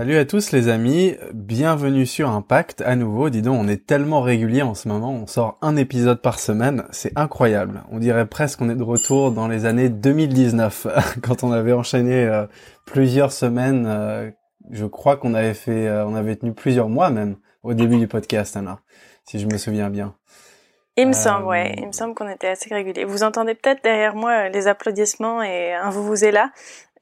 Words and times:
Salut 0.00 0.16
à 0.16 0.24
tous 0.24 0.52
les 0.52 0.68
amis, 0.68 1.14
bienvenue 1.34 2.06
sur 2.06 2.30
Impact 2.30 2.80
à 2.80 2.96
nouveau. 2.96 3.28
Dis 3.28 3.42
donc, 3.42 3.60
on 3.60 3.68
est 3.68 3.86
tellement 3.86 4.22
régulier 4.22 4.62
en 4.62 4.72
ce 4.72 4.88
moment, 4.88 5.12
on 5.12 5.26
sort 5.26 5.58
un 5.60 5.76
épisode 5.76 6.22
par 6.22 6.38
semaine, 6.38 6.84
c'est 6.90 7.12
incroyable. 7.18 7.82
On 7.92 7.98
dirait 7.98 8.24
presque 8.24 8.60
qu'on 8.60 8.70
est 8.70 8.76
de 8.76 8.82
retour 8.82 9.30
dans 9.30 9.46
les 9.46 9.66
années 9.66 9.90
2019, 9.90 10.86
quand 11.22 11.44
on 11.44 11.52
avait 11.52 11.74
enchaîné 11.74 12.24
euh, 12.24 12.46
plusieurs 12.86 13.30
semaines. 13.30 13.84
Euh, 13.86 14.30
je 14.70 14.86
crois 14.86 15.18
qu'on 15.18 15.34
avait 15.34 15.52
fait, 15.52 15.86
euh, 15.86 16.06
on 16.06 16.14
avait 16.14 16.36
tenu 16.36 16.54
plusieurs 16.54 16.88
mois 16.88 17.10
même 17.10 17.36
au 17.62 17.74
début 17.74 17.98
du 17.98 18.08
podcast, 18.08 18.56
Anna, 18.56 18.80
si 19.26 19.38
je 19.38 19.46
me 19.46 19.58
souviens 19.58 19.90
bien. 19.90 20.14
Il 20.96 21.08
me 21.08 21.12
semble, 21.12 21.44
ouais, 21.44 21.74
il 21.76 21.86
me 21.86 21.92
semble 21.92 22.14
qu'on 22.14 22.28
était 22.28 22.48
assez 22.48 22.74
régulier. 22.74 23.04
Vous 23.04 23.22
entendez 23.22 23.54
peut-être 23.54 23.82
derrière 23.84 24.14
moi 24.14 24.48
les 24.48 24.66
applaudissements 24.66 25.42
et 25.42 25.74
un 25.74 25.90
vous 25.90 26.04
vous 26.04 26.24
êtes 26.24 26.32
là. 26.32 26.52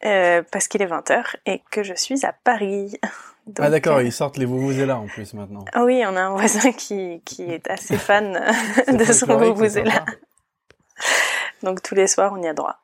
Euh, 0.04 0.42
parce 0.52 0.68
qu'il 0.68 0.80
est 0.80 0.86
20h 0.86 1.34
et 1.44 1.60
que 1.72 1.82
je 1.82 1.92
suis 1.92 2.24
à 2.24 2.32
Paris. 2.32 2.92
ah 3.58 3.68
d'accord, 3.68 3.96
euh, 3.96 4.04
ils 4.04 4.12
sortent 4.12 4.36
les 4.36 4.46
là 4.86 4.96
en 4.96 5.06
plus 5.06 5.34
maintenant. 5.34 5.64
Ah 5.72 5.84
oui, 5.84 6.04
on 6.06 6.14
a 6.14 6.20
un 6.20 6.30
voisin 6.30 6.70
qui, 6.70 7.20
qui 7.24 7.42
est 7.42 7.68
assez 7.68 7.96
fan 7.96 8.32
de 8.86 9.04
son 9.04 9.26
là. 9.26 10.04
Donc 11.64 11.82
tous 11.82 11.96
les 11.96 12.06
soirs, 12.06 12.32
on 12.32 12.40
y 12.40 12.46
a 12.46 12.54
droit. 12.54 12.76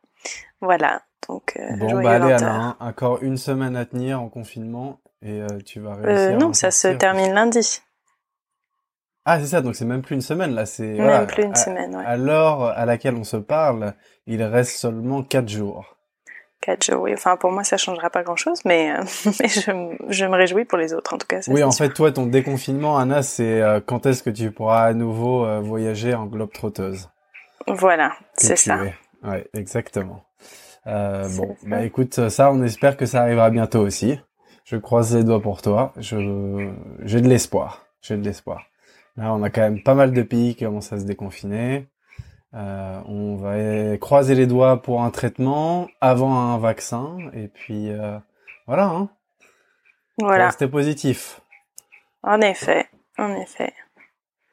Voilà. 0.60 1.02
Donc 1.28 1.56
euh, 1.56 1.77
bon, 1.77 2.02
bah 2.02 2.16
allez 2.16 2.32
Anna, 2.32 2.77
encore 2.80 3.23
une 3.23 3.37
semaine 3.37 3.76
à 3.76 3.84
tenir 3.87 4.20
en 4.20 4.28
confinement 4.28 5.01
et 5.23 5.40
tu 5.65 5.80
vas 5.80 5.95
réussir. 5.95 6.37
non, 6.37 6.52
ça 6.52 6.71
se 6.71 6.88
termine 6.88 7.32
lundi. 7.32 7.80
Ah 9.24 9.40
c'est 9.40 9.46
ça, 9.46 9.62
donc 9.62 9.74
c'est 9.74 9.87
même 9.87 10.02
plus 10.02 10.16
une 10.16 10.21
semaine 10.21 10.54
là, 10.54 10.66
c'est 10.66 10.99
même 10.99 11.26
plus 11.26 11.45
une 11.45 11.54
semaine. 11.54 11.96
Ouais. 11.96 12.04
À 12.04 12.16
l'heure 12.16 12.65
à 12.65 12.84
laquelle 12.84 13.15
on 13.15 13.24
se 13.24 13.38
parle, 13.38 13.95
il 14.26 14.43
reste 14.43 14.76
seulement 14.76 15.23
quatre 15.23 15.49
jours. 15.49 15.93
4 16.65 16.84
jours, 16.84 17.02
oui. 17.02 17.12
Enfin, 17.12 17.37
pour 17.37 17.52
moi, 17.52 17.62
ça 17.62 17.76
changera 17.76 18.09
pas 18.09 18.23
grand-chose, 18.23 18.60
mais, 18.65 18.93
euh, 18.93 19.02
mais 19.40 19.48
je, 19.48 19.96
je, 20.09 20.24
me 20.24 20.37
réjouis 20.37 20.65
pour 20.65 20.79
les 20.79 20.95
autres, 20.95 21.15
en 21.15 21.18
tout 21.18 21.26
cas. 21.26 21.40
oui, 21.48 21.62
en 21.62 21.73
fait, 21.73 21.90
toi, 21.90 22.10
ton 22.10 22.26
déconfinement, 22.26 22.96
Anna, 22.96 23.23
c'est 23.23 23.60
euh, 23.60 23.80
quand 23.84 24.06
est-ce 24.06 24.23
que 24.23 24.30
tu 24.30 24.51
pourras 24.51 24.84
à 24.84 24.95
nouveau 24.95 25.45
euh, 25.45 25.60
voyager 25.60 26.15
en 26.15 26.26
globe 26.26 26.52
trotteuse? 26.52 27.10
Voilà, 27.66 28.12
c'est 28.34 28.56
ça. 28.56 28.79
Ouais, 29.23 29.46
exactement. 29.54 30.24
bon, 30.87 31.56
bah 31.66 31.82
écoute, 31.82 32.29
ça, 32.29 32.51
on 32.51 32.62
espère 32.62 32.96
que 32.96 33.06
ça 33.06 33.23
arrivera 33.23 33.51
bientôt 33.51 33.80
aussi. 33.80 34.18
Je 34.65 34.76
croise 34.76 35.15
les 35.15 35.24
doigts 35.24 35.43
pour 35.43 35.60
toi. 35.60 35.93
Je 35.99 36.71
j'ai 37.02 37.21
de 37.21 37.28
l'espoir. 37.28 37.87
J'ai 38.01 38.16
de 38.16 38.24
l'espoir. 38.24 38.65
Là, 39.16 39.32
on 39.34 39.43
a 39.43 39.51
quand 39.51 39.60
même 39.60 39.82
pas 39.82 39.95
mal 39.95 40.12
de 40.12 40.23
pays 40.23 40.54
qui 40.54 40.65
commencent 40.65 40.93
à 40.93 40.99
se 40.99 41.04
déconfiner. 41.04 41.87
Euh, 42.55 43.01
on 43.07 43.37
va 43.37 43.97
croiser 43.99 44.35
les 44.35 44.47
doigts 44.47 44.80
pour 44.80 45.02
un 45.02 45.10
traitement 45.10 45.88
avant 46.01 46.35
un 46.35 46.59
vaccin 46.59 47.19
et 47.33 47.49
puis 47.49 47.91
euh, 47.91 48.19
voilà. 48.66 48.87
Hein. 48.87 49.09
Voilà. 50.19 50.51
C'était 50.52 50.69
positif. 50.69 51.41
En 52.23 52.41
effet, 52.41 52.87
en 53.19 53.35
effet. 53.35 53.73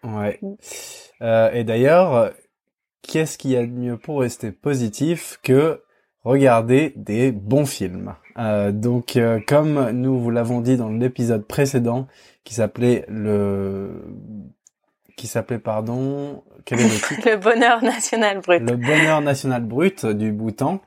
Ouais. 0.04 0.40
Euh, 1.22 1.52
et 1.52 1.64
d'ailleurs, 1.64 2.34
qu'est-ce 3.04 3.38
qu'il 3.38 3.52
y 3.52 3.58
a 3.58 3.62
de 3.62 3.72
mieux 3.72 3.98
pour 3.98 4.22
rester 4.22 4.52
positif 4.52 5.40
que 5.44 5.84
regarder 6.24 6.94
des 6.96 7.32
bons 7.32 7.66
films? 7.66 8.16
Euh, 8.38 8.72
Donc, 8.72 9.16
euh, 9.16 9.40
comme 9.48 9.92
nous 9.92 10.20
vous 10.20 10.32
l'avons 10.32 10.62
dit 10.62 10.78
dans 10.78 10.90
l'épisode 10.90 11.46
précédent, 11.46 12.08
qui 12.44 12.56
s'appelait 12.56 13.06
le 13.08 14.04
qui 15.22 15.28
s'appelait, 15.28 15.60
pardon, 15.60 16.42
quel 16.66 16.80
est 16.80 16.84
le 16.84 16.90
titre? 17.08 17.30
Le 17.30 17.38
bonheur 17.38 17.84
national 17.84 18.40
brut. 18.40 18.60
Le 18.60 18.76
bonheur 18.76 19.22
national 19.22 19.64
brut 19.64 20.04
du 20.04 20.32
Bhoutan. 20.32 20.82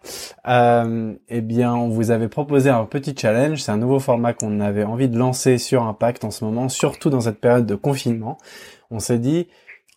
Euh, 0.49 1.15
eh 1.29 1.41
bien, 1.41 1.73
on 1.73 1.89
vous 1.89 2.11
avait 2.11 2.27
proposé 2.27 2.69
un 2.69 2.85
petit 2.85 3.15
challenge. 3.17 3.63
C'est 3.63 3.71
un 3.71 3.77
nouveau 3.77 4.01
format 4.01 4.33
qu'on 4.33 4.59
avait 4.59 4.83
envie 4.83 5.09
de 5.09 5.17
lancer 5.17 5.57
sur 5.59 5.85
Impact 5.85 6.25
en 6.25 6.33
ce 6.33 6.45
moment, 6.45 6.69
surtout 6.69 7.11
dans 7.11 7.21
cette 7.21 7.41
période 7.41 7.65
de 7.65 7.77
confinement. 7.77 8.39
On 8.91 8.99
s'est 8.99 9.21
dit, 9.21 9.47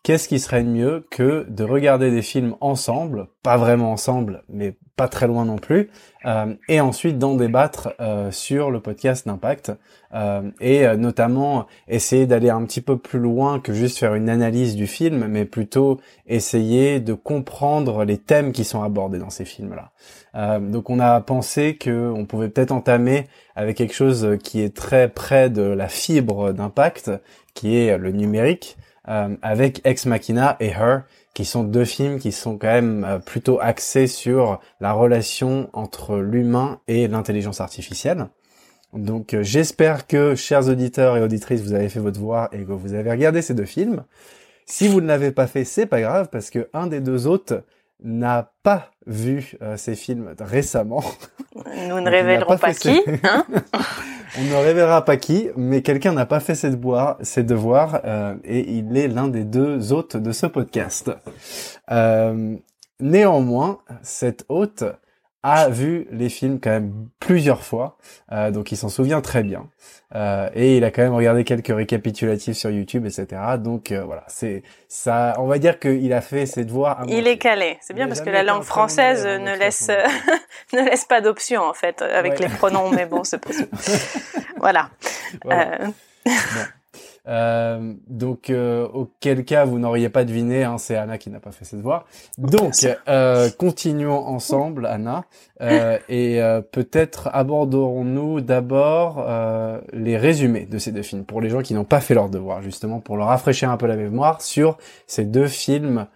qu'est-ce 0.04 0.28
qui 0.28 0.40
serait 0.40 0.64
mieux 0.64 1.06
que 1.12 1.46
de 1.50 1.64
regarder 1.64 2.12
des 2.12 2.22
films 2.22 2.56
ensemble, 2.62 3.28
pas 3.44 3.58
vraiment 3.58 3.92
ensemble, 3.92 4.44
mais 4.50 4.76
pas 4.96 5.08
très 5.08 5.28
loin 5.28 5.46
non 5.46 5.58
plus, 5.58 5.90
euh, 6.26 6.56
et 6.68 6.82
ensuite 6.82 7.20
d'en 7.20 7.36
débattre 7.36 7.94
euh, 8.00 8.32
sur 8.32 8.72
le 8.72 8.80
podcast 8.80 9.28
d'impact, 9.28 9.72
euh, 10.14 10.50
et 10.60 10.88
notamment 10.98 11.68
essayer 11.88 12.26
d'aller 12.26 12.50
un 12.50 12.64
petit 12.66 12.82
peu 12.82 12.98
plus 12.98 13.20
loin 13.20 13.60
que 13.60 13.74
juste 13.74 14.00
faire 14.00 14.16
une 14.16 14.28
analyse 14.28 14.76
du 14.76 14.88
film, 14.88 15.28
mais 15.28 15.46
plutôt 15.46 16.00
essayer 16.26 17.00
de 17.00 17.14
comprendre 17.14 18.04
les 18.04 18.18
thèmes 18.18 18.52
qui 18.52 18.64
sont 18.64 18.82
abordés 18.82 19.20
dans 19.20 19.30
ces 19.30 19.46
films-là. 19.46 20.60
donc 20.60 20.90
on 20.90 21.00
a 21.00 21.22
pensé 21.22 21.76
que 21.76 22.12
on 22.12 22.26
pouvait 22.26 22.50
peut-être 22.50 22.72
entamer 22.72 23.28
avec 23.56 23.78
quelque 23.78 23.94
chose 23.94 24.38
qui 24.44 24.62
est 24.62 24.76
très 24.76 25.10
près 25.10 25.50
de 25.50 25.62
la 25.62 25.88
fibre 25.88 26.54
d'impact, 26.54 27.12
qui 27.54 27.78
est 27.78 27.98
le 27.98 28.12
numérique. 28.12 28.78
Avec 29.08 29.82
Ex 29.86 30.06
Machina 30.06 30.58
et 30.60 30.68
Her, 30.68 31.04
qui 31.38 31.46
sont 31.46 31.64
deux 31.64 31.86
films 31.86 32.18
qui 32.18 32.32
sont 32.32 32.58
quand 32.58 32.66
même 32.66 33.04
euh, 33.04 33.20
plutôt 33.20 33.60
axés 33.62 34.08
sur 34.08 34.60
la 34.80 34.92
relation 34.92 35.70
entre 35.72 36.18
l'humain 36.18 36.80
et 36.88 37.08
l'intelligence 37.08 37.62
artificielle. 37.62 38.26
Donc 38.92 39.36
euh, 39.36 39.44
j'espère 39.44 40.08
que, 40.08 40.34
chers 40.34 40.68
auditeurs 40.68 41.16
et 41.16 41.22
auditrices, 41.22 41.62
vous 41.62 41.74
avez 41.74 41.90
fait 41.90 42.00
votre 42.00 42.16
devoir 42.18 42.50
et 42.54 42.64
que 42.66 42.72
vous 42.72 42.96
avez 42.96 43.12
regardé 43.12 43.44
ces 43.44 43.54
deux 43.54 43.66
films. 43.66 44.04
Si 44.66 44.88
vous 44.88 45.00
ne 45.00 45.06
l'avez 45.06 45.30
pas 45.30 45.46
fait, 45.46 45.64
c'est 45.64 45.86
pas 45.86 46.02
grave 46.02 46.30
parce 46.32 46.50
que 46.50 46.70
un 46.74 46.88
des 46.88 47.02
deux 47.02 47.28
autres 47.28 47.64
n'a 48.04 48.52
pas 48.64 48.90
vu 49.06 49.54
euh, 49.62 49.78
ces 49.78 49.94
films 49.94 50.34
récemment. 50.40 51.04
Nous 51.88 52.02
ne 52.02 52.10
révélerons 52.10 52.58
pas, 52.58 52.74
qui. 52.74 53.00
Hein 53.24 53.46
On 54.40 54.44
ne 54.44 54.56
révélera 54.56 55.04
pas 55.04 55.18
qui, 55.18 55.50
mais 55.56 55.82
quelqu'un 55.82 56.14
n'a 56.14 56.28
pas 56.28 56.40
fait 56.40 56.54
ses 56.54 56.70
devoirs, 56.70 57.18
ses 57.22 57.44
euh, 57.50 58.36
et 58.44 58.78
il 58.78 58.96
est 58.96 59.08
l'un 59.08 59.30
des 59.30 59.44
deux 59.44 59.92
hôtes 59.94 60.16
de 60.16 60.32
ce 60.32 60.46
podcast. 60.46 61.10
Euh, 61.90 62.56
néanmoins, 63.00 63.80
cet 64.04 64.46
hôte 64.48 64.84
a 65.44 65.70
vu 65.70 66.08
les 66.12 66.30
films 66.30 66.60
quand 66.60 66.72
même 66.72 67.08
plusieurs 67.20 67.64
fois, 67.64 67.98
euh, 68.32 68.52
donc 68.52 68.72
il 68.72 68.78
s'en 68.78 68.90
souvient 68.90 69.22
très 69.22 69.44
bien. 69.44 69.68
Euh, 70.16 70.50
et 70.54 70.78
il 70.78 70.84
a 70.84 70.92
quand 70.92 71.02
même 71.02 71.14
regardé 71.14 71.44
quelques 71.44 71.76
récapitulatifs 71.76 72.56
sur 72.56 72.70
YouTube, 72.70 73.06
etc. 73.06 73.28
Donc 73.60 73.92
euh, 73.92 74.04
voilà, 74.04 74.24
c'est 74.28 74.64
ça. 74.88 75.36
On 75.38 75.48
va 75.48 75.60
dire 75.60 75.80
qu'il 75.80 76.12
a 76.14 76.22
fait 76.22 76.46
ses 76.46 76.66
devoirs. 76.66 77.06
il 77.08 77.28
est 77.28 77.38
calé. 77.38 77.78
C'est 77.82 77.94
bien 77.94 78.08
parce 78.08 78.22
que 78.22 78.30
la 78.30 78.44
langue 78.44 78.64
française 78.64 79.26
ne 79.26 79.58
laisse 79.58 79.90
ne 80.74 80.82
laisse 80.82 81.06
pas 81.06 81.22
d'option 81.22 81.62
en 81.62 81.74
fait 81.74 82.02
avec 82.02 82.40
les 82.40 82.50
pronoms, 82.50 82.90
mais 82.90 83.06
bon, 83.06 83.24
c'est 83.24 83.40
possible. 83.40 83.70
voilà. 84.58 84.90
voilà. 85.44 85.78
Euh, 87.28 87.94
donc, 88.08 88.50
euh, 88.50 88.88
auquel 88.88 89.44
cas 89.44 89.66
vous 89.66 89.80
n'auriez 89.80 90.10
pas 90.10 90.24
deviné, 90.24 90.64
hein, 90.64 90.78
c'est 90.78 90.96
Anna 90.96 91.18
qui 91.18 91.30
n'a 91.30 91.40
pas 91.40 91.52
fait 91.52 91.66
ses 91.66 91.76
devoirs. 91.76 92.06
Donc, 92.38 92.74
euh, 93.08 93.50
continuons 93.58 94.26
ensemble, 94.26 94.86
Anna, 94.86 95.26
euh, 95.62 95.98
et 96.08 96.42
euh, 96.42 96.62
peut-être 96.62 97.30
aborderons-nous 97.34 98.42
d'abord 98.42 99.26
les 99.94 100.18
résumés 100.18 100.66
de 100.66 100.78
ces 100.78 100.92
deux 100.92 101.02
films 101.02 101.26
pour 101.26 101.42
les 101.42 101.50
gens 101.50 101.62
qui 101.62 101.74
n'ont 101.74 101.84
pas 101.84 102.00
fait 102.00 102.14
leurs 102.14 102.30
devoirs, 102.30 102.62
justement 102.62 103.00
pour 103.00 103.18
leur 103.18 103.28
rafraîchir 103.28 103.70
un 103.70 103.78
peu 103.78 103.88
la 103.88 103.96
mémoire 103.96 104.42
sur 104.42 104.78
ces 105.06 105.26
deux 105.26 105.48
films 105.48 106.08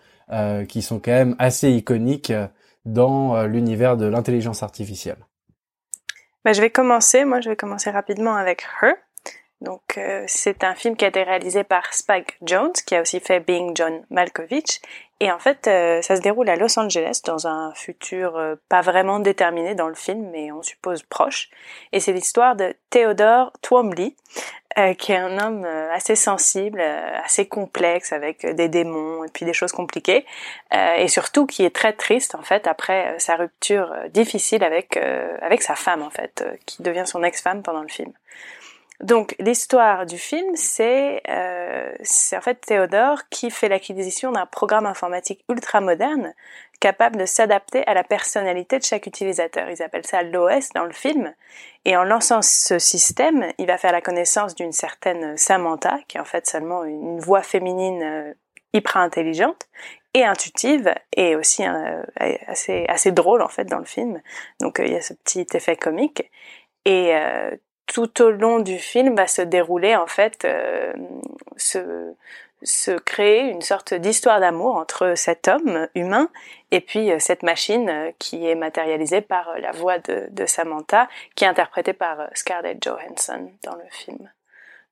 qui 0.70 0.82
sont 0.82 1.00
quand 1.00 1.12
même 1.12 1.36
assez 1.40 1.70
iconiques 1.72 2.32
dans 2.86 3.44
l'univers 3.44 3.98
de 3.98 4.06
l'intelligence 4.06 4.64
artificielle. 4.64 5.18
Bah, 6.46 6.54
je 6.54 6.62
vais 6.62 6.70
commencer. 6.70 7.26
Moi, 7.26 7.42
je 7.42 7.50
vais 7.50 7.56
commencer 7.56 7.92
rapidement 7.92 8.36
avec 8.36 8.64
Her. 8.82 8.94
Donc 9.62 9.98
euh, 9.98 10.24
c'est 10.28 10.64
un 10.64 10.74
film 10.74 10.96
qui 10.96 11.06
a 11.06 11.10
été 11.10 11.22
réalisé 11.22 11.64
par 11.64 11.94
Spike 11.94 12.38
Jones, 12.42 12.74
qui 12.86 12.96
a 12.96 13.02
aussi 13.02 13.20
fait 13.20 13.40
Being 13.40 13.76
John 13.76 14.04
Malkovich. 14.10 14.82
Et 15.20 15.32
en 15.32 15.38
fait, 15.38 15.68
euh, 15.68 16.02
ça 16.02 16.16
se 16.16 16.22
déroule 16.22 16.50
à 16.50 16.56
Los 16.56 16.80
Angeles 16.80 17.22
dans 17.26 17.46
un 17.46 17.72
futur 17.76 18.38
euh, 18.38 18.56
pas 18.70 18.82
vraiment 18.82 19.20
déterminé 19.20 19.76
dans 19.76 19.88
le 19.88 19.94
film, 19.94 20.32
mais 20.32 20.52
on 20.52 20.64
suppose 20.64 21.04
proche. 21.04 21.52
Et 21.92 22.00
c'est 22.00 22.12
l'histoire 22.12 22.56
de 22.56 22.76
Theodore 22.90 23.54
Twombly, 23.62 24.16
qui 24.98 25.12
est 25.12 25.18
un 25.18 25.38
homme 25.38 25.66
assez 25.66 26.16
sensible, 26.16 26.80
assez 26.80 27.46
complexe, 27.46 28.14
avec 28.14 28.46
des 28.46 28.70
démons 28.70 29.26
et 29.26 29.28
puis 29.28 29.46
des 29.46 29.52
choses 29.52 29.74
compliquées, 29.74 30.26
et 30.72 31.10
surtout 31.10 31.46
qui 31.46 31.66
est 31.66 31.76
très 31.76 31.92
triste 31.92 32.36
en 32.36 32.42
fait 32.42 32.68
après 32.68 33.16
sa 33.20 33.36
rupture 33.36 33.94
difficile 34.14 34.64
avec 34.64 34.96
avec 34.96 35.62
sa 35.62 35.76
femme 35.76 36.02
en 36.02 36.10
fait, 36.10 36.46
qui 36.66 36.84
devient 36.84 37.04
son 37.06 37.22
ex-femme 37.22 37.64
pendant 37.64 37.82
le 37.82 37.90
film. 37.90 38.14
Donc 39.02 39.36
l'histoire 39.40 40.06
du 40.06 40.18
film, 40.18 40.56
c'est 40.56 41.24
euh, 41.28 41.92
en 42.36 42.42
fait 42.42 42.56
Théodore 42.62 43.28
qui 43.30 43.50
fait 43.50 43.68
l'acquisition 43.68 44.32
d'un 44.32 44.46
programme 44.46 44.86
informatique 44.86 45.44
ultra 45.50 45.82
moderne 45.82 46.34
capable 46.80 47.18
de 47.18 47.26
s'adapter 47.26 47.86
à 47.88 47.94
la 47.94 48.04
personnalité 48.04 48.78
de 48.78 48.84
chaque 48.84 49.08
utilisateur. 49.08 49.70
Ils 49.70 49.82
appellent 49.82 50.06
ça 50.06 50.24
l'OS 50.24 50.70
dans 50.76 50.86
le 50.86 50.92
film. 50.92 51.34
Et 51.86 51.96
en 51.96 52.04
lançant 52.04 52.42
ce 52.42 52.80
système, 52.80 53.52
il 53.58 53.68
va 53.68 53.78
faire 53.78 53.92
la 53.92 54.02
connaissance 54.02 54.56
d'une 54.56 54.72
certaine 54.72 55.38
Samantha, 55.38 56.00
qui 56.08 56.18
est 56.18 56.20
en 56.20 56.26
fait 56.26 56.48
seulement 56.48 56.84
une 56.84 57.20
voix 57.20 57.44
féminine 57.44 58.04
euh, 58.04 58.34
hyper 58.74 58.98
intelligente 58.98 59.68
et 60.14 60.26
intuitive 60.26 60.94
et 61.16 61.36
aussi 61.36 61.66
euh, 61.66 62.04
assez 62.48 62.86
assez 62.88 63.12
drôle 63.12 63.42
en 63.42 63.48
fait 63.48 63.66
dans 63.66 63.80
le 63.80 63.86
film. 63.86 64.22
Donc 64.60 64.80
euh, 64.80 64.86
il 64.86 64.94
y 64.94 64.96
a 64.96 65.02
ce 65.02 65.14
petit 65.14 65.48
effet 65.54 65.76
comique 65.76 66.30
et 66.86 67.14
tout 67.94 68.22
au 68.22 68.32
long 68.32 68.60
du 68.60 68.78
film 68.78 69.16
va 69.16 69.28
se 69.28 69.42
dérouler 69.42 69.96
en 69.96 70.08
fait 70.08 70.48
ce 71.58 72.16
se 72.64 72.92
créer 72.92 73.50
une 73.50 73.62
sorte 73.62 73.94
d'histoire 73.94 74.40
d'amour 74.40 74.76
entre 74.76 75.14
cet 75.16 75.48
homme 75.48 75.88
humain 75.96 76.30
et 76.70 76.82
puis 76.82 77.12
euh, 77.12 77.20
cette 77.20 77.44
machine 77.44 77.90
euh, 77.90 78.12
qui 78.20 78.48
est 78.48 78.56
matérialisée 78.56 79.22
par 79.22 79.50
euh, 79.50 79.58
la 79.60 79.72
voix 79.72 80.00
de, 80.00 80.28
de 80.30 80.46
Samantha, 80.46 81.08
qui 81.36 81.44
est 81.44 81.48
interprétée 81.48 81.94
par 81.94 82.28
Scarlett 82.34 82.84
Johansson 82.84 83.52
dans 83.64 83.76
le 83.76 83.90
film. 83.90 84.32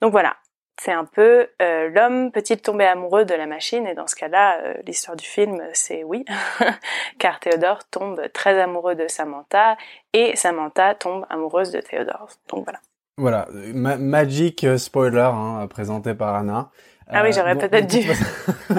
Donc 0.02 0.12
voilà, 0.12 0.38
c'est 0.82 0.94
un 0.94 1.06
peu 1.06 1.50
l'homme 1.60 2.32
peut-il 2.32 2.62
tomber 2.62 2.86
amoureux 2.86 3.26
de 3.26 3.34
la 3.34 3.46
machine? 3.46 3.86
Et 3.86 3.94
dans 3.94 4.08
ce 4.08 4.16
cas-là, 4.16 4.62
l'histoire 4.86 5.18
du 5.18 5.26
film, 5.26 5.62
c'est 5.74 6.06
oui, 6.06 6.24
car 7.20 7.42
Théodore 7.42 7.84
tombe 7.90 8.32
très 8.32 8.58
amoureux 8.58 8.96
de 8.96 9.10
Samantha 9.10 9.76
et 10.14 10.38
Samantha 10.38 10.96
tombe 10.96 11.26
amoureuse 11.30 11.72
de 11.72 11.82
Théodore. 11.82 12.30
Donc 12.48 12.64
voilà. 12.64 12.80
Voilà, 13.20 13.48
magic 13.74 14.66
spoiler 14.78 15.20
hein, 15.20 15.68
présenté 15.68 16.14
par 16.14 16.36
Anna. 16.36 16.72
Ah 17.12 17.24
oui, 17.24 17.34
j'aurais 17.34 17.56
euh, 17.56 17.68
peut-être 17.68 17.88
dû. 17.88 18.08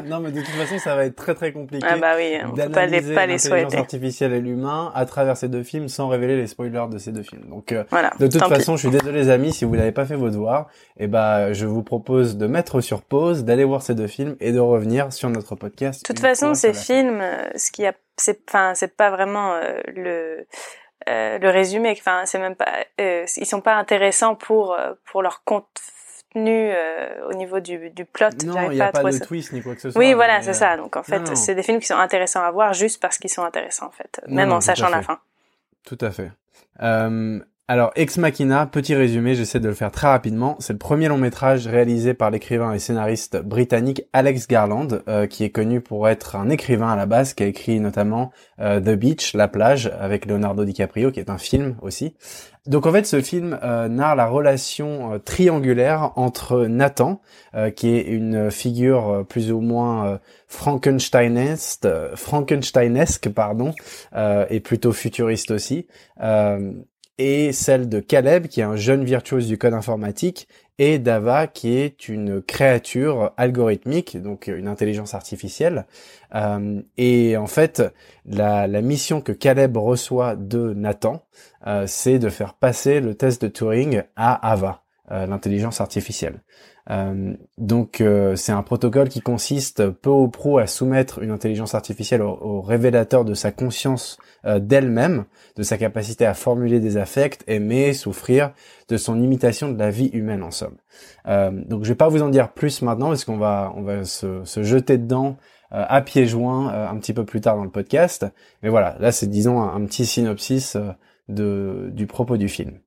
non, 0.06 0.20
mais 0.20 0.30
de 0.30 0.40
toute 0.40 0.50
façon, 0.50 0.78
ça 0.78 0.94
va 0.94 1.04
être 1.04 1.16
très 1.16 1.34
très 1.34 1.52
compliqué. 1.52 1.84
Ah 1.88 1.96
bah 1.98 2.12
oui, 2.16 2.38
on 2.44 2.54
peut 2.54 2.70
pas 2.70 2.86
les, 2.86 3.02
pas 3.12 3.26
les 3.26 3.38
souhaiter. 3.38 3.76
artificielle 3.76 4.32
et 4.32 4.40
l'humain 4.40 4.92
à 4.94 5.04
travers 5.04 5.36
ces 5.36 5.48
deux 5.48 5.64
films 5.64 5.88
sans 5.88 6.06
révéler 6.08 6.36
les 6.36 6.46
spoilers 6.46 6.86
de 6.88 6.98
ces 6.98 7.10
deux 7.10 7.24
films. 7.24 7.46
Donc, 7.48 7.72
euh, 7.72 7.82
voilà, 7.90 8.12
de 8.20 8.28
toute 8.28 8.44
façon, 8.44 8.76
je 8.76 8.88
suis 8.88 8.96
désolé 8.96 9.18
les 9.18 9.30
amis, 9.30 9.52
si 9.52 9.64
vous 9.64 9.74
n'avez 9.74 9.90
pas 9.90 10.04
fait 10.04 10.14
vos 10.14 10.30
devoirs, 10.30 10.68
et 10.96 11.04
eh 11.04 11.06
bah, 11.08 11.52
je 11.52 11.66
vous 11.66 11.82
propose 11.82 12.36
de 12.36 12.46
mettre 12.46 12.80
sur 12.80 13.02
pause, 13.02 13.44
d'aller 13.44 13.64
voir 13.64 13.82
ces 13.82 13.96
deux 13.96 14.06
films 14.06 14.36
et 14.38 14.52
de 14.52 14.60
revenir 14.60 15.12
sur 15.12 15.28
notre 15.28 15.56
podcast. 15.56 16.02
De 16.02 16.06
toute 16.06 16.20
façon, 16.20 16.54
ces 16.54 16.72
films, 16.72 17.20
euh, 17.20 17.50
ce 17.56 17.72
qui 17.72 17.84
a, 17.84 17.94
c'est, 18.16 18.38
enfin, 18.48 18.74
c'est 18.74 18.96
pas 18.96 19.10
vraiment 19.10 19.58
le. 19.88 20.46
Euh, 21.08 21.38
le 21.38 21.48
résumé, 21.48 21.94
enfin 21.98 22.26
c'est 22.26 22.38
même 22.38 22.56
pas, 22.56 22.84
euh, 23.00 23.24
ils 23.36 23.46
sont 23.46 23.62
pas 23.62 23.74
intéressants 23.74 24.34
pour 24.34 24.76
pour 25.04 25.22
leur 25.22 25.44
compte 25.44 25.80
euh, 26.36 27.28
au 27.28 27.34
niveau 27.34 27.58
du, 27.58 27.90
du 27.90 28.04
plot. 28.04 28.28
Non, 28.44 28.70
il 28.70 28.76
n'y 28.76 28.80
a 28.80 28.92
pas, 28.92 29.02
de 29.02 29.18
twist 29.18 29.52
ni 29.52 29.62
quoi 29.62 29.74
que 29.74 29.80
ce 29.80 29.90
soit. 29.90 29.98
Oui, 29.98 30.14
voilà, 30.14 30.40
c'est 30.42 30.50
euh, 30.50 30.52
ça. 30.52 30.76
Donc 30.76 30.96
en 30.96 31.02
fait, 31.02 31.36
c'est 31.36 31.54
des 31.54 31.62
films 31.62 31.80
qui 31.80 31.86
sont 31.86 31.96
intéressants 31.96 32.42
à 32.42 32.50
voir 32.50 32.72
juste 32.72 33.00
parce 33.00 33.18
qu'ils 33.18 33.30
sont 33.30 33.42
intéressants 33.42 33.86
en 33.86 33.90
fait, 33.90 34.20
même 34.28 34.52
en 34.52 34.60
sachant 34.60 34.88
la 34.88 35.02
fin. 35.02 35.18
Tout 35.84 35.98
à 36.00 36.10
fait. 36.10 36.30
Alors, 37.70 37.92
Ex 37.94 38.18
Machina, 38.18 38.66
petit 38.66 38.96
résumé, 38.96 39.36
j'essaie 39.36 39.60
de 39.60 39.68
le 39.68 39.74
faire 39.74 39.92
très 39.92 40.08
rapidement. 40.08 40.56
C'est 40.58 40.72
le 40.72 40.78
premier 40.80 41.06
long 41.06 41.18
métrage 41.18 41.68
réalisé 41.68 42.14
par 42.14 42.32
l'écrivain 42.32 42.72
et 42.72 42.80
scénariste 42.80 43.36
britannique 43.36 44.02
Alex 44.12 44.48
Garland, 44.48 44.88
euh, 45.06 45.28
qui 45.28 45.44
est 45.44 45.50
connu 45.50 45.80
pour 45.80 46.08
être 46.08 46.34
un 46.34 46.50
écrivain 46.50 46.88
à 46.90 46.96
la 46.96 47.06
base, 47.06 47.32
qui 47.32 47.44
a 47.44 47.46
écrit 47.46 47.78
notamment 47.78 48.32
euh, 48.58 48.80
The 48.80 48.98
Beach, 48.98 49.34
La 49.34 49.46
plage, 49.46 49.88
avec 50.00 50.26
Leonardo 50.26 50.64
DiCaprio, 50.64 51.12
qui 51.12 51.20
est 51.20 51.30
un 51.30 51.38
film 51.38 51.76
aussi. 51.80 52.16
Donc 52.66 52.86
en 52.86 52.92
fait, 52.92 53.06
ce 53.06 53.20
film 53.20 53.56
euh, 53.62 53.86
narre 53.86 54.16
la 54.16 54.26
relation 54.26 55.20
triangulaire 55.24 56.10
entre 56.16 56.66
Nathan, 56.66 57.20
qui 57.76 57.94
est 57.94 58.02
une 58.02 58.50
figure 58.50 59.24
plus 59.28 59.52
ou 59.52 59.60
moins 59.60 60.18
Frankensteinesque, 60.48 61.86
Frankensteinesque 62.16 63.28
pardon, 63.28 63.72
et 64.50 64.60
plutôt 64.60 64.92
futuriste 64.92 65.52
aussi, 65.52 65.86
et 67.20 67.52
celle 67.52 67.90
de 67.90 68.00
Caleb, 68.00 68.46
qui 68.46 68.60
est 68.60 68.64
un 68.64 68.76
jeune 68.76 69.04
virtuose 69.04 69.46
du 69.46 69.58
code 69.58 69.74
informatique, 69.74 70.48
et 70.78 70.98
Dava, 70.98 71.46
qui 71.46 71.76
est 71.76 72.08
une 72.08 72.40
créature 72.40 73.34
algorithmique, 73.36 74.16
donc 74.16 74.46
une 74.46 74.66
intelligence 74.66 75.12
artificielle. 75.12 75.84
Euh, 76.34 76.80
et 76.96 77.36
en 77.36 77.46
fait, 77.46 77.82
la, 78.24 78.66
mission 78.80 79.20
que 79.20 79.32
Caleb 79.32 79.76
reçoit 79.76 80.34
de 80.34 80.72
Nathan, 80.72 81.22
euh, 81.66 81.84
c'est 81.86 82.18
de 82.18 82.30
faire 82.30 82.54
passer 82.54 83.00
le 83.00 83.14
test 83.14 83.42
de 83.42 83.48
Turing 83.48 84.02
à 84.16 84.50
Ava, 84.50 84.82
euh, 85.10 85.26
l'intelligence 85.26 85.82
artificielle. 85.82 86.40
Euh, 86.88 87.34
donc 87.58 88.00
euh, 88.00 88.36
c'est 88.36 88.52
un 88.52 88.62
protocole 88.62 89.08
qui 89.08 89.20
consiste 89.20 89.90
peu 89.90 90.10
ou 90.10 90.28
prou 90.28 90.58
à 90.58 90.66
soumettre 90.66 91.22
une 91.22 91.30
intelligence 91.30 91.74
artificielle 91.74 92.22
au, 92.22 92.62
révélateur 92.62 93.24
de 93.24 93.34
sa 93.34 93.52
conscience 93.52 94.18
euh, 94.44 94.58
d'elle-même, 94.58 95.24
de 95.56 95.62
sa 95.62 95.76
capacité 95.76 96.24
à 96.24 96.34
formuler 96.34 96.80
des 96.80 96.96
affects, 96.96 97.44
aimer, 97.46 97.92
souffrir, 97.92 98.52
de 98.88 98.96
son 98.96 99.20
imitation 99.20 99.70
de 99.70 99.78
la 99.78 99.90
vie 99.90 100.08
humaine 100.08 100.42
en 100.42 100.50
somme. 100.50 100.76
donc 101.26 101.84
je 101.84 101.88
vais 101.88 101.94
pas 101.94 102.08
vous 102.08 102.22
en 102.22 102.28
dire 102.28 102.52
plus 102.52 102.82
maintenant 102.82 103.08
parce 103.08 103.24
qu'on 103.24 103.38
va 103.38 103.72
on 103.76 103.82
va 103.82 104.04
se, 104.04 104.44
se 104.44 104.62
jeter 104.62 104.98
dedans 104.98 105.36
à 105.70 106.00
pieds 106.00 106.26
joints 106.26 106.68
un 106.68 106.96
petit 106.96 107.12
peu 107.12 107.24
plus 107.24 107.40
tard 107.40 107.56
dans 107.56 107.62
le 107.62 107.70
podcast. 107.70 108.26
Mais 108.62 108.68
voilà, 108.68 108.96
là 108.98 109.12
c'est 109.12 109.28
disons 109.28 109.60
un, 109.60 109.76
un 109.76 109.84
petit 109.86 110.06
synopsis 110.06 110.76
de, 111.28 111.90
du 111.92 112.08
propos 112.08 112.36
du 112.36 112.48
film. 112.48 112.80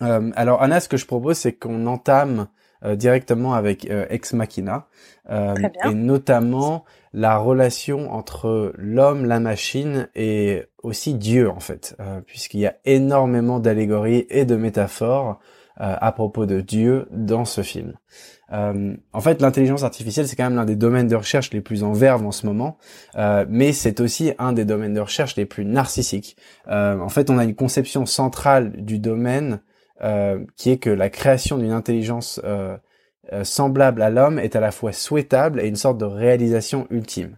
alors 0.00 0.62
Anna, 0.62 0.80
ce 0.80 0.88
que 0.88 0.96
je 0.96 1.04
propose 1.04 1.36
c'est 1.36 1.52
qu'on 1.52 1.86
entame 1.86 2.48
euh, 2.82 2.96
directement 2.96 3.52
avec 3.52 3.90
euh, 3.90 4.06
Ex 4.08 4.32
Machina, 4.32 4.86
euh, 5.30 5.54
et 5.84 5.92
notamment 5.92 6.86
la 7.12 7.36
relation 7.36 8.10
entre 8.10 8.72
l'homme, 8.78 9.26
la 9.26 9.38
machine 9.38 10.08
et 10.14 10.64
aussi 10.82 11.12
Dieu 11.12 11.50
en 11.50 11.60
fait, 11.60 11.94
puisqu'il 12.24 12.60
y 12.60 12.66
a 12.66 12.76
énormément 12.86 13.58
d'allégories 13.60 14.26
et 14.30 14.44
de 14.44 14.56
métaphores 14.56 15.38
à 15.76 16.12
propos 16.12 16.46
de 16.46 16.60
Dieu 16.60 17.06
dans 17.10 17.44
ce 17.44 17.62
film. 17.62 17.94
en 18.50 19.20
fait, 19.20 19.42
l'intelligence 19.42 19.82
artificielle, 19.82 20.28
c'est 20.28 20.36
quand 20.36 20.44
même 20.44 20.56
l'un 20.56 20.64
des 20.64 20.76
domaines 20.76 21.08
de 21.08 21.16
recherche 21.16 21.50
les 21.52 21.60
plus 21.60 21.82
en 21.82 21.92
verve 21.92 22.24
en 22.24 22.32
ce 22.32 22.46
moment, 22.46 22.78
mais 23.48 23.72
c'est 23.72 24.00
aussi 24.00 24.32
un 24.38 24.52
des 24.52 24.64
domaines 24.64 24.94
de 24.94 25.00
recherche 25.00 25.36
les 25.36 25.46
plus 25.46 25.64
narcissiques. 25.64 26.36
en 26.68 27.08
fait, 27.08 27.28
on 27.28 27.38
a 27.38 27.44
une 27.44 27.56
conception 27.56 28.06
centrale 28.06 28.72
du 28.84 29.00
domaine 29.00 29.60
euh, 30.02 30.44
qui 30.56 30.70
est 30.70 30.78
que 30.78 30.88
la 30.88 31.10
création 31.10 31.58
d'une 31.58 31.72
intelligence 31.72 32.40
euh, 32.44 32.76
euh, 33.34 33.44
semblable 33.44 34.00
à 34.00 34.08
l'homme 34.08 34.38
est 34.38 34.56
à 34.56 34.60
la 34.60 34.70
fois 34.70 34.92
souhaitable 34.92 35.60
et 35.60 35.68
une 35.68 35.76
sorte 35.76 35.98
de 35.98 36.06
réalisation 36.06 36.86
ultime. 36.90 37.36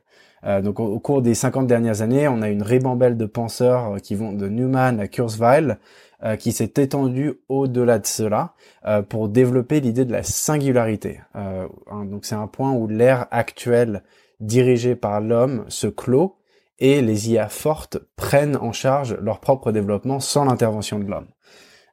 donc 0.62 0.80
au, 0.80 0.98
cours 1.00 1.22
des 1.22 1.34
50 1.34 1.66
dernières 1.66 2.02
années, 2.02 2.28
on 2.28 2.40
a 2.40 2.48
une 2.48 2.62
ribambelle 2.62 3.16
de 3.16 3.26
penseurs 3.26 3.96
qui 4.00 4.14
vont 4.14 4.32
de 4.32 4.48
Newman 4.48 5.00
à 5.00 5.06
Kurzweil, 5.06 5.76
qui 6.38 6.52
s'est 6.52 6.72
étendue 6.76 7.34
au-delà 7.48 8.00
de 8.00 8.06
cela 8.06 8.54
pour 9.08 9.28
développer 9.28 9.80
l'idée 9.80 10.04
de 10.04 10.12
la 10.12 10.24
singularité. 10.24 11.20
donc 12.06 12.24
c'est 12.24 12.34
un 12.34 12.48
point 12.48 12.72
où 12.72 12.88
l'ère 12.88 13.26
actuelle 13.30 14.02
dirigée 14.40 14.96
par 14.96 15.20
l'homme 15.20 15.64
se 15.68 15.86
clôt 15.86 16.38
et 16.80 17.02
les 17.02 17.30
IA 17.30 17.48
fortes 17.48 17.98
prennent 18.16 18.56
en 18.56 18.72
charge 18.72 19.16
leur 19.20 19.38
propre 19.38 19.70
développement 19.70 20.18
sans 20.18 20.44
l'intervention 20.44 20.98
de 20.98 21.08
l'homme. 21.08 21.28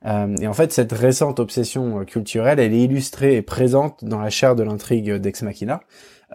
Euh, 0.06 0.36
et 0.42 0.48
en 0.48 0.54
fait, 0.54 0.72
cette 0.72 0.92
récente 0.92 1.40
obsession 1.40 2.00
euh, 2.00 2.04
culturelle, 2.06 2.60
elle 2.60 2.74
est 2.74 2.84
illustrée 2.84 3.36
et 3.36 3.42
présente 3.42 4.04
dans 4.04 4.20
la 4.20 4.30
chair 4.30 4.56
de 4.56 4.64
l'intrigue 4.64 5.14
d'Ex 5.14 5.42
Machina. 5.42 5.82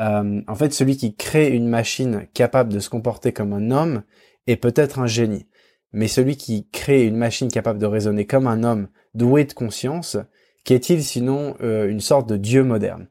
Euh, 0.00 0.42
en 0.46 0.54
fait, 0.54 0.74
celui 0.74 0.96
qui 0.96 1.14
crée 1.14 1.50
une 1.50 1.68
machine 1.68 2.26
capable 2.34 2.72
de 2.72 2.78
se 2.78 2.90
comporter 2.90 3.32
comme 3.32 3.52
un 3.52 3.70
homme 3.70 4.02
est 4.46 4.56
peut-être 4.56 4.98
un 4.98 5.06
génie. 5.06 5.46
Mais 5.92 6.08
celui 6.08 6.36
qui 6.36 6.68
crée 6.72 7.04
une 7.04 7.16
machine 7.16 7.48
capable 7.48 7.78
de 7.78 7.86
raisonner 7.86 8.26
comme 8.26 8.46
un 8.46 8.64
homme 8.64 8.88
doué 9.14 9.44
de 9.44 9.52
conscience, 9.52 10.18
qu'est-il 10.64 11.04
sinon 11.04 11.56
une 11.60 12.00
sorte 12.00 12.28
de 12.28 12.36
dieu 12.36 12.64
moderne? 12.64 13.06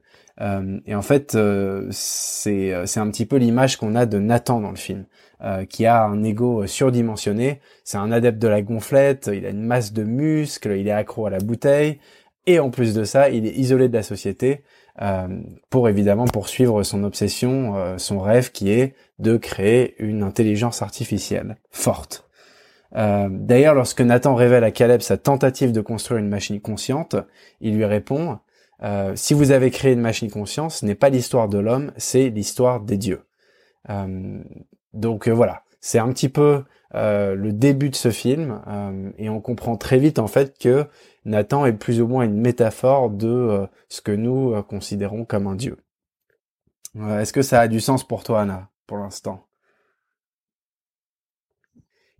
Et 0.86 0.93
en 0.93 1.01
fait, 1.01 1.38
c'est 1.91 2.74
un 2.74 3.10
petit 3.10 3.25
peu 3.25 3.38
l'image 3.38 3.77
qu'on 3.77 3.95
a 3.95 4.05
de 4.05 4.19
Nathan 4.19 4.60
dans 4.60 4.69
le 4.72 4.75
film. 4.75 5.05
Euh, 5.45 5.65
qui 5.65 5.85
a 5.85 6.05
un 6.05 6.23
ego 6.23 6.65
surdimensionné. 6.67 7.59
C'est 7.83 7.97
un 7.97 8.13
adepte 8.13 8.39
de 8.39 8.47
la 8.47 8.62
gonflette, 8.62 9.29
il 9.33 9.45
a 9.45 9.50
une 9.50 9.65
masse 9.65 9.91
de 9.91 10.03
muscles, 10.03 10.77
il 10.77 10.88
est 10.88 10.91
accro 10.91 11.25
à 11.25 11.29
la 11.29 11.39
bouteille, 11.39 12.00
et 12.45 12.59
en 12.59 12.69
plus 12.69 12.93
de 12.93 13.03
ça, 13.03 13.29
il 13.29 13.45
est 13.45 13.51
isolé 13.51 13.89
de 13.89 13.93
la 13.93 14.03
société 14.03 14.63
euh, 15.01 15.27
pour 15.69 15.89
évidemment 15.89 16.27
poursuivre 16.27 16.83
son 16.83 17.03
obsession, 17.03 17.75
euh, 17.75 17.97
son 17.97 18.21
rêve 18.21 18.53
qui 18.53 18.71
est 18.71 18.95
de 19.19 19.35
créer 19.35 20.01
une 20.01 20.23
intelligence 20.23 20.81
artificielle 20.81 21.57
forte. 21.71 22.29
D'ailleurs, 22.95 23.73
lorsque 23.73 24.01
Nathan 24.01 24.35
révèle 24.35 24.63
à 24.63 24.69
Caleb 24.69 25.01
sa 25.01 25.17
tentative 25.17 25.71
de 25.71 25.81
construire 25.81 26.19
une 26.19 26.29
machine 26.29 26.62
consciente, 26.62 27.15
il 27.59 27.75
lui 27.75 27.85
répond 27.85 28.38
Si 29.15 29.33
vous 29.33 29.50
avez 29.50 29.71
créé 29.71 29.93
une 29.93 30.00
machine 30.00 30.29
consciente, 30.29 30.71
ce 30.71 30.85
n'est 30.85 30.93
pas 30.93 31.09
l'histoire 31.09 31.50
de 31.50 31.57
l'homme, 31.57 31.91
c'est 31.97 32.29
l'histoire 32.29 32.81
des 32.81 32.97
dieux. 32.97 33.23
Donc 34.93 35.27
euh, 35.27 35.31
voilà, 35.31 35.63
c'est 35.81 36.00
un 36.00 36.12
petit 36.12 36.29
peu 36.29 36.63
euh, 36.95 37.35
le 37.35 37.51
début 37.51 37.89
de 37.89 37.95
ce 37.95 38.12
film 38.12 38.62
euh, 38.67 39.12
et 39.17 39.29
on 39.29 39.41
comprend 39.41 39.75
très 39.75 39.97
vite 39.97 40.19
en 40.19 40.27
fait 40.27 40.57
que 40.57 40.85
Nathan 41.25 41.65
est 41.65 41.73
plus 41.73 42.01
ou 42.01 42.07
moins 42.07 42.23
une 42.23 42.39
métaphore 42.39 43.09
de 43.09 43.67
ce 43.89 44.01
que 44.01 44.12
nous 44.12 44.62
considérons 44.63 45.23
comme 45.23 45.47
un 45.47 45.55
dieu. 45.55 45.77
Est-ce 46.95 47.31
que 47.31 47.41
ça 47.41 47.62
a 47.62 47.67
du 47.69 47.79
sens 47.79 48.05
pour 48.05 48.25
toi, 48.25 48.41
Anna, 48.41 48.69
pour 48.88 48.97
l'instant? 48.97 49.47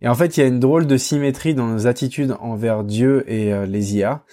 Et 0.00 0.08
en 0.08 0.14
fait, 0.14 0.36
il 0.36 0.40
y 0.40 0.42
a 0.42 0.46
une 0.46 0.58
drôle 0.58 0.86
de 0.86 0.96
symétrie 0.96 1.54
dans 1.54 1.66
nos 1.66 1.86
attitudes 1.86 2.34
envers 2.40 2.82
Dieu 2.82 3.30
et 3.30 3.66
les 3.66 3.96
IA. 3.96 4.24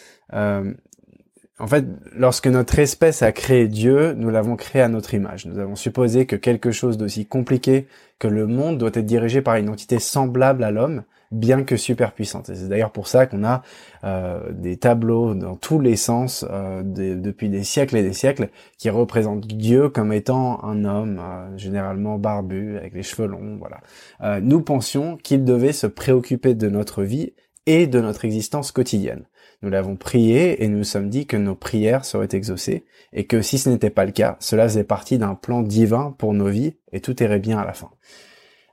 En 1.61 1.67
fait, 1.67 1.85
lorsque 2.17 2.47
notre 2.47 2.79
espèce 2.79 3.21
a 3.21 3.31
créé 3.31 3.67
Dieu, 3.67 4.13
nous 4.13 4.31
l'avons 4.31 4.55
créé 4.55 4.81
à 4.81 4.87
notre 4.87 5.13
image. 5.13 5.45
Nous 5.45 5.59
avons 5.59 5.75
supposé 5.75 6.25
que 6.25 6.35
quelque 6.35 6.71
chose 6.71 6.97
d'aussi 6.97 7.27
compliqué 7.27 7.85
que 8.17 8.27
le 8.27 8.47
monde 8.47 8.79
doit 8.79 8.89
être 8.89 9.05
dirigé 9.05 9.43
par 9.43 9.57
une 9.57 9.69
entité 9.69 9.99
semblable 9.99 10.63
à 10.63 10.71
l'homme, 10.71 11.03
bien 11.31 11.63
que 11.63 11.77
super 11.77 12.13
puissante. 12.13 12.49
Et 12.49 12.55
c'est 12.55 12.67
d'ailleurs 12.67 12.91
pour 12.91 13.07
ça 13.07 13.27
qu'on 13.27 13.43
a 13.43 13.61
euh, 14.03 14.51
des 14.51 14.77
tableaux 14.77 15.35
dans 15.35 15.55
tous 15.55 15.79
les 15.79 15.97
sens 15.97 16.43
euh, 16.49 16.81
depuis 16.83 17.49
des 17.49 17.63
siècles 17.63 17.97
et 17.97 18.01
des 18.01 18.13
siècles 18.13 18.49
qui 18.79 18.89
représentent 18.89 19.45
Dieu 19.45 19.89
comme 19.89 20.13
étant 20.13 20.63
un 20.63 20.83
homme 20.83 21.21
euh, 21.21 21.57
généralement 21.57 22.17
barbu 22.17 22.77
avec 22.77 22.95
les 22.95 23.03
cheveux 23.03 23.27
longs. 23.27 23.59
Voilà. 23.59 24.39
nous 24.39 24.61
pensions 24.61 25.15
qu'il 25.17 25.45
devait 25.45 25.73
se 25.73 25.85
préoccuper 25.85 26.55
de 26.55 26.69
notre 26.69 27.03
vie 27.03 27.33
et 27.67 27.85
de 27.85 28.01
notre 28.01 28.25
existence 28.25 28.71
quotidienne. 28.71 29.25
Nous 29.61 29.69
l'avons 29.69 29.95
prié 29.95 30.63
et 30.63 30.67
nous 30.67 30.83
sommes 30.83 31.09
dit 31.09 31.27
que 31.27 31.37
nos 31.37 31.55
prières 31.55 32.03
seraient 32.03 32.29
exaucées 32.31 32.83
et 33.13 33.27
que 33.27 33.41
si 33.41 33.59
ce 33.59 33.69
n'était 33.69 33.91
pas 33.91 34.05
le 34.05 34.11
cas, 34.11 34.37
cela 34.39 34.67
faisait 34.67 34.83
partie 34.83 35.19
d'un 35.19 35.35
plan 35.35 35.61
divin 35.61 36.15
pour 36.17 36.33
nos 36.33 36.47
vies 36.47 36.75
et 36.91 36.99
tout 36.99 37.21
irait 37.21 37.39
bien 37.39 37.59
à 37.59 37.65
la 37.65 37.73
fin. 37.73 37.91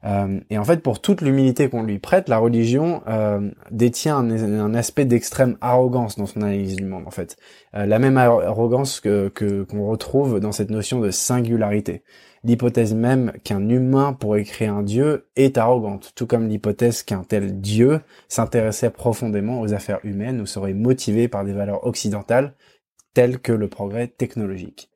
Euh, 0.05 0.41
et 0.51 0.59
en 0.59 0.65
fait, 0.65 0.83
pour 0.83 1.01
toute 1.01 1.21
l'humilité 1.21 1.69
qu'on 1.69 1.83
lui 1.83 1.99
prête, 1.99 2.29
la 2.29 2.39
religion 2.39 3.03
euh, 3.09 3.51
détient 3.71 4.19
un, 4.19 4.75
aspect 4.75 5.05
d'extrême 5.05 5.57
arrogance 5.61 6.17
dans 6.17 6.27
son 6.27 6.43
analyse 6.43 6.77
du 6.77 6.85
monde. 6.85 7.05
En 7.07 7.11
fait, 7.11 7.37
euh, 7.75 7.87
la 7.87 7.99
même 7.99 8.17
arrogance 8.17 9.01
que 9.01 9.29
qu'on 9.29 9.89
retrouve 9.89 10.41
dans 10.41 10.53
cette 10.53 10.71
notion 10.71 11.01
de 11.01 11.11
singularité. 11.11 12.03
L'hypothèse 12.45 12.95
même 12.95 13.33
qu'un 13.43 13.69
humain 13.69 14.13
pourrait 14.13 14.45
créer 14.45 14.69
un 14.69 14.83
dieu 14.83 15.29
est 15.35 15.59
arrogante, 15.59 16.13
tout 16.15 16.27
comme 16.27 16.49
l'hypothèse 16.49 17.03
qu'un 17.03 17.25
tel 17.25 17.61
dieu 17.61 18.01
s'intéressait 18.29 18.91
profondément 18.91 19.61
aux 19.61 19.75
affaires 19.75 19.99
humaines 20.05 20.41
ou 20.41 20.47
serait 20.47 20.73
motivé 20.73 21.27
par 21.27 21.45
des 21.45 21.53
valeurs 21.53 21.85
occidentales 21.85 22.55
telles 23.13 23.41
que 23.41 23.53
le 23.53 23.69
progrès 23.69 24.07
technologique. 24.07 24.89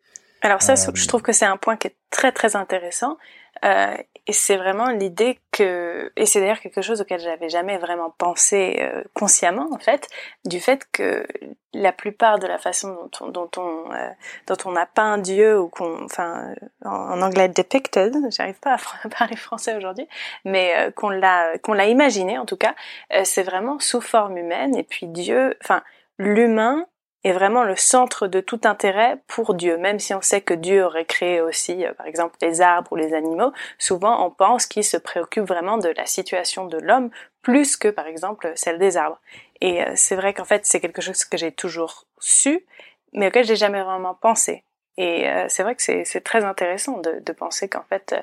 Alors 0.42 0.62
ça, 0.62 0.74
je 0.74 1.08
trouve 1.08 1.22
que 1.22 1.32
c'est 1.32 1.46
un 1.46 1.56
point 1.56 1.76
qui 1.76 1.88
est 1.88 1.96
très 2.10 2.32
très 2.32 2.54
intéressant. 2.56 3.16
Euh, 3.64 3.94
et 4.28 4.32
c'est 4.32 4.56
vraiment 4.56 4.86
l'idée 4.86 5.40
que, 5.50 6.12
et 6.16 6.26
c'est 6.26 6.40
d'ailleurs 6.40 6.60
quelque 6.60 6.80
chose 6.80 7.00
auquel 7.00 7.18
j'avais 7.18 7.48
jamais 7.48 7.76
vraiment 7.78 8.14
pensé 8.16 8.78
euh, 8.80 9.02
consciemment 9.14 9.68
en 9.72 9.78
fait, 9.78 10.08
du 10.44 10.60
fait 10.60 10.86
que 10.92 11.26
la 11.74 11.92
plupart 11.92 12.38
de 12.38 12.46
la 12.46 12.58
façon 12.58 12.94
dont 12.94 13.10
on, 13.20 13.28
dont 13.30 13.50
on, 13.56 13.92
euh, 13.92 14.10
dont 14.46 14.56
on 14.64 14.76
a 14.76 14.86
peint 14.86 15.18
Dieu 15.18 15.58
ou 15.58 15.68
qu'on, 15.68 16.04
enfin, 16.04 16.54
en, 16.84 17.20
anglais 17.20 17.48
depicted, 17.48 18.14
j'arrive 18.30 18.60
pas 18.60 18.76
à 19.02 19.08
parler 19.08 19.34
français 19.34 19.76
aujourd'hui, 19.76 20.06
mais 20.44 20.72
euh, 20.76 20.90
qu'on 20.92 21.10
l'a, 21.10 21.58
qu'on 21.58 21.72
l'a 21.72 21.86
imaginé 21.86 22.38
en 22.38 22.46
tout 22.46 22.56
cas, 22.56 22.76
c'est 23.24 23.42
vraiment 23.42 23.80
sous 23.80 24.00
forme 24.00 24.36
humaine. 24.36 24.76
Et 24.76 24.84
puis 24.84 25.08
Dieu, 25.08 25.56
enfin, 25.62 25.82
l'humain 26.18 26.86
est 27.24 27.32
vraiment 27.32 27.62
le 27.62 27.76
centre 27.76 28.26
de 28.26 28.40
tout 28.40 28.60
intérêt 28.64 29.18
pour 29.28 29.54
Dieu. 29.54 29.76
Même 29.76 29.98
si 29.98 30.14
on 30.14 30.20
sait 30.20 30.40
que 30.40 30.54
Dieu 30.54 30.84
aurait 30.84 31.04
créé 31.04 31.40
aussi, 31.40 31.84
euh, 31.86 31.92
par 31.94 32.06
exemple, 32.06 32.36
les 32.42 32.60
arbres 32.60 32.92
ou 32.92 32.96
les 32.96 33.14
animaux, 33.14 33.52
souvent 33.78 34.26
on 34.26 34.30
pense 34.30 34.66
qu'il 34.66 34.84
se 34.84 34.96
préoccupe 34.96 35.46
vraiment 35.46 35.78
de 35.78 35.88
la 35.88 36.06
situation 36.06 36.66
de 36.66 36.78
l'homme 36.78 37.10
plus 37.42 37.76
que, 37.76 37.88
par 37.88 38.06
exemple, 38.06 38.52
celle 38.56 38.78
des 38.78 38.96
arbres. 38.96 39.20
Et 39.60 39.82
euh, 39.82 39.92
c'est 39.94 40.16
vrai 40.16 40.34
qu'en 40.34 40.44
fait, 40.44 40.66
c'est 40.66 40.80
quelque 40.80 41.02
chose 41.02 41.24
que 41.24 41.36
j'ai 41.36 41.52
toujours 41.52 42.06
su, 42.18 42.66
mais 43.12 43.28
auquel 43.28 43.44
j'ai 43.44 43.56
jamais 43.56 43.82
vraiment 43.82 44.14
pensé. 44.14 44.64
Et 44.98 45.28
euh, 45.28 45.46
c'est 45.48 45.62
vrai 45.62 45.74
que 45.74 45.82
c'est 45.82 46.20
très 46.24 46.44
intéressant 46.44 46.98
de, 46.98 47.20
de 47.20 47.32
penser 47.32 47.68
qu'en 47.68 47.84
fait, 47.84 48.14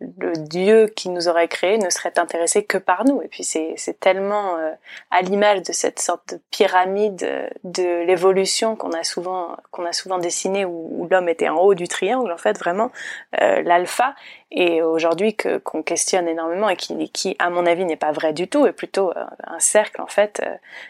le 0.00 0.32
Dieu 0.32 0.86
qui 0.86 1.10
nous 1.10 1.28
aurait 1.28 1.48
créé 1.48 1.76
ne 1.76 1.90
serait 1.90 2.18
intéressé 2.18 2.64
que 2.64 2.78
par 2.78 3.04
nous. 3.04 3.20
Et 3.22 3.28
puis 3.28 3.44
c'est 3.44 4.00
tellement 4.00 4.56
euh, 4.56 4.72
à 5.10 5.20
l'image 5.20 5.62
de 5.62 5.72
cette 5.72 6.00
sorte 6.00 6.34
de 6.34 6.40
pyramide 6.50 7.50
de 7.64 8.02
l'évolution 8.04 8.76
qu'on 8.76 8.92
a 8.92 9.04
souvent 9.04 9.56
qu'on 9.70 9.84
a 9.84 9.92
souvent 9.92 10.18
dessinée 10.18 10.64
où, 10.64 11.06
l'homme 11.10 11.28
était 11.28 11.48
en 11.48 11.56
haut 11.56 11.74
du 11.74 11.88
triangle 11.88 12.30
en 12.30 12.38
fait 12.38 12.58
vraiment 12.58 12.92
euh, 13.40 13.62
l'alpha 13.62 14.14
et 14.52 14.80
aujourd'hui 14.80 15.34
que 15.34 15.58
qu'on 15.58 15.82
questionne 15.82 16.28
énormément 16.28 16.68
et 16.68 16.76
qui, 16.76 17.10
qui 17.10 17.36
à 17.38 17.50
mon 17.50 17.66
avis 17.66 17.84
n'est 17.84 17.96
pas 17.96 18.12
vrai 18.12 18.32
du 18.32 18.48
tout 18.48 18.66
et 18.66 18.72
plutôt 18.72 19.10
euh, 19.10 19.24
un 19.44 19.58
cercle 19.58 20.00
en 20.00 20.06
fait 20.06 20.42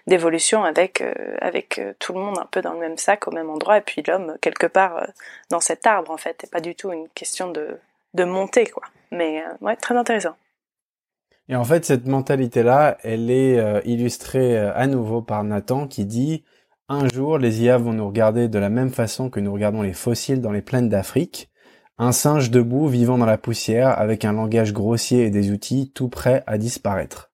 d'évolution 0.07 0.65
avec 0.65 1.03
avec 1.41 1.81
tout 1.99 2.13
le 2.13 2.21
monde 2.21 2.39
un 2.39 2.47
peu 2.51 2.61
dans 2.61 2.75
le 2.75 2.81
même 2.81 2.99
sac 2.99 3.27
au 3.29 3.31
même 3.31 3.51
endroit 3.51 3.79
et 3.79 3.83
puis 3.83 4.03
l'homme 4.07 4.37
quelque 4.41 4.67
part 4.67 5.07
dans 5.49 5.61
cet 5.61 5.87
arbre 5.87 6.11
en 6.11 6.17
fait 6.17 6.45
et 6.45 6.47
pas 6.47 6.61
du 6.61 6.75
tout 6.75 6.93
une 6.93 7.09
question 7.09 7.51
de 7.51 7.79
de 8.15 8.25
monter 8.25 8.67
quoi. 8.67 8.83
Mais 9.11 9.43
euh, 9.43 9.55
ouais, 9.61 9.77
très 9.77 9.97
intéressant. 9.97 10.37
Et 11.49 11.57
en 11.57 11.65
fait, 11.65 11.85
cette 11.85 12.07
mentalité-là, 12.07 12.97
elle 13.03 13.31
est 13.31 13.59
euh, 13.59 13.81
illustrée 13.85 14.57
euh, 14.57 14.73
à 14.75 14.87
nouveau 14.87 15.21
par 15.21 15.43
Nathan 15.43 15.89
qui 15.89 16.05
dit 16.05 16.45
un 16.89 17.09
jour, 17.09 17.39
les 17.39 17.63
IA 17.63 17.79
vont 17.79 17.93
nous 17.93 18.07
regarder 18.07 18.49
de 18.49 18.59
la 18.59 18.69
même 18.69 18.91
façon 18.91 19.31
que 19.31 19.39
nous 19.39 19.53
regardons 19.53 19.83
les 19.83 19.93
fossiles 19.93 20.41
dans 20.41 20.51
les 20.51 20.61
plaines 20.61 20.89
d'Afrique. 20.89 21.49
Un 21.99 22.11
singe 22.11 22.51
debout 22.51 22.89
vivant 22.89 23.17
dans 23.17 23.27
la 23.27 23.39
poussière 23.39 23.97
avec 23.99 24.25
un 24.25 24.33
langage 24.33 24.73
grossier 24.73 25.25
et 25.25 25.31
des 25.31 25.53
outils 25.53 25.93
tout 25.93 26.09
prêts 26.09 26.43
à 26.49 26.59
disparaître. 26.59 27.30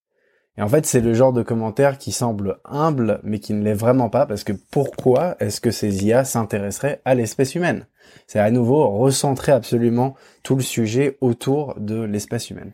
Et 0.59 0.63
en 0.63 0.69
fait, 0.69 0.87
c'est 0.87 1.01
le 1.01 1.13
genre 1.13 1.33
de 1.33 1.43
commentaire 1.43 1.99
qui 1.99 2.13
semble 2.13 2.59
humble, 2.65 3.21
mais 3.23 3.41
qui 3.41 3.53
ne 3.53 3.63
l'est 3.63 3.75
vraiment 3.75 4.09
pas, 4.09 4.27
parce 4.27 4.43
que 4.43 4.55
pourquoi 4.71 5.37
est-ce 5.39 5.61
que 5.61 5.71
ces 5.71 6.05
IA 6.07 6.25
s'intéresseraient 6.25 7.03
à 7.05 7.15
l'espèce 7.15 7.55
humaine? 7.55 7.87
C'est 8.27 8.39
à 8.39 8.51
nouveau 8.51 8.89
recentrer 8.89 9.53
absolument 9.53 10.15
tout 10.43 10.57
le 10.57 10.63
sujet 10.63 11.19
autour 11.21 11.75
de 11.79 12.01
l'espèce 12.01 12.51
humaine. 12.51 12.73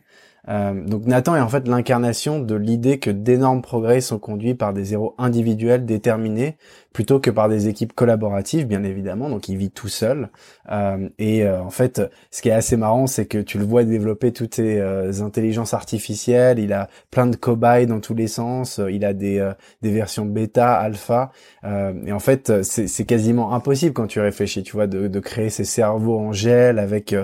Euh, 0.49 0.73
donc 0.85 1.05
Nathan 1.05 1.35
est 1.35 1.41
en 1.41 1.47
fait 1.47 1.67
l'incarnation 1.67 2.39
de 2.39 2.55
l'idée 2.55 2.99
que 2.99 3.09
d'énormes 3.09 3.61
progrès 3.61 4.01
sont 4.01 4.19
conduits 4.19 4.55
par 4.55 4.73
des 4.73 4.91
héros 4.93 5.15
individuels 5.17 5.85
déterminés 5.85 6.57
plutôt 6.93 7.19
que 7.19 7.29
par 7.29 7.49
des 7.49 7.67
équipes 7.67 7.93
collaboratives, 7.93 8.67
bien 8.67 8.83
évidemment. 8.83 9.29
Donc 9.29 9.49
il 9.49 9.57
vit 9.57 9.71
tout 9.71 9.87
seul. 9.87 10.29
Euh, 10.71 11.09
et 11.17 11.43
euh, 11.43 11.61
en 11.61 11.71
fait, 11.71 12.01
ce 12.31 12.41
qui 12.41 12.49
est 12.49 12.53
assez 12.53 12.77
marrant, 12.77 13.07
c'est 13.07 13.25
que 13.25 13.39
tu 13.39 13.57
le 13.57 13.65
vois 13.65 13.83
développer 13.83 14.31
toutes 14.31 14.55
ces 14.55 15.21
intelligences 15.21 15.73
artificielles. 15.73 16.59
Il 16.59 16.71
a 16.71 16.89
plein 17.11 17.27
de 17.27 17.35
cobayes 17.35 17.87
dans 17.87 17.99
tous 17.99 18.13
les 18.13 18.27
sens. 18.27 18.79
Il 18.89 19.03
a 19.03 19.13
des, 19.13 19.51
des 19.81 19.91
versions 19.91 20.25
bêta, 20.25 20.73
alpha. 20.73 21.31
et 21.63 22.11
en 22.11 22.19
fait, 22.19 22.63
c'est 22.63 23.05
quasiment 23.05 23.53
impossible 23.53 23.93
quand 23.93 24.07
tu 24.07 24.19
réfléchis, 24.19 24.63
tu 24.63 24.73
vois, 24.73 24.87
de, 24.87 25.07
de 25.07 25.19
créer 25.19 25.49
ces 25.49 25.65
cerveaux 25.65 26.19
en 26.19 26.31
gel 26.31 26.79
avec 26.79 27.15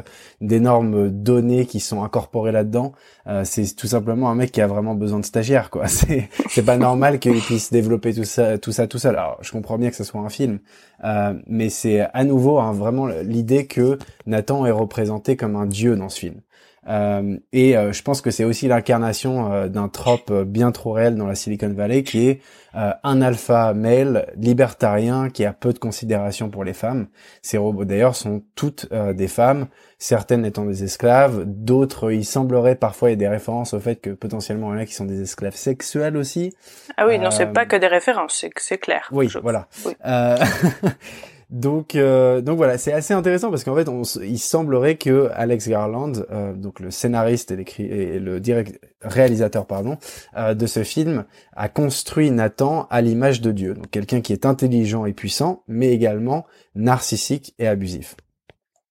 d'énormes 0.41 1.09
données 1.09 1.65
qui 1.65 1.79
sont 1.79 2.03
incorporées 2.03 2.51
là-dedans. 2.51 2.93
Euh, 3.29 3.43
c'est 3.45 3.75
tout 3.75 3.87
simplement 3.87 4.31
un 4.31 4.35
mec 4.35 4.51
qui 4.51 4.59
a 4.59 4.67
vraiment 4.67 4.95
besoin 4.95 5.19
de 5.19 5.25
stagiaires, 5.25 5.69
quoi. 5.69 5.87
C'est 5.99 6.29
c'est 6.49 6.65
pas 6.65 6.77
normal 6.77 7.19
qu'il 7.19 7.39
puisse 7.41 7.71
développer 7.71 8.13
tout 8.13 8.23
ça 8.23 8.57
tout 8.57 8.71
ça 8.71 8.87
tout 8.87 8.97
seul. 8.97 9.15
Alors 9.15 9.37
je 9.41 9.51
comprends 9.51 9.77
bien 9.77 9.89
que 9.89 9.95
ce 9.95 10.03
soit 10.03 10.21
un 10.21 10.29
film, 10.29 10.59
euh, 11.03 11.33
mais 11.47 11.69
c'est 11.69 12.01
à 12.13 12.23
nouveau 12.23 12.59
hein, 12.59 12.71
vraiment 12.71 13.07
l'idée 13.07 13.67
que 13.67 13.99
Nathan 14.25 14.65
est 14.65 14.71
représenté 14.71 15.35
comme 15.35 15.55
un 15.55 15.67
dieu 15.67 15.95
dans 15.95 16.09
ce 16.09 16.19
film. 16.19 16.41
Euh, 16.89 17.37
et 17.53 17.77
euh, 17.77 17.93
je 17.93 18.01
pense 18.01 18.21
que 18.21 18.31
c'est 18.31 18.43
aussi 18.43 18.67
l'incarnation 18.67 19.53
euh, 19.53 19.67
d'un 19.67 19.89
trope 19.89 20.33
bien 20.43 20.71
trop 20.71 20.93
réel 20.93 21.15
dans 21.15 21.27
la 21.27 21.35
Silicon 21.35 21.71
Valley, 21.73 22.03
qui 22.03 22.27
est 22.27 22.41
un 22.71 23.21
alpha 23.23 23.73
male 23.73 24.31
libertarien 24.37 25.31
qui 25.31 25.43
a 25.43 25.53
peu 25.53 25.73
de 25.73 25.79
considération 25.79 26.51
pour 26.51 26.63
les 26.63 26.73
femmes. 26.73 27.07
Ces 27.41 27.57
robots 27.57 27.83
d'ailleurs 27.83 28.15
sont 28.15 28.43
toutes 28.53 28.87
des 28.93 29.27
femmes, 29.27 29.65
certaines 29.97 30.45
étant 30.45 30.65
des 30.65 30.83
esclaves, 30.83 31.45
d'autres, 31.47 32.11
il 32.11 32.23
semblerait 32.23 32.75
parfois 32.75 33.09
y 33.09 33.13
ait 33.13 33.15
des 33.15 33.27
références 33.27 33.73
au 33.73 33.79
fait 33.79 33.95
que 33.95 34.11
potentiellement 34.11 34.71
il 34.71 34.77
y 34.77 34.79
en 34.81 34.83
a 34.83 34.85
qui 34.85 34.93
sont 34.93 35.05
des 35.05 35.19
esclaves 35.19 35.55
sexuels 35.55 36.15
aussi. 36.15 36.53
Ah 36.95 37.07
oui, 37.07 37.17
non, 37.17 37.31
c'est 37.31 37.51
pas 37.51 37.65
que 37.65 37.75
des 37.75 37.87
références, 37.87 38.45
c'est 38.55 38.77
clair. 38.77 39.09
Oui, 39.11 39.27
voilà. 39.41 39.67
Oui. 39.83 39.93
Donc, 41.49 41.95
euh, 41.95 42.41
donc 42.41 42.57
voilà, 42.57 42.77
c'est 42.77 42.93
assez 42.93 43.13
intéressant 43.13 43.49
parce 43.49 43.63
qu'en 43.63 43.75
fait, 43.75 43.87
il 44.23 44.37
semblerait 44.37 44.97
que 44.97 45.29
Alex 45.33 45.67
Garland, 45.67 46.13
euh, 46.29 46.53
donc 46.53 46.79
le 46.79 46.91
scénariste 46.91 47.51
et, 47.51 48.19
le 48.19 48.39
réalisateur 49.01 49.65
pardon 49.65 49.97
euh, 50.37 50.53
de 50.53 50.67
ce 50.67 50.83
film, 50.83 51.25
a 51.55 51.67
construit 51.67 52.29
Nathan 52.29 52.87
à 52.91 53.01
l'image 53.01 53.41
de 53.41 53.51
Dieu, 53.51 53.73
donc 53.73 53.89
quelqu'un 53.89 54.21
qui 54.21 54.31
est 54.31 54.45
intelligent 54.45 55.05
et 55.05 55.13
puissant, 55.13 55.63
mais 55.67 55.89
également 55.89 56.45
narcissique 56.75 57.55
et 57.57 57.67
abusif. 57.67 58.15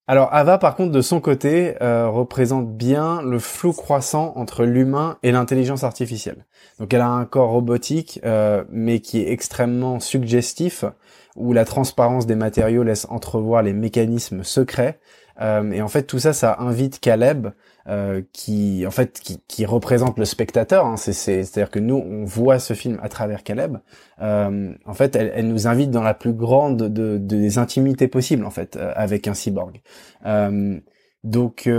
Alors 0.07 0.33
Ava, 0.33 0.57
par 0.57 0.75
contre, 0.75 0.91
de 0.91 1.01
son 1.01 1.21
côté, 1.21 1.75
représente 1.79 2.75
bien 2.75 3.21
le 3.21 3.37
flou 3.37 3.73
croissant 3.73 4.33
entre 4.37 4.65
l'humain 4.65 5.17
et 5.21 5.31
l'intelligence 5.31 5.83
artificielle. 5.83 6.47
Donc 6.79 6.93
elle 6.93 7.01
a 7.01 7.09
un 7.09 7.25
corps 7.25 7.51
robotique, 7.51 8.19
euh, 8.23 8.63
mais 8.69 9.01
qui 9.01 9.19
est 9.19 9.31
extrêmement 9.31 9.99
suggestif, 9.99 10.85
où 11.35 11.53
la 11.53 11.65
transparence 11.65 12.25
des 12.25 12.35
matériaux 12.35 12.83
laisse 12.83 13.05
entrevoir 13.09 13.63
les 13.63 13.73
mécanismes 13.73 14.43
secrets. 14.43 14.99
Euh, 15.41 15.71
et 15.71 15.81
en 15.81 15.87
fait, 15.87 16.03
tout 16.03 16.19
ça, 16.19 16.33
ça 16.33 16.57
invite 16.59 16.99
Caleb, 16.99 17.47
euh, 17.89 18.21
qui, 18.33 18.83
en 18.85 18.91
fait, 18.91 19.19
qui, 19.47 19.65
représente 19.65 20.19
le 20.19 20.25
spectateur. 20.25 20.85
Hein, 20.85 20.95
C'est-à-dire 20.97 21.71
que 21.71 21.79
nous, 21.79 21.95
on 21.95 22.23
voit 22.23 22.59
ce 22.59 22.73
film 22.73 22.99
à 23.01 23.09
travers 23.09 23.43
Caleb. 23.43 23.77
Euh, 24.21 24.73
en 24.85 24.93
fait, 24.93 25.15
elle, 25.15 25.47
nous 25.47 25.67
invite 25.67 25.89
dans 25.89 26.03
la 26.03 26.13
plus 26.13 26.33
grande 26.33 26.77
de, 26.77 26.87
de, 26.87 27.17
des 27.17 27.57
intimités 27.57 28.07
possibles, 28.07 28.45
en 28.45 28.51
fait, 28.51 28.75
euh, 28.75 28.91
avec 28.95 29.27
un 29.27 29.33
cyborg. 29.33 29.81
donc, 31.23 31.69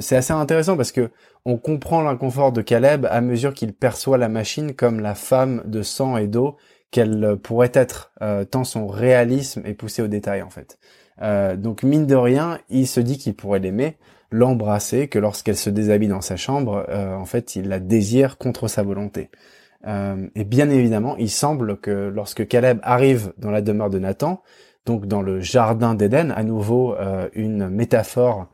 c'est 0.00 0.16
assez 0.16 0.32
intéressant 0.32 0.76
parce 0.76 0.92
que 0.92 1.10
on 1.44 1.56
comprend 1.56 2.02
l'inconfort 2.02 2.52
de 2.52 2.62
Caleb 2.62 3.06
à 3.08 3.20
mesure 3.20 3.54
qu'il 3.54 3.72
perçoit 3.72 4.18
la 4.18 4.28
machine 4.28 4.74
comme 4.74 5.00
la 5.00 5.14
femme 5.14 5.62
de 5.66 5.82
sang 5.82 6.16
et 6.16 6.26
d'eau 6.26 6.56
qu'elle 6.90 7.36
pourrait 7.42 7.72
être, 7.74 8.12
euh, 8.22 8.44
tant 8.44 8.64
son 8.64 8.86
réalisme 8.86 9.62
est 9.64 9.74
poussé 9.74 10.02
au 10.02 10.08
détail 10.08 10.42
en 10.42 10.50
fait. 10.50 10.78
Euh, 11.22 11.56
donc 11.56 11.82
mine 11.82 12.06
de 12.06 12.14
rien, 12.14 12.58
il 12.68 12.86
se 12.86 13.00
dit 13.00 13.18
qu'il 13.18 13.34
pourrait 13.34 13.60
l'aimer, 13.60 13.96
l'embrasser, 14.30 15.08
que 15.08 15.18
lorsqu'elle 15.18 15.56
se 15.56 15.70
déshabille 15.70 16.08
dans 16.08 16.20
sa 16.20 16.36
chambre, 16.36 16.86
en 16.90 17.24
fait, 17.24 17.56
il 17.56 17.68
la 17.68 17.80
désire 17.80 18.38
contre 18.38 18.68
sa 18.68 18.84
volonté. 18.84 19.28
et 19.84 20.44
bien 20.44 20.70
évidemment, 20.70 21.16
il 21.16 21.30
semble 21.30 21.78
que 21.78 21.90
lorsque 21.90 22.46
Caleb 22.46 22.78
arrive 22.84 23.32
dans 23.38 23.50
la 23.50 23.60
demeure 23.60 23.90
de 23.90 23.98
Nathan, 23.98 24.40
donc 24.86 25.06
dans 25.06 25.20
le 25.20 25.40
jardin 25.40 25.96
d'Éden, 25.96 26.30
à 26.30 26.44
nouveau 26.44 26.94
une 27.34 27.68
métaphore 27.70 28.46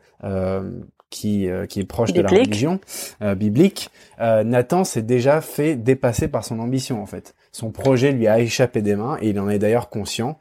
qui, 1.10 1.48
euh, 1.48 1.66
qui 1.66 1.80
est 1.80 1.84
proche 1.84 2.12
de 2.12 2.22
la 2.22 2.28
religion 2.28 2.80
euh, 3.22 3.34
biblique, 3.34 3.90
euh, 4.20 4.44
Nathan 4.44 4.84
s'est 4.84 5.02
déjà 5.02 5.40
fait 5.40 5.76
dépasser 5.76 6.28
par 6.28 6.44
son 6.44 6.58
ambition 6.58 7.02
en 7.02 7.06
fait. 7.06 7.34
Son 7.52 7.70
projet 7.70 8.12
lui 8.12 8.26
a 8.26 8.40
échappé 8.40 8.82
des 8.82 8.96
mains 8.96 9.16
et 9.20 9.30
il 9.30 9.40
en 9.40 9.48
est 9.48 9.58
d'ailleurs 9.58 9.88
conscient. 9.88 10.38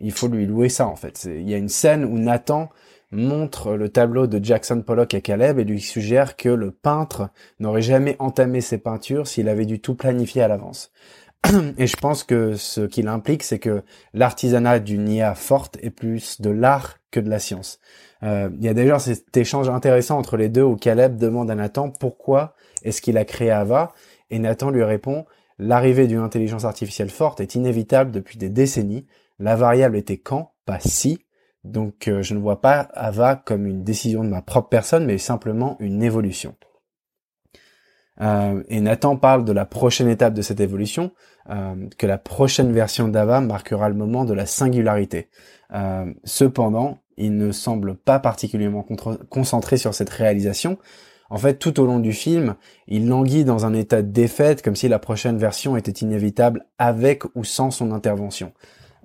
il 0.00 0.12
faut 0.12 0.28
lui 0.28 0.46
louer 0.46 0.68
ça 0.68 0.86
en 0.86 0.96
fait. 0.96 1.24
Il 1.24 1.48
y 1.48 1.54
a 1.54 1.56
une 1.56 1.68
scène 1.68 2.04
où 2.04 2.18
Nathan 2.18 2.68
montre 3.10 3.74
le 3.74 3.88
tableau 3.88 4.26
de 4.26 4.42
Jackson 4.44 4.82
Pollock 4.82 5.14
à 5.14 5.20
Caleb 5.20 5.58
et 5.58 5.64
lui 5.64 5.80
suggère 5.80 6.36
que 6.36 6.48
le 6.48 6.70
peintre 6.70 7.30
n'aurait 7.58 7.82
jamais 7.82 8.16
entamé 8.18 8.60
ses 8.60 8.78
peintures 8.78 9.26
s'il 9.26 9.48
avait 9.48 9.66
du 9.66 9.80
tout 9.80 9.94
planifié 9.94 10.42
à 10.42 10.48
l'avance. 10.48 10.92
Et 11.78 11.86
je 11.86 11.96
pense 11.96 12.24
que 12.24 12.54
ce 12.56 12.82
qu'il 12.82 13.08
implique, 13.08 13.42
c'est 13.42 13.58
que 13.58 13.82
l'artisanat 14.12 14.80
d'une 14.80 15.08
IA 15.08 15.34
forte 15.34 15.78
est 15.82 15.90
plus 15.90 16.40
de 16.40 16.50
l'art 16.50 16.97
que 17.10 17.20
de 17.20 17.28
la 17.30 17.38
science. 17.38 17.78
Euh, 18.22 18.50
il 18.58 18.64
y 18.64 18.68
a 18.68 18.74
d'ailleurs 18.74 19.00
cet 19.00 19.36
échange 19.36 19.68
intéressant 19.68 20.18
entre 20.18 20.36
les 20.36 20.48
deux 20.48 20.62
où 20.62 20.76
Caleb 20.76 21.16
demande 21.16 21.50
à 21.50 21.54
Nathan 21.54 21.90
pourquoi 21.90 22.54
est-ce 22.82 23.00
qu'il 23.00 23.16
a 23.16 23.24
créé 23.24 23.50
Ava 23.50 23.92
et 24.30 24.38
Nathan 24.38 24.70
lui 24.70 24.84
répond 24.84 25.24
l'arrivée 25.58 26.06
d'une 26.06 26.18
intelligence 26.18 26.64
artificielle 26.64 27.10
forte 27.10 27.40
est 27.40 27.54
inévitable 27.54 28.10
depuis 28.10 28.38
des 28.38 28.50
décennies. 28.50 29.06
La 29.38 29.56
variable 29.56 29.96
était 29.96 30.18
quand, 30.18 30.52
pas 30.66 30.80
si. 30.80 31.24
Donc 31.64 32.08
euh, 32.08 32.22
je 32.22 32.34
ne 32.34 32.40
vois 32.40 32.60
pas 32.60 32.88
Ava 32.94 33.36
comme 33.36 33.66
une 33.66 33.84
décision 33.84 34.24
de 34.24 34.28
ma 34.28 34.42
propre 34.42 34.68
personne, 34.68 35.06
mais 35.06 35.18
simplement 35.18 35.76
une 35.80 36.02
évolution. 36.02 36.54
Euh, 38.20 38.62
et 38.68 38.80
Nathan 38.80 39.16
parle 39.16 39.44
de 39.44 39.52
la 39.52 39.64
prochaine 39.64 40.08
étape 40.08 40.34
de 40.34 40.42
cette 40.42 40.60
évolution, 40.60 41.12
que 41.96 42.06
la 42.06 42.18
prochaine 42.18 42.72
version 42.72 43.08
d'Ava 43.08 43.40
marquera 43.40 43.88
le 43.88 43.94
moment 43.94 44.26
de 44.26 44.34
la 44.34 44.44
singularité. 44.44 45.30
cependant, 46.24 46.98
il 47.16 47.38
ne 47.38 47.52
semble 47.52 47.96
pas 47.96 48.18
particulièrement 48.18 48.86
concentré 49.30 49.78
sur 49.78 49.94
cette 49.94 50.10
réalisation. 50.10 50.76
En 51.30 51.36
fait, 51.36 51.54
tout 51.54 51.78
au 51.80 51.86
long 51.86 51.98
du 51.98 52.12
film, 52.12 52.54
il 52.86 53.08
languit 53.08 53.44
dans 53.44 53.66
un 53.66 53.74
état 53.74 54.00
de 54.00 54.10
défaite, 54.10 54.62
comme 54.62 54.76
si 54.76 54.88
la 54.88 54.98
prochaine 54.98 55.36
version 55.36 55.76
était 55.76 55.92
inévitable 55.92 56.64
avec 56.78 57.24
ou 57.34 57.44
sans 57.44 57.70
son 57.70 57.92
intervention. 57.92 58.52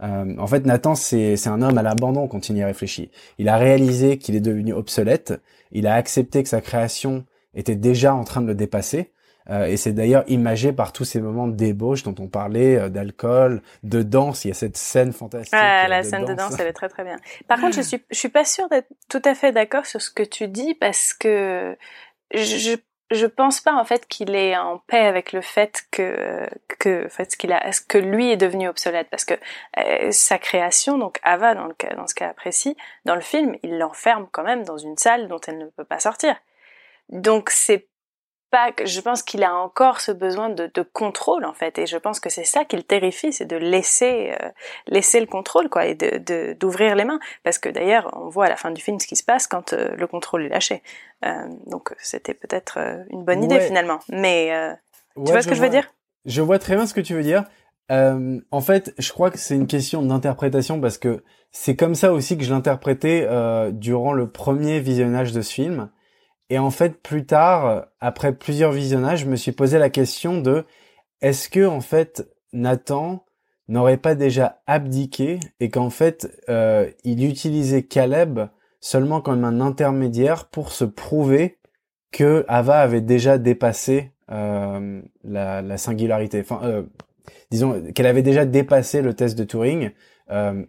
Euh, 0.02 0.36
en 0.38 0.48
fait, 0.48 0.66
Nathan, 0.66 0.96
c'est 0.96 1.48
un 1.48 1.62
homme 1.62 1.78
à 1.78 1.82
l'abandon 1.82 2.28
quand 2.28 2.50
il 2.50 2.58
y 2.58 2.64
réfléchit. 2.64 3.10
Il 3.40 3.50
a 3.50 3.58
réalisé 3.58 4.18
qu'il 4.18 4.36
est 4.36 4.42
devenu 4.42 4.74
obsolète, 4.74 5.34
il 5.72 5.86
a 5.88 5.96
accepté 5.96 6.44
que 6.44 6.50
sa 6.50 6.62
création 6.62 7.26
était 7.56 7.76
déjà 7.76 8.14
en 8.14 8.24
train 8.24 8.42
de 8.42 8.48
le 8.48 8.56
dépasser, 8.56 9.12
euh, 9.50 9.66
et 9.66 9.78
c'est 9.78 9.92
d'ailleurs 9.92 10.24
imagé 10.28 10.72
par 10.72 10.94
tous 10.94 11.04
ces 11.04 11.20
moments 11.20 11.48
de 11.48 11.56
débauche 11.56 12.04
dont 12.04 12.16
on 12.20 12.28
parlait, 12.28 12.78
euh, 12.78 12.90
d'alcool, 12.90 13.62
de 13.84 14.02
danse. 14.02 14.46
Il 14.46 14.50
y 14.50 14.52
a 14.52 14.54
cette 14.54 14.78
scène 14.78 15.12
fantastique. 15.12 15.54
Ah, 15.54 15.88
la 15.88 16.04
scène 16.04 16.26
de 16.26 16.34
danse, 16.34 16.58
elle 16.60 16.68
est 16.68 16.74
très 16.74 16.90
très 16.90 17.04
bien. 17.04 17.18
Par 17.48 17.60
contre, 17.60 17.76
je 17.76 17.82
suis 17.82 18.02
je 18.10 18.18
suis 18.18 18.30
pas 18.30 18.46
sûre 18.46 18.70
d'être 18.70 18.88
tout 19.10 19.22
à 19.26 19.36
fait 19.36 19.52
d'accord 19.52 19.86
sur 19.86 20.02
ce 20.02 20.10
que 20.10 20.24
tu 20.24 20.48
dis 20.48 20.76
parce 20.76 21.14
que 21.14 21.76
je 22.34 22.78
je 23.12 23.26
pense 23.28 23.62
pas 23.62 23.74
en 23.74 23.84
fait 23.84 24.08
qu'il 24.08 24.34
est 24.34 24.58
en 24.58 24.80
paix 24.80 25.06
avec 25.06 25.34
le 25.34 25.42
fait 25.42 25.84
que 25.92 26.48
que 26.80 27.06
en 27.06 27.10
fait 27.10 27.36
qu'il 27.36 27.52
a 27.52 27.70
que 27.88 27.98
lui 27.98 28.32
est 28.32 28.38
devenu 28.38 28.68
obsolète 28.68 29.08
parce 29.12 29.26
que 29.26 29.36
euh, 29.78 30.10
sa 30.12 30.40
création 30.40 30.98
donc 30.98 31.20
Ava 31.22 31.54
dans 31.54 31.68
le 31.68 31.74
cas 31.74 31.94
dans 31.96 32.08
ce 32.08 32.16
cas 32.16 32.34
précis 32.34 32.76
dans 33.06 33.14
le 33.14 33.22
film 33.22 33.56
il 33.62 33.78
l'enferme 33.78 34.28
quand 34.32 34.44
même 34.44 34.64
dans 34.64 34.78
une 34.78 34.98
salle 34.98 35.28
dont 35.28 35.40
elle 35.48 35.60
ne 35.60 35.66
peut 35.68 35.84
pas 35.84 36.00
sortir 36.00 36.36
donc 37.10 37.50
c'est 37.50 37.88
je 38.86 39.02
pense 39.02 39.24
qu'il 39.24 39.44
a 39.44 39.56
encore 39.56 40.02
ce 40.02 40.12
besoin 40.12 40.50
de, 40.50 40.70
contrôle 40.94 41.46
en 41.46 41.54
fait, 41.54 41.80
et 41.80 41.88
je 41.88 41.98
pense 41.98 42.20
que 42.20 42.30
c'est 42.30 42.44
ça 42.44 42.66
qui 42.66 42.76
le 42.76 42.84
terrifie, 42.84 43.34
c'est 43.34 43.46
de 43.46 43.56
laisser 43.56 44.32
euh, 44.32 44.50
laisser 44.88 45.20
le 45.20 45.26
contrôle 45.26 45.70
quoi, 45.70 45.86
et 45.86 45.96
de 45.96 46.54
d'ouvrir 46.60 46.96
les 46.96 47.06
mains, 47.06 47.20
parce 47.44 47.58
que 47.58 47.70
d'ailleurs 47.70 48.12
on 48.14 48.30
voit 48.30 48.46
à 48.46 48.50
la 48.50 48.56
fin 48.56 48.72
du 48.72 48.82
film 48.82 49.00
ce 49.00 49.08
qui 49.08 49.16
se 49.16 49.24
passe 49.24 49.48
quand 49.48 49.74
euh, 49.74 49.96
le 49.96 50.08
contrôle 50.08 50.46
est 50.46 50.50
lâché. 50.50 50.84
Euh, 51.26 51.48
donc 51.68 51.94
c'était 51.98 52.34
peut-être 52.34 52.78
une 53.10 53.24
bonne 53.24 53.44
idée 53.44 53.60
finalement, 53.60 54.00
mais 54.10 54.52
tu 55.16 55.32
vois 55.32 55.42
ce 55.42 55.48
que 55.48 55.56
je 55.56 55.62
veux 55.62 55.70
dire? 55.70 55.92
Je 56.26 56.42
vois 56.42 56.60
très 56.60 56.76
bien 56.76 56.86
ce 56.86 56.94
que 56.94 57.02
tu 57.02 57.14
veux 57.14 57.24
dire. 57.24 57.46
en 57.90 58.62
fait, 58.62 58.94
je 58.98 59.12
crois 59.12 59.32
que 59.32 59.38
c'est 59.38 59.56
une 59.56 59.68
question 59.68 60.02
d'interprétation 60.04 60.80
parce 60.80 60.98
que 60.98 61.24
c'est 61.52 61.76
comme 61.76 61.96
ça 61.96 62.14
aussi 62.14 62.38
que 62.38 62.44
je 62.44 62.54
l'interprétais 62.54 63.28
durant 63.72 64.14
le 64.14 64.30
premier 64.30 64.80
visionnage 64.80 65.32
de 65.32 65.42
ce 65.42 65.54
film. 65.54 65.90
Et 66.50 66.60
en 66.60 66.70
fait, 66.70 67.02
plus 67.02 67.26
tard, 67.26 67.88
après 68.00 68.34
plusieurs 68.34 68.72
visionnages, 68.72 69.22
je 69.22 69.26
me 69.26 69.36
suis 69.36 69.54
posé 69.54 69.78
la 69.80 69.90
question 69.90 70.40
de 70.40 70.66
est-ce 71.24 71.50
que 71.50 71.66
en 71.66 71.82
fait 71.82 72.30
Nathan 72.52 73.26
n'aurait 73.70 73.98
pas 73.98 74.14
déjà 74.14 74.62
abdiqué 74.68 75.40
et 75.60 75.70
qu'en 75.70 75.90
fait 75.90 76.30
euh, 76.50 76.90
il 77.04 77.26
utilisait 77.26 77.84
Caleb 77.84 78.42
seulement 78.82 79.22
comme 79.22 79.46
un 79.46 79.62
intermédiaire 79.62 80.50
pour 80.50 80.74
se 80.74 80.84
prouver 80.84 81.60
que 82.12 82.46
Ava 82.50 82.80
avait 82.80 83.02
déjà 83.02 83.38
dépassé 83.38 84.12
euh, 84.32 85.02
la, 85.24 85.62
la, 85.62 85.78
singularité? 85.78 86.42
Enfin, 86.42 86.60
euh, 86.64 86.84
disons 87.50 87.82
qu'elle 87.96 88.06
avait 88.06 88.22
déjà 88.22 88.46
dépassé 88.46 89.02
le 89.02 89.14
test 89.14 89.38
de 89.38 89.46
Turing 89.46 89.92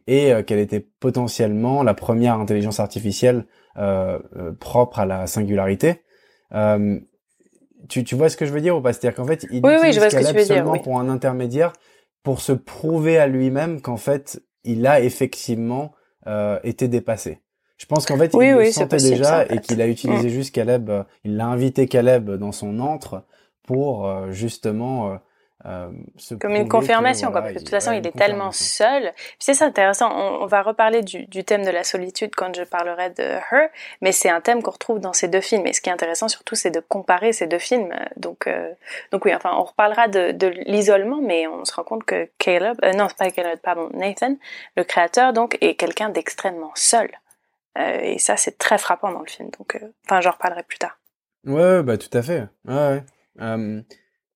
et 0.07 0.33
qu'elle 0.47 0.59
était 0.59 0.81
potentiellement 0.81 1.83
la 1.83 1.95
première 1.95 2.35
intelligence 2.35 2.81
artificielle 2.81 3.47
propre 4.61 5.01
à 5.01 5.07
la 5.07 5.27
singularité. 5.27 6.03
Euh, 6.55 6.99
tu, 7.89 8.05
tu 8.05 8.15
vois 8.15 8.29
ce 8.29 8.37
que 8.37 8.47
je 8.47 8.53
veux 8.53 8.61
dire 8.61 8.77
ou 8.77 8.81
pas? 8.81 8.93
C'est-à-dire 8.93 9.17
qu'en 9.17 9.27
fait, 9.27 9.47
il 9.51 9.65
oui, 9.65 9.75
oui, 9.81 9.91
Caleb 9.91 10.39
seulement 10.41 10.73
dire, 10.73 10.83
pour 10.83 10.99
un 10.99 11.09
intermédiaire 11.09 11.73
pour 12.23 12.41
se 12.41 12.53
prouver 12.53 13.19
à 13.19 13.27
lui-même 13.27 13.83
qu'en 13.83 13.99
fait, 13.99 14.43
il 14.65 14.87
a 14.87 15.01
effectivement 15.01 15.93
euh, 16.27 16.59
été 16.65 16.89
dépassé. 16.89 17.41
Je 17.77 17.87
pense 17.87 18.07
qu'en 18.07 18.17
fait, 18.17 18.33
il 18.33 18.53
le 18.53 18.73
sentait 18.73 18.97
déjà 18.97 19.45
et 19.47 19.59
qu'il 19.59 19.83
a 19.83 19.89
utilisé 19.89 20.29
mm. 20.29 20.31
juste 20.31 20.55
Caleb, 20.55 20.91
il 21.25 21.37
l'a 21.37 21.47
invité 21.47 21.87
Caleb 21.87 22.31
dans 22.31 22.53
son 22.53 22.79
antre 22.81 23.25
pour 23.67 24.31
justement 24.31 25.19
euh, 25.67 25.89
comme 26.41 26.55
une 26.55 26.69
confirmation, 26.69 27.31
quoi. 27.31 27.41
Parce 27.41 27.55
que 27.55 27.59
de 27.59 27.65
toute 27.65 27.71
façon, 27.71 27.93
il 27.93 28.07
est 28.07 28.17
tellement 28.17 28.53
seul. 28.53 29.13
c'est 29.39 29.55
ça 29.55 29.65
intéressant. 29.65 30.11
On, 30.13 30.47
va 30.47 30.63
reparler 30.63 31.03
du, 31.03 31.27
du, 31.27 31.43
thème 31.43 31.65
de 31.65 31.71
la 31.71 31.85
solitude 31.85 32.35
quand 32.37 32.55
je 32.55 32.65
parlerai 32.65 33.11
de 33.11 33.23
Her, 33.23 33.71
mais 34.03 34.13
c'est 34.13 34.29
un 34.29 34.41
thème 34.41 34.63
qu'on 34.63 34.73
retrouve 34.73 35.01
dans 35.01 35.15
ces 35.15 35.27
deux 35.27 35.41
films. 35.41 35.67
Et 35.67 35.73
ce 35.73 35.81
qui 35.81 35.89
est 35.89 35.93
intéressant 35.93 36.29
surtout, 36.29 36.55
c'est 36.55 36.71
de 36.71 36.81
comparer 36.81 37.33
ces 37.33 37.47
deux 37.47 37.59
films. 37.59 37.95
Donc, 38.17 38.47
euh, 38.47 38.73
donc 39.11 39.25
oui, 39.25 39.35
enfin, 39.35 39.55
on 39.57 39.65
reparlera 39.65 40.09
de, 40.09 40.33
de 40.33 40.49
l'isolement, 40.67 41.21
mais 41.23 41.47
on 41.47 41.65
se 41.65 41.75
rend 41.75 41.85
compte 41.85 42.05
que 42.05 42.29
Caleb, 42.39 42.77
euh, 42.85 42.93
non, 42.93 43.07
c'est 43.09 43.17
pas 43.17 43.31
Caleb, 43.31 43.59
pardon, 43.61 43.89
Nathan, 43.95 44.37
le 44.77 44.85
créateur, 44.85 45.33
donc, 45.33 45.57
est 45.63 45.77
quelqu'un 45.77 46.11
d'extrêmement 46.11 46.73
seul. 46.75 47.11
Euh, 47.79 48.01
et 48.03 48.19
ça, 48.19 48.37
c'est 48.37 48.59
très 48.59 48.77
frappant 48.77 49.13
dans 49.13 49.21
le 49.21 49.31
film. 49.31 49.49
Donc, 49.59 49.81
enfin, 50.05 50.21
j'en 50.21 50.33
reparlerai 50.33 50.63
plus 50.63 50.79
tard. 50.79 50.99
Ouais, 51.47 51.83
bah 51.83 51.97
tout 51.99 52.17
à 52.17 52.23
fait. 52.23 52.47
Ouais. 52.67 53.03
ouais. 53.39 53.85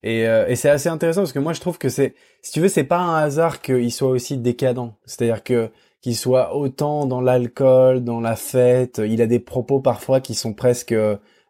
Et, 0.02 0.28
euh, 0.28 0.46
et 0.46 0.56
c'est 0.56 0.70
assez 0.70 0.88
intéressant 0.88 1.22
parce 1.22 1.32
que 1.32 1.38
moi 1.38 1.52
je 1.52 1.60
trouve 1.60 1.78
que 1.78 1.88
c'est, 1.88 2.14
si 2.42 2.52
tu 2.52 2.60
veux, 2.60 2.68
c'est 2.68 2.84
pas 2.84 2.98
un 2.98 3.16
hasard 3.16 3.60
qu'il 3.60 3.92
soit 3.92 4.08
aussi 4.08 4.38
décadent. 4.38 4.92
C'est-à-dire 5.04 5.42
que 5.42 5.70
qu'il 6.00 6.16
soit 6.16 6.54
autant 6.54 7.06
dans 7.06 7.20
l'alcool, 7.20 8.04
dans 8.04 8.20
la 8.20 8.36
fête. 8.36 9.00
Il 9.04 9.20
a 9.20 9.26
des 9.26 9.40
propos 9.40 9.80
parfois 9.80 10.20
qui 10.20 10.34
sont 10.34 10.54
presque 10.54 10.94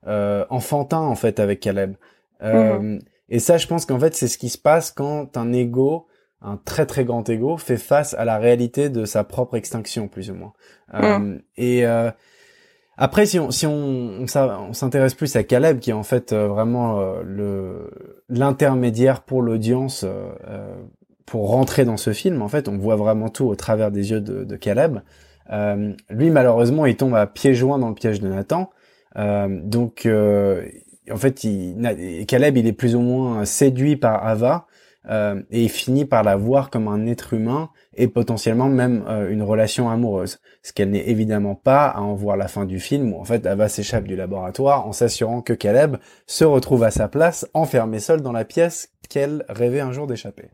euh, 0.06 0.44
enfantins 0.48 1.00
en 1.00 1.14
fait 1.14 1.40
avec 1.40 1.60
Caleb. 1.60 1.96
Euh, 2.42 2.78
mhm. 2.78 3.00
Et 3.28 3.40
ça, 3.40 3.58
je 3.58 3.66
pense 3.66 3.84
qu'en 3.84 3.98
fait, 3.98 4.14
c'est 4.14 4.28
ce 4.28 4.38
qui 4.38 4.48
se 4.48 4.56
passe 4.56 4.90
quand 4.90 5.36
un 5.36 5.52
ego, 5.52 6.06
un 6.40 6.56
très 6.56 6.86
très 6.86 7.04
grand 7.04 7.28
ego, 7.28 7.58
fait 7.58 7.76
face 7.76 8.14
à 8.14 8.24
la 8.24 8.38
réalité 8.38 8.88
de 8.88 9.04
sa 9.04 9.22
propre 9.22 9.56
extinction, 9.56 10.08
plus 10.08 10.30
ou 10.30 10.34
moins. 10.34 10.52
Mhm. 10.94 11.02
Euh, 11.04 11.38
et 11.56 11.84
après, 13.00 13.26
si 13.26 13.38
on 13.38 13.52
si 13.52 13.64
on, 13.64 14.26
on 14.26 14.72
s'intéresse 14.72 15.14
plus 15.14 15.36
à 15.36 15.44
Caleb, 15.44 15.78
qui 15.78 15.90
est 15.90 15.94
en 15.94 16.02
fait 16.02 16.32
euh, 16.32 16.48
vraiment 16.48 16.98
euh, 17.00 17.88
l'intermédiaire 18.28 19.22
pour 19.22 19.40
l'audience 19.40 20.04
euh, 20.04 20.74
pour 21.24 21.50
rentrer 21.50 21.84
dans 21.84 21.96
ce 21.96 22.12
film, 22.12 22.42
en 22.42 22.48
fait, 22.48 22.68
on 22.68 22.76
voit 22.76 22.96
vraiment 22.96 23.28
tout 23.28 23.44
au 23.44 23.54
travers 23.54 23.92
des 23.92 24.10
yeux 24.10 24.20
de, 24.20 24.56
Caleb. 24.56 24.98
lui, 26.10 26.30
malheureusement, 26.30 26.86
il 26.86 26.96
tombe 26.96 27.14
à 27.14 27.26
pieds 27.26 27.54
joints 27.54 27.78
dans 27.78 27.90
le 27.90 27.94
piège 27.94 28.20
de 28.20 28.28
Nathan. 28.28 28.70
donc, 29.14 30.08
en 30.08 31.16
fait, 31.16 31.46
Caleb, 32.26 32.56
il 32.56 32.66
est 32.66 32.72
plus 32.72 32.96
ou 32.96 33.00
moins 33.00 33.44
séduit 33.44 33.96
par 33.96 34.26
Ava 34.26 34.67
euh, 35.08 35.40
et 35.50 35.62
il 35.62 35.68
finit 35.70 36.04
par 36.04 36.22
la 36.22 36.36
voir 36.36 36.70
comme 36.70 36.88
un 36.88 37.06
être 37.06 37.32
humain 37.34 37.70
et 37.94 38.08
potentiellement 38.08 38.68
même 38.68 39.04
euh, 39.08 39.30
une 39.30 39.42
relation 39.42 39.88
amoureuse. 39.88 40.40
Ce 40.62 40.72
qu'elle 40.72 40.90
n'est 40.90 41.08
évidemment 41.08 41.54
pas 41.54 41.86
à 41.86 42.00
en 42.00 42.14
voir 42.14 42.36
la 42.36 42.48
fin 42.48 42.64
du 42.66 42.78
film 42.80 43.12
où 43.14 43.20
en 43.20 43.24
fait 43.24 43.46
Ava 43.46 43.68
s'échappe 43.68 44.04
du 44.04 44.16
laboratoire 44.16 44.86
en 44.86 44.92
s'assurant 44.92 45.40
que 45.40 45.52
Caleb 45.52 45.96
se 46.26 46.44
retrouve 46.44 46.82
à 46.82 46.90
sa 46.90 47.08
place 47.08 47.46
enfermé 47.54 48.00
seul 48.00 48.20
dans 48.20 48.32
la 48.32 48.44
pièce 48.44 48.90
qu'elle 49.08 49.44
rêvait 49.48 49.80
un 49.80 49.92
jour 49.92 50.06
d'échapper. 50.06 50.50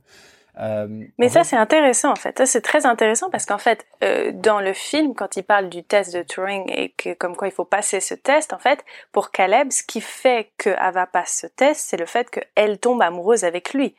Euh, 0.61 0.87
Mais 1.19 1.29
ça, 1.29 1.41
fait- 1.43 1.51
c'est 1.51 1.57
intéressant 1.57 2.13
en 2.13 2.17
fait. 2.17 2.39
Ça, 2.39 2.47
c'est 2.47 2.61
très 2.61 2.87
intéressant 2.87 3.29
parce 3.29 3.45
qu'en 3.45 3.59
fait, 3.59 3.85
euh, 4.05 4.31
dans 4.33 4.61
le 4.61 4.73
film, 4.73 5.15
quand 5.15 5.37
il 5.37 5.43
parle 5.43 5.69
du 5.69 5.83
test 5.83 6.15
de 6.15 6.23
Turing 6.23 6.71
et 6.71 6.91
que 6.91 7.13
comme 7.15 7.35
quoi 7.35 7.49
il 7.49 7.53
faut 7.53 7.65
passer 7.65 7.99
ce 7.99 8.15
test, 8.15 8.53
en 8.53 8.59
fait, 8.59 8.85
pour 9.11 9.33
Caleb, 9.33 9.73
ce 9.73 9.83
qui 9.83 10.01
fait 10.01 10.51
que 10.59 10.71
Ava 10.79 11.07
passe 11.07 11.41
ce 11.41 11.49
test, 11.49 11.81
c'est 11.89 11.97
le 11.97 12.07
fait 12.07 12.31
qu'elle 12.31 12.79
tombe 12.79 13.03
amoureuse 13.03 13.43
avec 13.43 13.75
lui. 13.75 13.97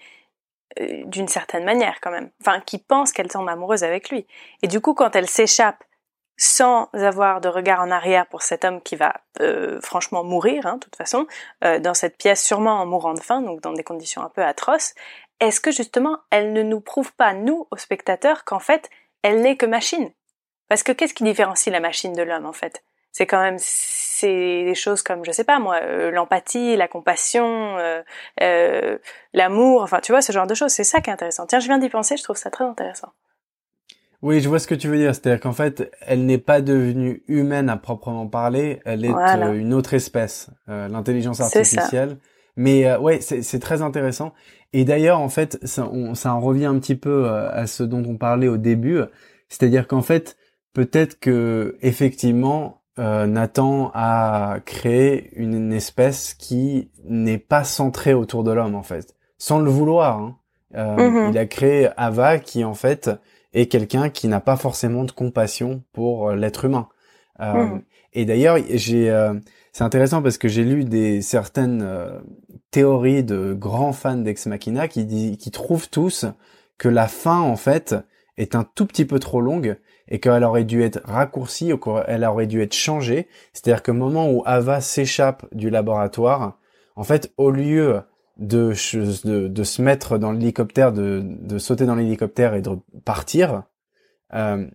Euh, 0.82 1.04
d'une 1.06 1.28
certaine 1.28 1.64
manière 1.64 2.00
quand 2.02 2.12
même. 2.12 2.32
Enfin, 2.42 2.60
qui 2.60 2.80
pense 2.80 3.14
qu'elle 3.14 3.30
tombe 3.30 3.48
amoureuse 3.48 3.84
avec 3.84 4.10
lui. 4.10 4.28
Et 4.62 4.68
du 4.68 4.82
coup, 4.82 4.94
quand 4.94 5.16
elle 5.16 5.30
s'échappe 5.30 5.84
sans 6.38 6.90
avoir 6.92 7.40
de 7.40 7.48
regard 7.48 7.80
en 7.80 7.92
arrière 7.92 8.28
pour 8.28 8.42
cet 8.42 8.66
homme 8.66 8.82
qui 8.82 8.98
va 8.98 9.22
euh, 9.40 9.80
franchement 9.82 10.24
mourir, 10.24 10.66
hein, 10.66 10.76
de 10.76 10.80
toute 10.82 10.96
façon, 10.98 11.28
euh, 11.64 11.80
dans 11.80 11.94
cette 11.94 12.18
pièce 12.18 12.44
sûrement 12.44 12.82
en 12.82 12.86
mourant 12.86 13.14
de 13.14 13.22
faim, 13.22 13.42
donc 13.42 13.62
dans 13.62 13.72
des 13.72 13.86
conditions 13.86 14.22
un 14.22 14.30
peu 14.30 14.44
atroces, 14.44 14.96
est-ce 15.40 15.62
que 15.62 15.72
justement 15.72 16.20
elle 16.30 16.52
ne 16.52 16.62
nous 16.62 16.82
prouve 16.82 17.14
pas, 17.14 17.34
nous, 17.34 17.68
aux 17.72 17.78
spectateurs, 17.78 18.44
qu'en 18.44 18.60
fait, 18.60 18.90
elle 19.22 19.42
n'est 19.42 19.56
que 19.56 19.66
machine? 19.66 20.12
Parce 20.68 20.84
que 20.84 20.92
qu'est-ce 20.92 21.14
qui 21.14 21.24
différencie 21.24 21.72
la 21.72 21.80
machine 21.80 22.14
de 22.14 22.24
l'homme, 22.24 22.46
en 22.46 22.54
fait? 22.54 22.84
C'est 23.18 23.26
quand 23.26 23.42
même 23.42 23.56
c'est 23.60 24.66
des 24.66 24.76
choses 24.76 25.02
comme, 25.02 25.24
je 25.24 25.32
sais 25.32 25.46
pas 25.46 25.58
moi, 25.58 25.80
euh, 25.82 26.12
l'empathie, 26.12 26.76
la 26.76 26.90
compassion, 26.90 27.78
euh, 27.78 28.02
euh, 28.44 28.98
l'amour, 29.32 29.84
enfin 29.84 30.02
tu 30.02 30.12
vois, 30.12 30.22
ce 30.22 30.34
genre 30.34 30.48
de 30.48 30.54
choses. 30.54 30.72
C'est 30.74 30.84
ça 30.84 31.00
qui 31.00 31.10
est 31.10 31.14
intéressant. 31.14 31.46
Tiens, 31.46 31.62
je 31.62 31.68
viens 31.68 31.78
d'y 31.78 31.88
penser, 31.88 32.18
je 32.18 32.24
trouve 32.24 32.36
ça 32.36 32.50
très 32.52 32.66
intéressant. 32.66 33.14
Oui, 34.22 34.42
je 34.42 34.50
vois 34.50 34.60
ce 34.60 34.68
que 34.68 34.76
tu 34.76 34.90
veux 34.90 34.98
dire. 34.98 35.16
C'est-à-dire 35.16 35.40
qu'en 35.40 35.54
fait, 35.54 35.90
elle 36.02 36.26
n'est 36.26 36.38
pas 36.38 36.60
devenue 36.60 37.24
humaine 37.30 37.70
à 37.70 37.78
proprement 37.78 38.28
parler. 38.28 38.82
Elle 38.84 39.06
est 39.06 39.14
Voilà. 39.14 39.48
une 39.52 39.74
autre 39.74 39.94
espèce, 39.94 40.50
l'intelligence 40.68 41.40
artificielle. 41.40 42.18
Mais 42.58 42.98
ouais, 42.98 43.22
c'est 43.22 43.60
très 43.60 43.82
intéressant. 43.82 44.34
Et 44.74 44.84
d'ailleurs, 44.84 45.22
en 45.22 45.30
fait, 45.30 45.58
ça, 45.66 45.88
on- 45.90 46.16
ça 46.16 46.34
en 46.34 46.42
revient 46.42 46.66
un 46.66 46.80
petit 46.80 46.96
peu 46.98 47.30
à 47.30 47.66
ce 47.66 47.84
dont 47.84 48.04
on 48.06 48.18
parlait 48.18 48.50
au 48.50 48.58
début. 48.58 49.00
C'est-à-dire 49.48 49.88
qu'en 49.88 50.02
fait, 50.02 50.36
peut-être 50.74 51.18
que 51.22 51.78
effectivement, 51.82 52.82
euh, 53.00 53.26
Nathan 53.28 53.92
a 53.94 54.60
créé 54.66 55.32
une, 55.36 55.54
une 55.54 55.74
espèce 55.74 56.34
qui 56.34 56.90
n'est 57.06 57.38
pas 57.38 57.64
centrée 57.64 58.14
autour 58.14 58.44
de 58.44 58.52
l'homme, 58.52 58.76
en 58.76 58.84
fait, 58.84 59.16
sans 59.38 59.60
le 59.60 59.70
vouloir. 59.70 60.20
hein. 60.20 60.38
Euh, 60.76 60.96
Mhm. 60.98 61.32
Il 61.32 61.38
a 61.38 61.46
créé 61.46 61.90
Ava, 61.98 62.40
qui 62.40 62.64
en 62.64 62.74
fait 62.74 63.10
est 63.54 63.68
quelqu'un 63.68 64.10
qui 64.10 64.28
n'a 64.28 64.40
pas 64.42 64.58
forcément 64.58 65.04
de 65.06 65.12
compassion 65.12 65.84
pour 65.94 66.30
euh, 66.30 66.36
l'être 66.36 66.66
humain. 66.66 66.88
Euh, 67.42 67.54
Mhm. 67.54 67.82
Et 68.14 68.26
d'ailleurs, 68.26 68.58
j'ai, 68.70 69.10
euh, 69.10 69.34
c'est 69.74 69.84
intéressant 69.84 70.22
parce 70.22 70.38
que 70.38 70.48
j'ai 70.48 70.64
lu 70.64 70.86
des 70.86 71.22
certaines 71.22 71.82
euh, 71.82 72.20
théories 72.72 73.24
de 73.24 73.54
grands 73.54 73.94
fans 73.94 74.18
d'Ex 74.18 74.46
Machina 74.48 74.88
qui, 74.88 75.06
dit- 75.06 75.38
qui 75.38 75.52
trouvent 75.52 75.90
tous 75.90 76.26
que 76.78 76.88
la 76.90 77.08
fin 77.08 77.40
en 77.40 77.56
fait 77.56 77.96
est 78.38 78.56
un 78.56 78.64
tout 78.76 78.86
petit 78.86 79.06
peu 79.06 79.20
trop 79.20 79.40
longue 79.42 79.78
et 80.08 80.20
qu'elle 80.20 80.44
aurait 80.44 80.64
dû 80.64 80.84
être 80.84 81.02
raccourcie 81.06 81.74
ou 81.74 81.78
qu'elle 81.78 82.24
aurait 82.26 82.48
dû 82.48 82.62
être 82.62 82.74
changée. 82.74 83.28
C'est-à-dire 83.54 83.84
que 83.84 83.92
moment 83.92 84.30
où 84.30 84.44
Ava 84.46 84.82
s'échappe 84.82 85.46
du 85.54 85.70
laboratoire, 85.70 86.58
en 86.96 87.04
fait, 87.04 87.34
au 87.38 87.52
lieu 87.52 88.02
de, 88.38 88.74
de, 89.26 89.48
de 89.48 89.64
se 89.64 89.82
mettre 89.82 90.18
dans 90.18 90.32
l'hélicoptère, 90.32 90.92
de, 90.92 91.22
de 91.24 91.58
sauter 91.58 91.86
dans 91.86 91.96
l'hélicoptère 91.96 92.54
et 92.54 92.62
de 92.62 92.72
partir, 93.04 93.64
euh, 94.34 94.68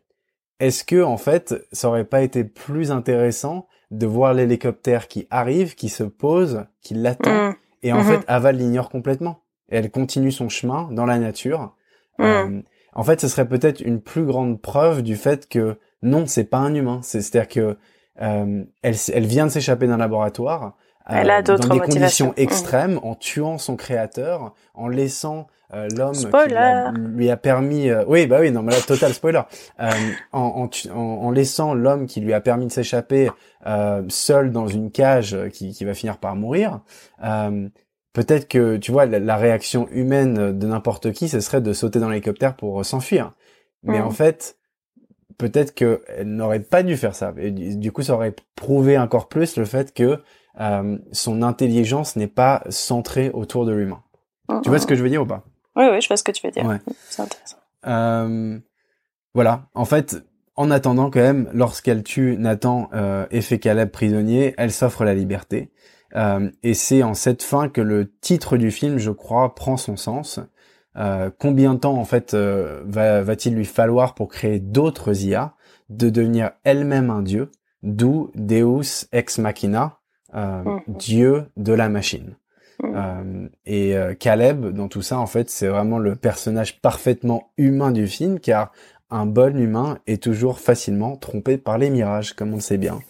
est-ce 0.59 0.85
que 0.85 1.03
en 1.03 1.16
fait, 1.16 1.55
ça 1.73 1.88
aurait 1.88 2.05
pas 2.05 2.23
été 2.23 2.45
plus 2.45 2.90
intéressant 2.90 3.66
de 3.90 4.07
voir 4.07 4.35
l'hélicoptère 4.35 5.09
qui 5.09 5.27
arrive, 5.31 5.75
qui 5.75 5.88
se 5.88 6.05
pose, 6.05 6.64
qui 6.81 6.95
l'attend, 6.95 7.51
Mm. 7.51 7.57
et 7.83 7.93
en 7.93 8.03
fait, 8.03 8.21
Ava 8.29 8.53
l'ignore 8.53 8.90
complètement. 8.90 9.43
Et 9.71 9.77
elle 9.77 9.90
continue 9.90 10.33
son 10.33 10.49
chemin 10.49 10.88
dans 10.93 11.07
la 11.07 11.19
nature. 11.19 11.75
Mm. 12.19 12.25
Euh, 12.25 12.62
en 12.94 13.03
fait, 13.05 13.20
ce 13.20 13.29
serait 13.29 13.48
peut-être 13.48 13.81
une 13.81 14.00
plus 14.00 14.24
grande 14.24 14.61
preuve 14.61 15.03
du 15.03 15.16
fait 15.16 15.48
que 15.48 15.79
non, 16.03 16.26
c'est 16.26 16.44
pas 16.44 16.59
un 16.59 16.74
humain. 16.74 17.00
C'est- 17.03 17.20
C'est-à-dire 17.22 17.48
que 17.48 17.76
euh, 18.22 18.64
elle, 18.83 18.96
elle 19.14 19.26
vient 19.26 19.46
de 19.46 19.50
s'échapper 19.50 19.87
d'un 19.87 19.96
laboratoire. 19.96 20.74
euh, 21.11 21.14
Elle 21.16 21.31
a 21.31 21.42
dans 21.42 21.64
des 21.68 21.79
conditions 22.00 22.26
Mhm. 22.29 22.42
extrêmes, 22.44 23.00
en 23.03 23.14
tuant 23.14 23.59
son 23.59 23.76
créateur, 23.76 24.55
en 24.74 24.88
laissant 24.88 25.46
euh, 25.72 25.88
l'homme 25.96 26.12
qui 26.14 26.29
lui 27.16 27.31
a 27.31 27.37
permis. 27.37 27.88
euh, 27.90 28.05
oui, 28.09 28.26
bah 28.26 28.38
oui, 28.40 28.50
non, 28.50 28.62
mais 28.62 28.72
là, 28.72 28.81
total 28.81 29.14
spoiler. 29.14 29.40
Euh, 29.81 29.88
en, 30.33 30.68
en, 30.68 30.90
en- 30.92 30.98
en 30.98 31.31
laissant 31.31 31.74
l'homme 31.74 32.07
qui 32.07 32.20
lui 32.20 32.33
a 32.33 32.40
permis 32.40 32.66
de 32.66 32.72
s'échapper 32.72 33.31
euh, 33.66 34.03
seul 34.09 34.50
dans 34.50 34.66
une 34.66 34.90
cage 34.90 35.37
qui, 35.53 35.72
qui 35.72 35.85
va 35.85 35.94
finir 35.94 36.18
par 36.18 36.35
mourir. 36.35 36.81
Peut-être 38.12 38.49
que, 38.49 38.77
tu 38.77 38.90
vois, 38.90 39.07
la, 39.07 39.18
la 39.20 39.37
réaction 39.37 39.88
humaine 39.92 40.59
de 40.59 40.66
n'importe 40.66 41.12
qui, 41.12 41.29
ce 41.29 41.40
serait 41.40 41.61
de 41.61 41.73
sauter 41.73 42.01
dans 42.01 42.09
l'hélicoptère 42.09 42.57
pour 42.57 42.81
euh, 42.81 42.83
s'enfuir. 42.83 43.33
Mais 43.83 44.01
Mm. 44.01 44.07
en 44.07 44.11
fait, 44.11 44.57
peut-être 45.38 45.75
qu'elle 45.75 45.96
n'aurait 46.25 46.61
pas 46.61 46.83
dû 46.83 46.96
faire 46.96 47.14
ça. 47.14 47.33
Et 47.38 47.51
du, 47.51 47.92
coup, 47.92 48.03
ça 48.03 48.14
aurait 48.14 48.35
prouvé 48.57 48.99
encore 48.99 49.29
plus 49.29 49.57
le 49.57 49.64
fait 49.64 49.94
que 49.94 50.18
euh, 50.61 50.99
son 51.12 51.42
intelligence 51.42 52.16
n'est 52.16 52.27
pas 52.27 52.62
centrée 52.68 53.31
autour 53.33 53.64
de 53.64 53.73
l'humain. 53.73 54.03
Tu 54.62 54.68
vois 54.68 54.81
ce 54.81 54.87
que 54.87 54.96
je 54.96 55.03
veux 55.03 55.09
dire 55.09 55.23
ou 55.23 55.27
pas? 55.27 55.44
Oui, 55.77 55.85
oui, 55.90 56.01
je 56.01 56.09
vois 56.09 56.16
ce 56.16 56.25
que 56.25 56.33
tu 56.33 56.44
veux 56.44 56.51
dire. 56.51 56.66
Ouais. 56.66 56.79
C'est 57.09 57.23
intéressant. 57.23 57.57
Euh, 57.87 58.59
voilà. 59.33 59.62
En 59.75 59.85
fait, 59.85 60.16
en 60.57 60.73
attendant 60.73 61.09
quand 61.09 61.20
même, 61.20 61.49
lorsqu'elle 61.55 62.03
tue 62.03 62.37
Nathan 62.37 62.90
euh, 62.92 63.27
et 63.31 63.40
fait 63.42 63.61
Caleb 63.61 63.90
prisonnier, 63.90 64.55
elle 64.59 64.73
s'offre 64.73 65.05
la 65.05 65.14
liberté. 65.14 65.70
Euh, 66.16 66.51
et 66.62 66.75
c'est 66.75 67.03
en 67.03 67.14
cette 67.14 67.42
fin 67.42 67.68
que 67.68 67.81
le 67.81 68.11
titre 68.20 68.57
du 68.57 68.70
film, 68.70 68.99
je 68.99 69.11
crois, 69.11 69.55
prend 69.55 69.77
son 69.77 69.96
sens. 69.96 70.40
Euh, 70.96 71.31
combien 71.38 71.75
de 71.75 71.81
temps 71.81 71.96
en 71.96 72.05
fait 72.05 72.35
euh, 72.35 72.83
va, 72.85 73.23
va-t-il 73.23 73.55
lui 73.55 73.64
falloir 73.64 74.14
pour 74.14 74.29
créer 74.29 74.59
d'autres 74.59 75.23
IA, 75.25 75.55
de 75.88 76.11
devenir 76.11 76.51
elle-même 76.64 77.11
un 77.11 77.23
dieu, 77.23 77.51
d'où 77.83 78.31
Deus 78.35 79.07
ex 79.12 79.38
machina, 79.38 79.96
Mhm. 80.33 80.81
dieu 80.87 81.46
de 81.57 81.73
la 81.73 81.88
machine. 81.88 82.37
Mhm. 82.81 83.51
Et 83.66 83.96
Caleb, 84.20 84.66
dans 84.66 84.87
tout 84.87 85.03
ça, 85.03 85.18
en 85.18 85.27
fait, 85.27 85.51
c'est 85.51 85.66
vraiment 85.66 85.99
le 85.99 86.14
personnage 86.14 86.81
parfaitement 86.81 87.51
humain 87.59 87.90
du 87.90 88.07
film, 88.07 88.38
car 88.38 88.70
un 89.11 89.27
bon 89.27 89.59
humain 89.59 89.99
est 90.07 90.23
toujours 90.23 90.61
facilement 90.61 91.16
trompé 91.16 91.59
par 91.59 91.79
les 91.79 91.90
mirages, 91.90 92.33
comme 92.33 92.53
on 92.53 92.57
le 92.57 92.61
sait 92.61 92.79
bien. 92.79 93.01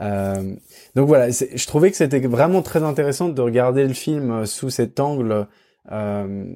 Euh, 0.00 0.54
donc 0.94 1.08
voilà, 1.08 1.30
je 1.30 1.66
trouvais 1.66 1.90
que 1.90 1.96
c'était 1.96 2.20
vraiment 2.20 2.62
très 2.62 2.82
intéressant 2.82 3.28
de 3.28 3.40
regarder 3.40 3.86
le 3.86 3.94
film 3.94 4.30
euh, 4.30 4.44
sous 4.46 4.70
cet 4.70 5.00
angle 5.00 5.46
euh, 5.92 6.54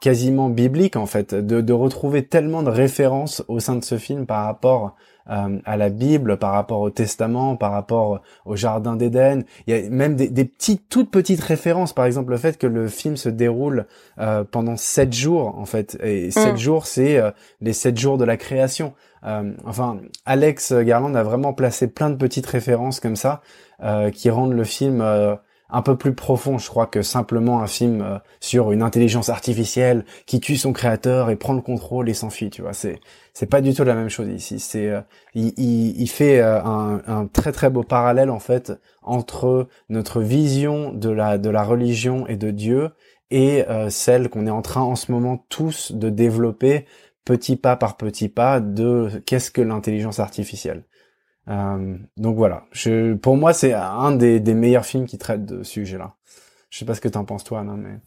quasiment 0.00 0.48
biblique, 0.48 0.96
en 0.96 1.06
fait, 1.06 1.34
de, 1.34 1.60
de 1.60 1.72
retrouver 1.72 2.26
tellement 2.26 2.62
de 2.62 2.70
références 2.70 3.44
au 3.48 3.60
sein 3.60 3.76
de 3.76 3.84
ce 3.84 3.98
film 3.98 4.26
par 4.26 4.44
rapport 4.44 4.96
euh, 5.30 5.58
à 5.64 5.76
la 5.76 5.88
Bible, 5.88 6.36
par 6.36 6.52
rapport 6.52 6.80
au 6.80 6.90
Testament, 6.90 7.56
par 7.56 7.72
rapport 7.72 8.20
au 8.44 8.56
Jardin 8.56 8.96
d'Éden. 8.96 9.44
Il 9.66 9.76
y 9.76 9.86
a 9.86 9.90
même 9.90 10.16
des, 10.16 10.28
des 10.28 10.44
petites, 10.44 10.88
toutes 10.88 11.10
petites 11.10 11.40
références. 11.40 11.92
Par 11.92 12.04
exemple, 12.06 12.30
le 12.30 12.38
fait 12.38 12.58
que 12.58 12.66
le 12.66 12.88
film 12.88 13.16
se 13.16 13.28
déroule 13.28 13.86
euh, 14.18 14.44
pendant 14.44 14.76
sept 14.76 15.12
jours, 15.12 15.58
en 15.58 15.64
fait. 15.64 15.98
Et 16.02 16.30
sept 16.30 16.54
Mm. 16.54 16.58
jours, 16.58 16.86
c'est 16.86 17.18
euh, 17.18 17.30
les 17.60 17.72
sept 17.72 17.98
jours 17.98 18.18
de 18.18 18.24
la 18.24 18.36
création. 18.36 18.94
Euh, 19.24 19.52
enfin, 19.64 19.98
Alex 20.26 20.72
Garland 20.72 21.14
a 21.14 21.22
vraiment 21.22 21.52
placé 21.52 21.86
plein 21.88 22.10
de 22.10 22.16
petites 22.16 22.46
références 22.46 22.98
comme 23.00 23.16
ça 23.16 23.40
euh, 23.82 24.10
qui 24.10 24.30
rendent 24.30 24.54
le 24.54 24.64
film 24.64 25.00
euh, 25.00 25.36
un 25.72 25.82
peu 25.82 25.96
plus 25.96 26.14
profond, 26.14 26.58
je 26.58 26.68
crois, 26.68 26.86
que 26.86 27.02
simplement 27.02 27.62
un 27.62 27.66
film 27.66 28.02
euh, 28.02 28.18
sur 28.40 28.72
une 28.72 28.82
intelligence 28.82 29.28
artificielle 29.28 30.04
qui 30.26 30.40
tue 30.40 30.56
son 30.56 30.72
créateur 30.72 31.30
et 31.30 31.36
prend 31.36 31.54
le 31.54 31.62
contrôle 31.62 32.08
et 32.08 32.14
s'enfuit. 32.14 32.50
Tu 32.50 32.62
vois, 32.62 32.74
c'est 32.74 33.00
c'est 33.34 33.46
pas 33.46 33.60
du 33.60 33.74
tout 33.74 33.84
la 33.84 33.94
même 33.94 34.10
chose 34.10 34.28
ici. 34.28 34.60
C'est 34.60 34.88
euh, 34.88 35.00
il, 35.34 35.52
il, 35.56 36.00
il 36.00 36.08
fait 36.08 36.40
euh, 36.40 36.62
un, 36.62 37.02
un 37.06 37.26
très 37.26 37.52
très 37.52 37.70
beau 37.70 37.82
parallèle 37.82 38.30
en 38.30 38.38
fait 38.40 38.72
entre 39.02 39.68
notre 39.88 40.20
vision 40.20 40.92
de 40.92 41.10
la 41.10 41.38
de 41.38 41.50
la 41.50 41.64
religion 41.64 42.26
et 42.26 42.36
de 42.36 42.50
Dieu 42.50 42.90
et 43.30 43.66
euh, 43.68 43.88
celle 43.90 44.28
qu'on 44.28 44.46
est 44.46 44.50
en 44.50 44.62
train 44.62 44.82
en 44.82 44.94
ce 44.94 45.10
moment 45.10 45.44
tous 45.48 45.92
de 45.92 46.10
développer 46.10 46.84
petit 47.24 47.56
pas 47.56 47.76
par 47.76 47.96
petit 47.96 48.28
pas 48.28 48.60
de 48.60 49.22
qu'est-ce 49.26 49.50
que 49.50 49.62
l'intelligence 49.62 50.20
artificielle. 50.20 50.84
Euh, 51.48 51.96
donc 52.16 52.36
voilà, 52.36 52.64
je, 52.72 53.14
pour 53.14 53.36
moi 53.36 53.52
c'est 53.52 53.72
un 53.72 54.12
des, 54.12 54.40
des 54.40 54.54
meilleurs 54.54 54.86
films 54.86 55.06
qui 55.06 55.18
traite 55.18 55.44
de 55.44 55.62
ce 55.62 55.72
sujet-là. 55.72 56.14
Je 56.70 56.78
sais 56.78 56.84
pas 56.84 56.94
ce 56.94 57.00
que 57.00 57.08
t'en 57.08 57.24
penses 57.24 57.44
toi, 57.44 57.60
Anna, 57.60 57.74
mais 57.76 57.98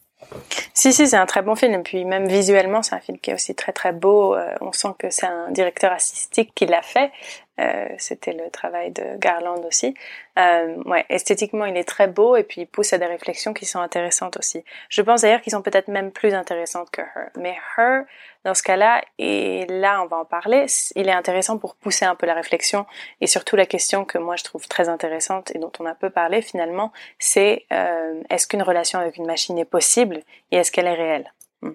Si, 0.73 0.91
si, 0.91 1.07
c'est 1.07 1.17
un 1.17 1.25
très 1.25 1.41
bon 1.41 1.55
film. 1.55 1.73
Et 1.73 1.83
puis 1.83 2.03
même 2.05 2.27
visuellement, 2.27 2.81
c'est 2.81 2.95
un 2.95 2.99
film 2.99 3.19
qui 3.19 3.31
est 3.31 3.33
aussi 3.33 3.53
très 3.53 3.73
très 3.73 3.93
beau. 3.93 4.35
Euh, 4.35 4.55
on 4.61 4.71
sent 4.71 4.95
que 4.97 5.09
c'est 5.09 5.27
un 5.27 5.51
directeur 5.51 5.91
artistique 5.91 6.51
qui 6.55 6.65
l'a 6.65 6.81
fait. 6.81 7.11
Euh, 7.59 7.87
C'était 7.97 8.33
le 8.33 8.49
travail 8.49 8.91
de 8.91 9.17
Garland 9.17 9.63
aussi. 9.65 9.93
Euh, 10.37 10.75
ouais, 10.83 11.05
esthétiquement, 11.09 11.65
il 11.65 11.77
est 11.77 11.87
très 11.87 12.07
beau 12.07 12.35
et 12.35 12.43
puis 12.43 12.61
il 12.61 12.67
pousse 12.67 12.91
à 12.91 12.97
des 12.97 13.05
réflexions 13.05 13.53
qui 13.53 13.65
sont 13.65 13.79
intéressantes 13.79 14.35
aussi. 14.37 14.65
Je 14.89 15.01
pense 15.01 15.21
d'ailleurs 15.21 15.41
qu'ils 15.41 15.53
sont 15.53 15.61
peut-être 15.61 15.87
même 15.87 16.11
plus 16.11 16.33
intéressantes 16.33 16.91
que 16.91 17.01
Her. 17.01 17.29
Mais 17.37 17.55
Her, 17.77 18.03
dans 18.43 18.53
ce 18.53 18.61
cas-là, 18.61 19.01
et 19.17 19.65
là 19.67 20.01
on 20.03 20.07
va 20.07 20.17
en 20.17 20.25
parler, 20.25 20.65
il 20.95 21.07
est 21.07 21.13
intéressant 21.13 21.57
pour 21.57 21.75
pousser 21.75 22.03
un 22.03 22.15
peu 22.15 22.25
la 22.25 22.33
réflexion 22.33 22.85
et 23.21 23.27
surtout 23.27 23.55
la 23.55 23.65
question 23.65 24.03
que 24.03 24.17
moi 24.17 24.35
je 24.35 24.43
trouve 24.43 24.67
très 24.67 24.89
intéressante 24.89 25.55
et 25.55 25.59
dont 25.59 25.71
on 25.79 25.85
a 25.85 25.95
peu 25.95 26.09
parlé 26.09 26.41
finalement, 26.41 26.91
c'est 27.19 27.65
euh, 27.71 28.21
est-ce 28.29 28.47
qu'une 28.47 28.63
relation 28.63 28.99
avec 28.99 29.15
une 29.15 29.25
machine 29.25 29.57
est 29.57 29.65
possible 29.65 30.19
et 30.51 30.57
est-ce 30.57 30.71
qu'elle 30.71 30.87
est 30.87 30.93
réelle? 30.93 31.31
Hmm. 31.61 31.71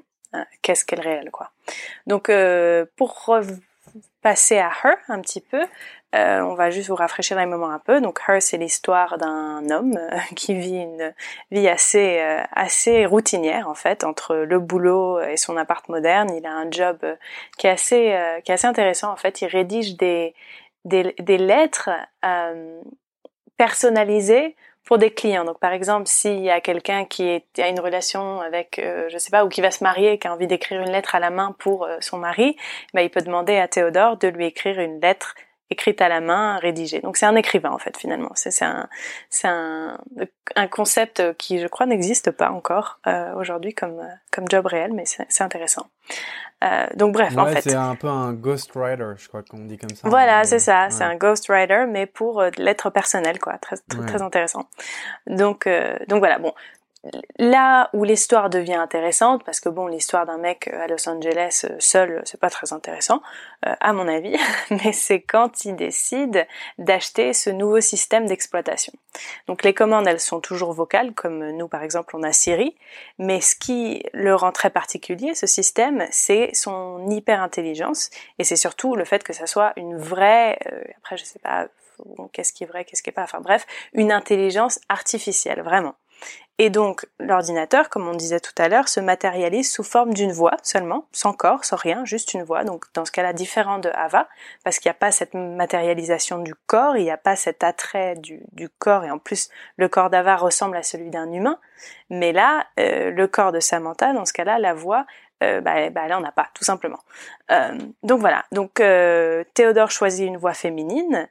qu'est-ce 0.60 0.84
qu'est 0.84 0.96
le 0.96 1.02
réel, 1.02 1.30
quoi? 1.30 1.50
Donc, 2.06 2.30
pour 2.96 3.14
passer 4.22 4.59
à 4.59 4.70
Her 4.85 4.96
un 5.09 5.20
petit 5.20 5.40
peu, 5.40 5.64
euh, 6.14 6.40
on 6.40 6.54
va 6.54 6.70
juste 6.70 6.88
vous 6.88 6.96
rafraîchir 6.96 7.38
les 7.38 7.46
moments 7.46 7.70
un 7.70 7.78
peu. 7.78 8.00
Donc 8.00 8.20
Her, 8.26 8.42
c'est 8.42 8.56
l'histoire 8.56 9.16
d'un 9.18 9.70
homme 9.70 9.96
euh, 9.96 10.18
qui 10.37 10.54
vit 10.54 10.83
une 10.83 11.14
vie 11.50 11.68
assez 11.68 12.18
euh, 12.20 12.42
assez 12.52 13.06
routinière 13.06 13.68
en 13.68 13.74
fait 13.74 14.02
entre 14.02 14.35
le 14.35 14.59
boulot 14.59 15.20
et 15.20 15.37
son 15.37 15.56
appart 15.56 15.88
moderne. 15.88 16.30
Il 16.35 16.46
a 16.46 16.52
un 16.52 16.70
job 16.70 16.98
qui 17.59 17.66
est 17.66 17.70
assez 17.70 18.40
qui 18.44 18.50
est 18.50 18.54
assez 18.54 18.66
intéressant 18.66 19.12
en 19.12 19.16
fait. 19.16 19.40
Il 19.42 19.46
rédige 19.46 19.96
des 19.96 20.35
des, 20.85 21.14
des 21.18 21.38
lettres 21.38 21.90
personnalisées 23.56 24.56
pour 24.84 24.98
des 24.98 25.10
clients. 25.10 25.44
Donc 25.44 25.58
par 25.60 25.72
exemple, 25.72 26.06
s'il 26.06 26.40
y 26.40 26.50
a 26.50 26.60
quelqu'un 26.60 27.04
qui 27.04 27.42
a 27.58 27.68
une 27.68 27.80
relation 27.80 28.40
avec, 28.40 28.78
euh, 28.78 29.08
je 29.08 29.18
sais 29.18 29.30
pas, 29.30 29.44
ou 29.44 29.48
qui 29.48 29.60
va 29.60 29.70
se 29.70 29.84
marier, 29.84 30.18
qui 30.18 30.28
a 30.28 30.32
envie 30.32 30.46
d'écrire 30.46 30.80
une 30.80 30.90
lettre 30.90 31.14
à 31.14 31.20
la 31.20 31.30
main 31.30 31.54
pour 31.58 31.84
euh, 31.84 31.98
son 32.00 32.18
mari, 32.18 32.56
ben, 32.94 33.02
il 33.02 33.10
peut 33.10 33.22
demander 33.22 33.56
à 33.56 33.68
Théodore 33.68 34.16
de 34.16 34.28
lui 34.28 34.46
écrire 34.46 34.80
une 34.80 35.00
lettre 35.00 35.34
écrite 35.70 36.02
à 36.02 36.09
la 36.09 36.20
main, 36.20 36.59
rédigée. 36.59 37.00
Donc 37.00 37.16
c'est 37.16 37.26
un 37.26 37.37
écrivain 37.37 37.70
en 37.70 37.78
fait 37.78 37.96
finalement. 37.96 38.30
C'est 38.35 38.62
un 38.62 38.88
c'est 39.28 39.48
un, 39.48 39.98
un 40.56 40.66
concept 40.66 41.37
qui 41.37 41.59
je 41.61 41.66
crois 41.66 41.87
n'existe 41.87 42.30
pas 42.30 42.50
encore 42.50 42.98
euh, 43.06 43.35
aujourd'hui 43.35 43.74
comme 43.74 44.02
comme 44.30 44.48
job 44.48 44.66
réel, 44.66 44.92
mais 44.92 45.04
c'est 45.06 45.42
intéressant. 45.42 45.87
Euh, 46.62 46.87
donc 46.94 47.14
bref, 47.14 47.37
en 47.38 47.46
fait. 47.46 47.62
c'est 47.62 47.74
un 47.74 47.94
peu 47.94 48.09
un 48.09 48.35
ghostwriter, 48.35 49.12
je 49.16 49.28
crois 49.28 49.42
qu'on 49.42 49.64
dit 49.64 49.78
comme 49.78 49.90
ça. 49.90 50.09
Voilà, 50.09 50.44
c'est 50.44 50.59
ça. 50.59 50.88
C'est 50.90 51.04
un 51.04 51.16
ghostwriter, 51.16 51.87
mais 51.88 52.04
pour 52.04 52.40
euh, 52.40 52.50
l'être 52.59 52.90
personnel, 52.90 53.38
quoi. 53.38 53.56
Très, 53.59 53.76
très, 53.88 54.06
très 54.06 54.22
intéressant. 54.22 54.68
Donc, 55.26 55.66
euh, 55.66 55.96
donc 56.09 56.18
voilà. 56.18 56.38
Bon, 56.38 56.52
là 57.38 57.88
où 57.94 58.04
l'histoire 58.04 58.50
devient 58.50 58.74
intéressante, 58.74 59.42
parce 59.44 59.60
que 59.60 59.68
bon, 59.68 59.86
l'histoire 59.86 60.26
d'un 60.26 60.36
mec 60.36 60.68
euh, 60.68 60.84
à 60.84 60.86
Los 60.86 61.08
Angeles 61.08 61.64
euh, 61.64 61.76
seul, 61.78 62.22
c'est 62.24 62.38
pas 62.38 62.50
très 62.50 62.72
intéressant, 62.72 63.22
euh, 63.66 63.74
à 63.80 63.92
mon 63.92 64.06
avis, 64.06 64.36
mais 64.70 64.92
c'est 64.92 65.22
quand 65.22 65.64
il 65.64 65.76
décide 65.76 66.46
d'acheter 66.78 67.32
ce 67.32 67.48
nouveau 67.48 67.80
système 67.80 68.26
d'exploitation. 68.26 68.92
Donc 69.46 69.64
les 69.64 69.72
commandes, 69.72 70.06
elles 70.06 70.20
sont 70.20 70.40
toujours 70.40 70.72
vocales, 70.72 71.14
comme 71.14 71.50
nous 71.50 71.68
par 71.68 71.82
exemple 71.82 72.14
on 72.16 72.22
a 72.22 72.32
Siri, 72.32 72.76
mais 73.18 73.40
ce 73.40 73.56
qui 73.56 74.04
le 74.12 74.34
rend 74.34 74.52
très 74.52 74.70
particulier, 74.70 75.34
ce 75.34 75.46
système, 75.46 76.06
c'est 76.10 76.50
son 76.52 77.08
hyper 77.08 77.40
intelligence, 77.40 78.10
et 78.38 78.44
c'est 78.44 78.56
surtout 78.56 78.94
le 78.94 79.04
fait 79.04 79.24
que 79.24 79.32
ça 79.32 79.46
soit 79.46 79.72
une 79.76 79.96
vraie, 79.96 80.58
après 80.98 81.16
je 81.16 81.24
sais 81.24 81.38
pas, 81.38 81.66
qu'est-ce 82.32 82.52
qui 82.52 82.64
est 82.64 82.66
vrai, 82.66 82.84
qu'est-ce 82.84 83.02
qui 83.02 83.10
est 83.10 83.14
pas, 83.14 83.24
enfin 83.24 83.40
bref, 83.40 83.66
une 83.94 84.12
intelligence 84.12 84.80
artificielle, 84.88 85.62
vraiment. 85.62 85.94
Et 86.62 86.68
donc, 86.68 87.06
l'ordinateur, 87.18 87.88
comme 87.88 88.06
on 88.06 88.12
disait 88.12 88.38
tout 88.38 88.52
à 88.58 88.68
l'heure, 88.68 88.86
se 88.90 89.00
matérialise 89.00 89.72
sous 89.72 89.82
forme 89.82 90.12
d'une 90.12 90.30
voix 90.30 90.58
seulement, 90.62 91.06
sans 91.10 91.32
corps, 91.32 91.64
sans 91.64 91.76
rien, 91.76 92.04
juste 92.04 92.34
une 92.34 92.42
voix. 92.42 92.64
Donc, 92.64 92.84
dans 92.92 93.06
ce 93.06 93.12
cas-là, 93.12 93.32
différent 93.32 93.78
de 93.78 93.88
Ava, 93.94 94.28
parce 94.62 94.78
qu'il 94.78 94.90
n'y 94.90 94.94
a 94.94 94.98
pas 94.98 95.10
cette 95.10 95.32
matérialisation 95.32 96.38
du 96.40 96.54
corps, 96.54 96.98
il 96.98 97.04
n'y 97.04 97.10
a 97.10 97.16
pas 97.16 97.34
cet 97.34 97.64
attrait 97.64 98.14
du, 98.16 98.68
corps, 98.78 99.04
et 99.04 99.10
en 99.10 99.18
plus, 99.18 99.48
le 99.78 99.88
corps 99.88 100.10
d'Ava 100.10 100.36
ressemble 100.36 100.76
à 100.76 100.82
celui 100.82 101.08
d'un 101.08 101.32
humain. 101.32 101.58
Mais 102.10 102.32
là, 102.32 102.66
euh, 102.78 103.10
le 103.10 103.26
corps 103.26 103.52
de 103.52 103.60
Samantha, 103.60 104.12
dans 104.12 104.26
ce 104.26 104.34
cas-là, 104.34 104.58
la 104.58 104.74
voix, 104.74 105.06
euh, 105.42 105.62
bah, 105.62 105.88
là 105.88 106.18
on 106.18 106.20
n'a 106.20 106.32
pas, 106.32 106.50
tout 106.52 106.64
simplement. 106.64 107.00
Euh, 107.50 107.78
donc 108.02 108.20
voilà. 108.20 108.44
Donc 108.52 108.82
Théodore 109.54 109.90
choisit 109.90 110.26
une 110.26 110.36
voix 110.36 110.52
féminine 110.52 111.26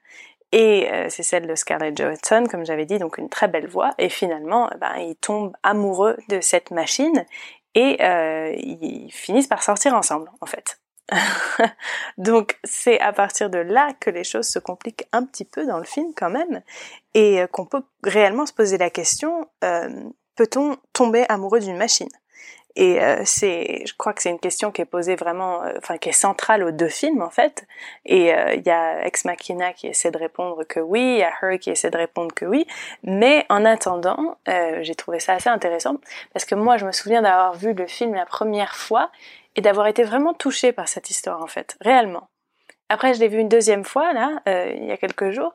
et 0.52 0.92
euh, 0.92 1.08
c'est 1.10 1.24
celle 1.24 1.48
de 1.48 1.56
Scarlett 1.56 1.96
Johansson, 1.98 2.46
comme 2.50 2.66
j'avais 2.66 2.86
dit, 2.86 2.98
donc 2.98 3.18
une 3.18 3.30
très 3.30 3.48
belle 3.48 3.68
voix. 3.68 3.92
Et 3.98 4.10
finalement, 4.10 4.70
ben, 4.80 4.96
ils 4.98 5.16
tombent 5.16 5.56
amoureux 5.64 6.18
de 6.30 6.42
cette 6.42 6.72
machine 6.72 7.26
et 7.76 7.98
euh, 8.02 8.54
ils 8.58 9.12
finissent 9.12 9.48
par 9.48 9.62
sortir 9.62 9.94
ensemble, 9.94 10.32
en 10.42 10.46
fait. 10.46 10.80
donc 12.20 12.58
c'est 12.64 13.00
à 13.00 13.12
partir 13.14 13.50
de 13.50 13.58
là 13.58 13.94
que 14.00 14.12
les 14.12 14.24
choses 14.24 14.48
se 14.48 14.60
compliquent 14.60 15.08
un 15.12 15.26
petit 15.26 15.46
peu 15.46 15.66
dans 15.66 15.80
le 15.80 15.84
film 15.84 16.14
quand 16.16 16.30
même, 16.30 16.62
et 17.16 17.42
euh, 17.42 17.48
qu'on 17.48 17.66
peut 17.66 17.82
réellement 18.04 18.46
se 18.46 18.54
poser 18.54 18.78
la 18.78 18.92
question 18.92 19.48
peut-on 20.40 20.78
tomber 20.94 21.26
amoureux 21.28 21.60
d'une 21.60 21.76
machine? 21.76 22.08
Et 22.76 23.02
euh, 23.02 23.24
c'est, 23.26 23.84
je 23.86 23.94
crois 23.98 24.14
que 24.14 24.22
c'est 24.22 24.30
une 24.30 24.40
question 24.40 24.72
qui 24.72 24.82
est 24.82 24.86
posée 24.86 25.16
vraiment, 25.16 25.64
euh, 25.64 25.98
qui 26.00 26.10
est 26.10 26.14
centrale 26.14 26.64
aux 26.64 26.72
deux 26.72 26.88
films 26.88 27.22
en 27.22 27.30
fait. 27.30 27.66
Et 28.06 28.34
euh, 28.34 28.54
il 28.54 28.66
y 28.66 28.70
a 28.70 29.06
Ex 29.06 29.26
Machina 29.26 29.74
qui 29.74 29.88
essaie 29.88 30.12
de 30.12 30.18
répondre 30.18 30.64
que 30.64 30.80
oui, 30.80 31.02
il 31.02 31.18
y 31.18 31.24
a 31.24 31.32
Her 31.42 31.60
qui 31.60 31.72
essaie 31.72 31.90
de 31.90 31.98
répondre 31.98 32.34
que 32.34 32.46
oui. 32.46 32.66
Mais 33.04 33.46
en 33.50 33.66
attendant, 33.66 34.38
j'ai 34.82 34.96
trouvé 34.96 35.20
ça 35.20 35.34
assez 35.34 35.50
intéressant 35.50 35.96
parce 36.32 36.46
que 36.46 36.56
moi 36.56 36.78
je 36.78 36.86
me 36.86 36.92
souviens 36.92 37.22
d'avoir 37.22 37.54
vu 37.54 37.74
le 37.74 37.86
film 37.86 38.14
la 38.14 38.26
première 38.26 38.76
fois 38.76 39.12
et 39.56 39.62
d'avoir 39.62 39.88
été 39.88 40.04
vraiment 40.04 40.34
touchée 40.34 40.72
par 40.72 40.88
cette 40.88 41.10
histoire 41.10 41.42
en 41.44 41.48
fait, 41.48 41.76
réellement. 41.82 42.30
Après, 42.88 43.14
je 43.14 43.20
l'ai 43.20 43.28
vu 43.28 43.40
une 43.40 43.50
deuxième 43.50 43.84
fois 43.84 44.14
là, 44.14 44.42
il 44.46 44.86
y 44.86 44.92
a 44.92 44.98
quelques 44.98 45.32
jours, 45.32 45.54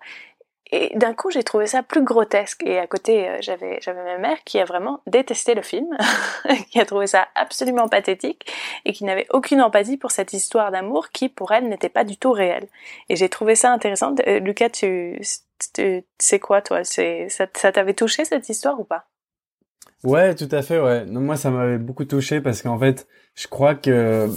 et 0.71 0.97
d'un 0.97 1.15
coup, 1.15 1.31
j'ai 1.31 1.43
trouvé 1.43 1.67
ça 1.67 1.83
plus 1.83 2.03
grotesque. 2.03 2.63
Et 2.65 2.79
à 2.79 2.87
côté, 2.87 3.29
euh, 3.29 3.37
j'avais 3.41 3.79
j'avais 3.81 4.03
ma 4.03 4.19
mère 4.19 4.43
qui 4.45 4.59
a 4.59 4.65
vraiment 4.65 5.01
détesté 5.07 5.55
le 5.55 5.63
film, 5.63 5.87
qui 6.71 6.81
a 6.81 6.87
trouvé 6.87 7.07
ça 7.07 7.29
absolument 7.35 7.89
pathétique 7.89 8.51
et 8.85 8.93
qui 8.93 9.05
n'avait 9.05 9.27
aucune 9.31 9.61
empathie 9.61 9.97
pour 9.97 10.11
cette 10.11 10.33
histoire 10.33 10.71
d'amour 10.71 11.11
qui, 11.11 11.29
pour 11.29 11.53
elle, 11.53 11.69
n'était 11.69 11.89
pas 11.89 12.05
du 12.05 12.17
tout 12.17 12.33
réelle. 12.33 12.67
Et 13.09 13.17
j'ai 13.17 13.29
trouvé 13.29 13.55
ça 13.55 13.73
intéressant. 13.73 14.15
Euh, 14.27 14.41
Lucas, 14.41 14.71
tu, 14.71 15.21
sais 16.19 16.39
quoi, 16.41 16.63
toi? 16.63 16.83
C'est 16.83 17.29
ça, 17.29 17.47
ça 17.55 17.71
t'avait 17.71 17.95
touché 17.95 18.25
cette 18.25 18.49
histoire 18.49 18.81
ou 18.81 18.85
pas? 18.85 19.07
Ouais, 20.03 20.35
tout 20.35 20.49
à 20.51 20.63
fait. 20.63 20.81
Ouais. 20.81 21.05
Moi, 21.05 21.37
ça 21.37 21.51
m'avait 21.51 21.79
beaucoup 21.79 22.05
touché 22.05 22.41
parce 22.41 22.63
qu'en 22.63 22.79
fait, 22.79 23.07
je 23.35 23.49
crois 23.49 23.75
que 23.75 23.91
euh, 23.91 24.29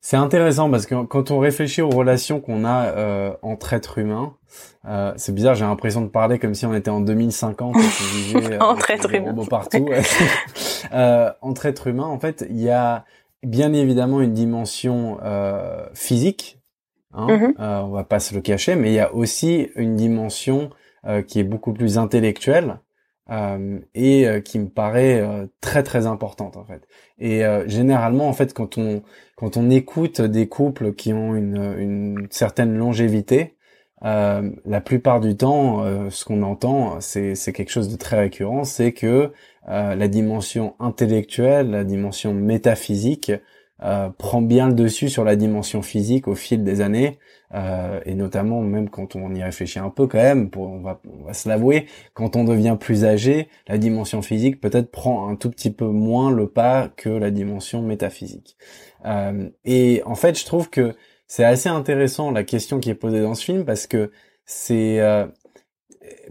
c'est 0.00 0.16
intéressant 0.16 0.70
parce 0.70 0.86
que 0.86 1.04
quand 1.04 1.30
on 1.30 1.38
réfléchit 1.38 1.80
aux 1.80 1.90
relations 1.90 2.40
qu'on 2.40 2.64
a 2.64 2.86
euh, 2.86 3.34
entre 3.42 3.72
êtres 3.72 3.98
humains, 3.98 4.36
euh, 4.86 5.12
c'est 5.16 5.34
bizarre, 5.34 5.54
j'ai 5.54 5.64
l'impression 5.64 6.00
de 6.00 6.08
parler 6.08 6.38
comme 6.38 6.54
si 6.54 6.66
on 6.66 6.74
était 6.74 6.90
en 6.90 7.00
2050 7.00 7.76
et 7.76 7.80
vivait, 7.80 8.54
euh, 8.56 8.58
entre 8.60 8.90
êtres 8.90 9.14
humains 9.14 9.34
partout. 9.48 9.88
euh, 10.92 11.30
entre 11.40 11.66
êtres 11.66 11.86
humains, 11.86 12.06
en 12.06 12.18
fait, 12.18 12.44
il 12.48 12.60
y 12.60 12.70
a 12.70 13.04
bien 13.42 13.72
évidemment 13.72 14.20
une 14.20 14.34
dimension 14.34 15.18
euh, 15.22 15.86
physique. 15.94 16.58
Hein, 17.14 17.52
euh, 17.60 17.80
on 17.80 17.90
va 17.90 18.04
pas 18.04 18.20
se 18.20 18.34
le 18.34 18.40
cacher, 18.40 18.74
mais 18.74 18.90
il 18.90 18.94
y 18.94 19.00
a 19.00 19.14
aussi 19.14 19.68
une 19.76 19.96
dimension 19.96 20.70
euh, 21.06 21.20
qui 21.20 21.40
est 21.40 21.44
beaucoup 21.44 21.72
plus 21.72 21.98
intellectuelle 21.98 22.78
euh, 23.30 23.78
et 23.94 24.26
euh, 24.26 24.40
qui 24.40 24.58
me 24.58 24.68
paraît 24.68 25.20
euh, 25.20 25.46
très 25.60 25.82
très 25.82 26.06
importante 26.06 26.56
en 26.56 26.64
fait. 26.64 26.88
Et 27.18 27.42
généralement 27.66 28.28
en 28.28 28.32
fait 28.32 28.52
quand 28.52 28.78
on 28.78 29.02
quand 29.36 29.56
on 29.56 29.70
écoute 29.70 30.20
des 30.20 30.48
couples 30.48 30.92
qui 30.92 31.12
ont 31.12 31.34
une, 31.36 31.74
une 31.78 32.26
certaine 32.30 32.76
longévité, 32.76 33.56
la 34.02 34.80
plupart 34.80 35.20
du 35.20 35.36
temps 35.36 35.84
ce 36.10 36.24
qu'on 36.24 36.42
entend 36.42 37.00
c'est 37.00 37.52
quelque 37.52 37.70
chose 37.70 37.88
de 37.88 37.96
très 37.96 38.18
récurrent, 38.18 38.64
c'est 38.64 38.92
que 38.92 39.32
la 39.66 40.08
dimension 40.08 40.74
intellectuelle, 40.80 41.70
la 41.70 41.84
dimension 41.84 42.34
métaphysique 42.34 43.32
euh, 43.84 44.10
prend 44.10 44.42
bien 44.42 44.68
le 44.68 44.74
dessus 44.74 45.08
sur 45.08 45.24
la 45.24 45.34
dimension 45.34 45.82
physique 45.82 46.28
au 46.28 46.36
fil 46.36 46.62
des 46.62 46.80
années. 46.80 47.18
Euh, 47.52 48.00
et 48.06 48.14
notamment 48.14 48.60
même 48.62 48.88
quand 48.88 49.16
on 49.16 49.34
y 49.34 49.42
réfléchit 49.42 49.78
un 49.78 49.90
peu 49.90 50.06
quand 50.06 50.18
même 50.18 50.48
pour 50.48 50.70
on 50.70 50.80
va 50.80 51.02
on 51.06 51.24
va 51.24 51.34
se 51.34 51.46
l'avouer 51.50 51.86
quand 52.14 52.34
on 52.34 52.44
devient 52.44 52.78
plus 52.80 53.04
âgé 53.04 53.48
la 53.68 53.76
dimension 53.76 54.22
physique 54.22 54.58
peut-être 54.58 54.90
prend 54.90 55.28
un 55.28 55.36
tout 55.36 55.50
petit 55.50 55.70
peu 55.70 55.84
moins 55.84 56.30
le 56.30 56.48
pas 56.48 56.88
que 56.96 57.10
la 57.10 57.30
dimension 57.30 57.82
métaphysique. 57.82 58.56
Euh, 59.04 59.50
et 59.66 60.02
en 60.06 60.14
fait 60.14 60.38
je 60.38 60.46
trouve 60.46 60.70
que 60.70 60.94
c'est 61.32 61.44
assez 61.44 61.70
intéressant 61.70 62.30
la 62.30 62.44
question 62.44 62.78
qui 62.78 62.90
est 62.90 62.94
posée 62.94 63.22
dans 63.22 63.34
ce 63.34 63.42
film 63.42 63.64
parce 63.64 63.86
que 63.86 64.10
c'est 64.44 65.00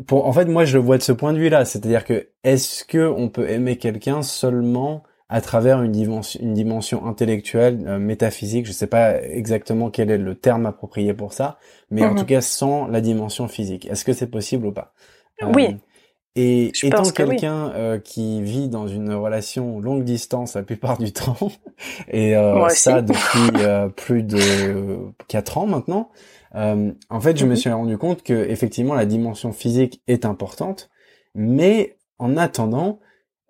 pour 0.05 0.27
en 0.27 0.33
fait 0.33 0.45
moi 0.45 0.63
je 0.63 0.77
le 0.77 0.83
vois 0.83 0.99
de 0.99 1.03
ce 1.03 1.11
point 1.11 1.33
de 1.33 1.39
vue 1.39 1.49
là 1.49 1.65
c'est-à-dire 1.65 2.05
que 2.05 2.29
est-ce 2.43 2.83
que 2.83 3.07
on 3.07 3.27
peut 3.29 3.49
aimer 3.49 3.77
quelqu'un 3.77 4.21
seulement 4.21 5.01
à 5.27 5.41
travers 5.41 5.81
une 5.81 5.91
dimension, 5.91 6.39
une 6.43 6.53
dimension 6.53 7.07
intellectuelle, 7.07 7.83
euh, 7.87 7.97
métaphysique? 7.97 8.67
Je 8.67 8.73
sais 8.73 8.85
pas 8.85 9.19
exactement 9.23 9.89
quel 9.89 10.11
est 10.11 10.17
le 10.17 10.35
terme 10.35 10.65
approprié 10.67 11.13
pour 11.13 11.33
ça, 11.33 11.57
mais 11.89 12.03
en 12.03 12.11
mhm. 12.11 12.19
tout 12.19 12.25
cas 12.25 12.41
sans 12.41 12.85
la 12.87 13.01
dimension 13.01 13.47
physique. 13.47 13.85
Est-ce 13.85 14.03
que 14.03 14.13
c'est 14.13 14.29
possible 14.29 14.67
ou 14.67 14.71
pas? 14.71 14.93
Oui. 15.41 15.77
Euh, 16.37 16.41
et 16.41 16.71
étant 16.83 17.03
quelqu'un 17.03 17.71
euh, 17.71 17.99
qui 17.99 18.41
vit 18.41 18.69
dans 18.69 18.87
une 18.87 19.13
relation 19.13 19.79
longue 19.79 20.03
distance 20.03 20.55
la 20.55 20.63
plupart 20.63 20.97
du 20.97 21.11
temps, 21.13 21.51
et 22.09 22.33
ça 22.69 23.01
depuis 23.01 23.93
plus 23.95 24.23
de 24.23 24.97
quatre 25.27 25.57
ans 25.57 25.67
maintenant, 25.67 26.09
en 26.53 27.21
fait, 27.21 27.37
je 27.37 27.45
me 27.45 27.51
mhm. 27.51 27.55
suis 27.55 27.69
rendu 27.69 27.97
compte 27.97 28.23
que 28.23 28.33
effectivement 28.33 28.93
la 28.93 29.05
dimension 29.05 29.51
physique 29.51 30.01
est 30.07 30.25
importante, 30.25 30.89
mais 31.35 31.97
en 32.17 32.37
attendant, 32.37 32.99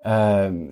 euh, 0.05 0.67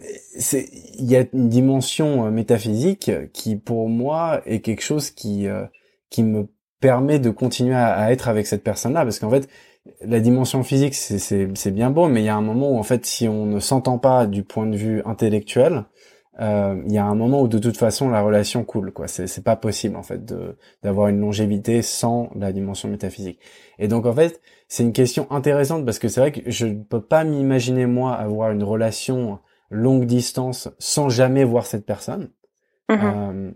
il 0.54 1.06
y 1.06 1.16
a 1.16 1.26
une 1.34 1.50
dimension 1.50 2.26
euh, 2.26 2.32
métaphysique 2.32 3.12
qui 3.32 3.58
pour 3.58 3.88
moi 3.88 4.42
est 4.48 4.62
quelque 4.62 4.82
chose 4.82 5.12
qui 5.12 5.48
euh, 5.48 5.66
qui 6.10 6.24
me 6.24 6.48
permet 6.80 7.20
de 7.20 7.30
continuer 7.30 7.76
à, 7.76 7.94
à 7.94 8.12
être 8.12 8.28
avec 8.28 8.48
cette 8.48 8.64
personne-là 8.64 9.04
parce 9.04 9.20
qu'en 9.20 9.30
fait 9.30 9.48
la 10.02 10.20
dimension 10.20 10.64
physique 10.64 10.94
c'est 10.94 11.72
bien 11.72 11.90
beau 11.90 12.08
mais 12.08 12.22
il 12.22 12.26
y 12.26 12.30
a 12.30 12.36
un 12.36 12.42
moment 12.42 12.72
où 12.72 12.78
en 12.78 12.84
fait 12.84 13.06
si 13.06 13.28
on 13.28 13.46
ne 13.46 13.60
s'entend 13.60 13.98
pas 13.98 14.28
du 14.28 14.44
point 14.44 14.68
de 14.68 14.76
vue 14.76 15.02
intellectuel 15.06 15.86
euh, 16.42 16.82
il 16.86 16.94
y 16.94 16.98
a 16.98 17.06
un 17.06 17.16
moment 17.16 17.42
où 17.42 17.48
de 17.50 17.60
toute 17.60 17.76
façon 17.76 18.10
la 18.10 18.22
relation 18.22 18.64
coule 18.64 18.94
quoi. 18.94 19.08
C'est 19.10 19.28
c'est 19.28 19.44
pas 19.44 19.58
possible 19.58 19.98
en 19.98 20.04
fait 20.04 20.24
de 20.24 20.58
d'avoir 20.84 21.10
une 21.10 21.20
longévité 21.20 21.82
sans 21.82 22.30
la 22.34 22.54
dimension 22.54 22.88
métaphysique. 22.88 23.42
Et 23.78 23.90
donc 23.90 24.06
en 24.06 24.14
fait 24.14 24.40
c'est 24.70 24.84
une 24.84 24.94
question 24.94 25.30
intéressante 25.32 25.84
parce 25.84 26.00
que 26.00 26.08
c'est 26.08 26.22
vrai 26.22 26.32
que 26.32 26.50
je 26.50 26.66
ne 26.68 26.82
peux 26.82 27.02
pas 27.02 27.26
m'imaginer 27.26 27.86
moi 27.88 28.14
avoir 28.14 28.52
une 28.52 28.64
relation 28.64 29.40
longue 29.70 30.06
distance 30.06 30.70
sans 30.80 31.10
jamais 31.10 31.44
voir 31.44 31.66
cette 31.66 31.86
personne. 31.86 32.30
Mhm. 32.90 33.00
Euh, 33.04 33.52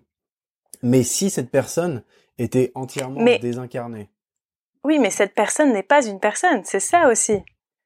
mais 0.82 1.04
si 1.04 1.30
cette 1.30 1.52
personne 1.52 2.04
était 2.38 2.74
entièrement 2.76 3.22
Mais- 3.22 3.40
désincarnée. 3.40 4.10
Oui, 4.84 5.00
mais 5.00 5.10
cette 5.10 5.34
personne 5.34 5.72
n'est 5.72 5.84
pas 5.84 6.06
une 6.06 6.20
personne, 6.20 6.64
c'est 6.66 6.80
ça 6.80 7.08
aussi. 7.08 7.42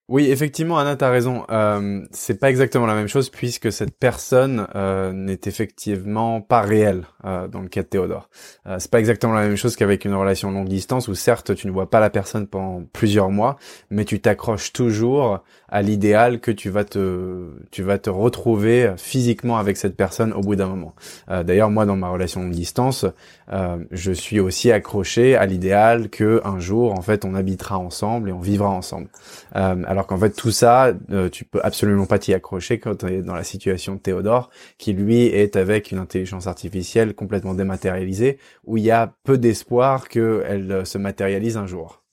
Oui, 0.09 0.31
effectivement, 0.31 0.77
Anna, 0.77 0.95
t'as 0.95 1.09
raison. 1.09 1.43
Euh, 1.49 2.05
c'est 2.11 2.39
pas 2.39 2.49
exactement 2.49 2.85
la 2.85 2.95
même 2.95 3.09
chose 3.09 3.29
puisque 3.29 3.73
cette 3.73 3.93
personne 3.93 4.65
euh, 4.73 5.11
n'est 5.11 5.41
effectivement 5.45 6.39
pas 6.39 6.61
réelle 6.61 7.03
euh, 7.25 7.49
dans 7.49 7.59
le 7.59 7.67
cas 7.67 7.81
de 7.83 7.87
Théodore. 7.87 8.29
Euh, 8.67 8.77
c'est 8.79 8.89
pas 8.89 8.99
exactement 8.99 9.33
la 9.33 9.41
même 9.45 9.57
chose 9.57 9.75
qu'avec 9.75 10.05
une 10.05 10.13
relation 10.13 10.49
longue 10.49 10.69
distance 10.69 11.09
où 11.09 11.13
certes 11.13 11.55
tu 11.55 11.67
ne 11.67 11.73
vois 11.73 11.89
pas 11.89 11.99
la 11.99 12.09
personne 12.09 12.47
pendant 12.47 12.85
plusieurs 12.93 13.31
mois, 13.31 13.57
mais 13.89 14.05
tu 14.05 14.21
t'accroches 14.21 14.71
toujours 14.71 15.43
à 15.67 15.81
l'idéal 15.81 16.39
que 16.39 16.51
tu 16.51 16.69
vas 16.69 16.85
te 16.85 17.49
tu 17.71 17.83
vas 17.83 17.97
te 17.97 18.09
retrouver 18.09 18.93
physiquement 18.95 19.57
avec 19.57 19.75
cette 19.75 19.97
personne 19.97 20.31
au 20.31 20.39
bout 20.39 20.55
d'un 20.55 20.67
moment. 20.67 20.95
Euh, 21.29 21.43
D'ailleurs, 21.43 21.69
moi, 21.69 21.85
dans 21.85 21.97
ma 21.97 22.07
relation 22.07 22.43
longue 22.43 22.51
distance, 22.53 23.05
euh, 23.51 23.77
je 23.91 24.13
suis 24.13 24.39
aussi 24.39 24.71
accroché 24.71 25.35
à 25.35 25.45
l'idéal 25.45 26.09
que 26.09 26.41
un 26.45 26.59
jour, 26.59 26.93
en 26.93 27.01
fait, 27.01 27.25
on 27.25 27.35
habitera 27.35 27.77
ensemble 27.77 28.29
et 28.29 28.31
on 28.31 28.39
vivra 28.39 28.69
ensemble. 28.69 29.09
Alors 29.97 30.05
qu'en 30.05 30.19
fait 30.19 30.29
tout 30.29 30.51
ça, 30.51 30.93
euh, 31.09 31.27
tu 31.27 31.43
peux 31.43 31.59
absolument 31.63 32.05
pas 32.05 32.19
t'y 32.19 32.31
accrocher 32.31 32.79
quand 32.79 32.97
tu 32.97 33.07
es 33.07 33.21
dans 33.23 33.33
la 33.33 33.43
situation 33.43 33.95
de 33.95 33.99
Théodore, 33.99 34.51
qui 34.77 34.93
lui 34.93 35.23
est 35.25 35.55
avec 35.55 35.89
une 35.89 35.97
intelligence 35.97 36.45
artificielle 36.45 37.15
complètement 37.15 37.55
dématérialisée, 37.55 38.37
où 38.63 38.77
il 38.77 38.83
y 38.83 38.91
a 38.91 39.11
peu 39.23 39.39
d'espoir 39.39 40.07
qu'elle 40.07 40.71
euh, 40.71 40.85
se 40.85 40.99
matérialise 40.99 41.57
un 41.57 41.65
jour. 41.65 42.03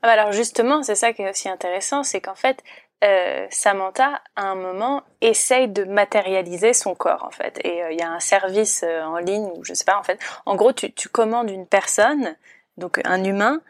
Ah 0.00 0.06
bah 0.06 0.10
Alors 0.12 0.30
justement, 0.30 0.84
c'est 0.84 0.94
ça 0.94 1.12
qui 1.12 1.22
est 1.22 1.28
aussi 1.28 1.48
intéressant, 1.48 2.04
c'est 2.04 2.20
qu'en 2.20 2.36
fait, 2.36 2.62
euh, 3.02 3.48
Samantha, 3.50 4.20
à 4.36 4.44
un 4.44 4.54
moment, 4.54 5.02
essaye 5.20 5.66
de 5.66 5.82
matérialiser 5.82 6.72
son 6.72 6.94
corps, 6.94 7.24
en 7.24 7.32
fait. 7.32 7.58
Et 7.64 7.82
euh, 7.82 7.90
il 7.90 7.98
y 7.98 8.02
a 8.02 8.12
un 8.12 8.20
service 8.20 8.84
en 8.84 9.18
ligne, 9.18 9.50
ou 9.56 9.64
je 9.64 9.74
sais 9.74 9.84
pas, 9.84 9.98
en 9.98 10.04
fait. 10.04 10.20
En 10.46 10.54
gros, 10.54 10.72
tu 10.72 11.08
commandes 11.08 11.50
une 11.50 11.66
personne, 11.66 12.36
donc 12.76 13.00
un 13.04 13.24
humain, 13.24 13.60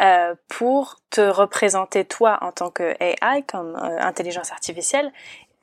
euh, 0.00 0.34
pour 0.48 0.96
te 1.10 1.20
représenter 1.20 2.06
toi 2.06 2.38
en 2.40 2.50
tant 2.50 2.70
que 2.70 2.94
AI, 2.98 3.42
comme 3.46 3.76
euh, 3.76 4.00
intelligence 4.00 4.50
artificielle. 4.50 5.12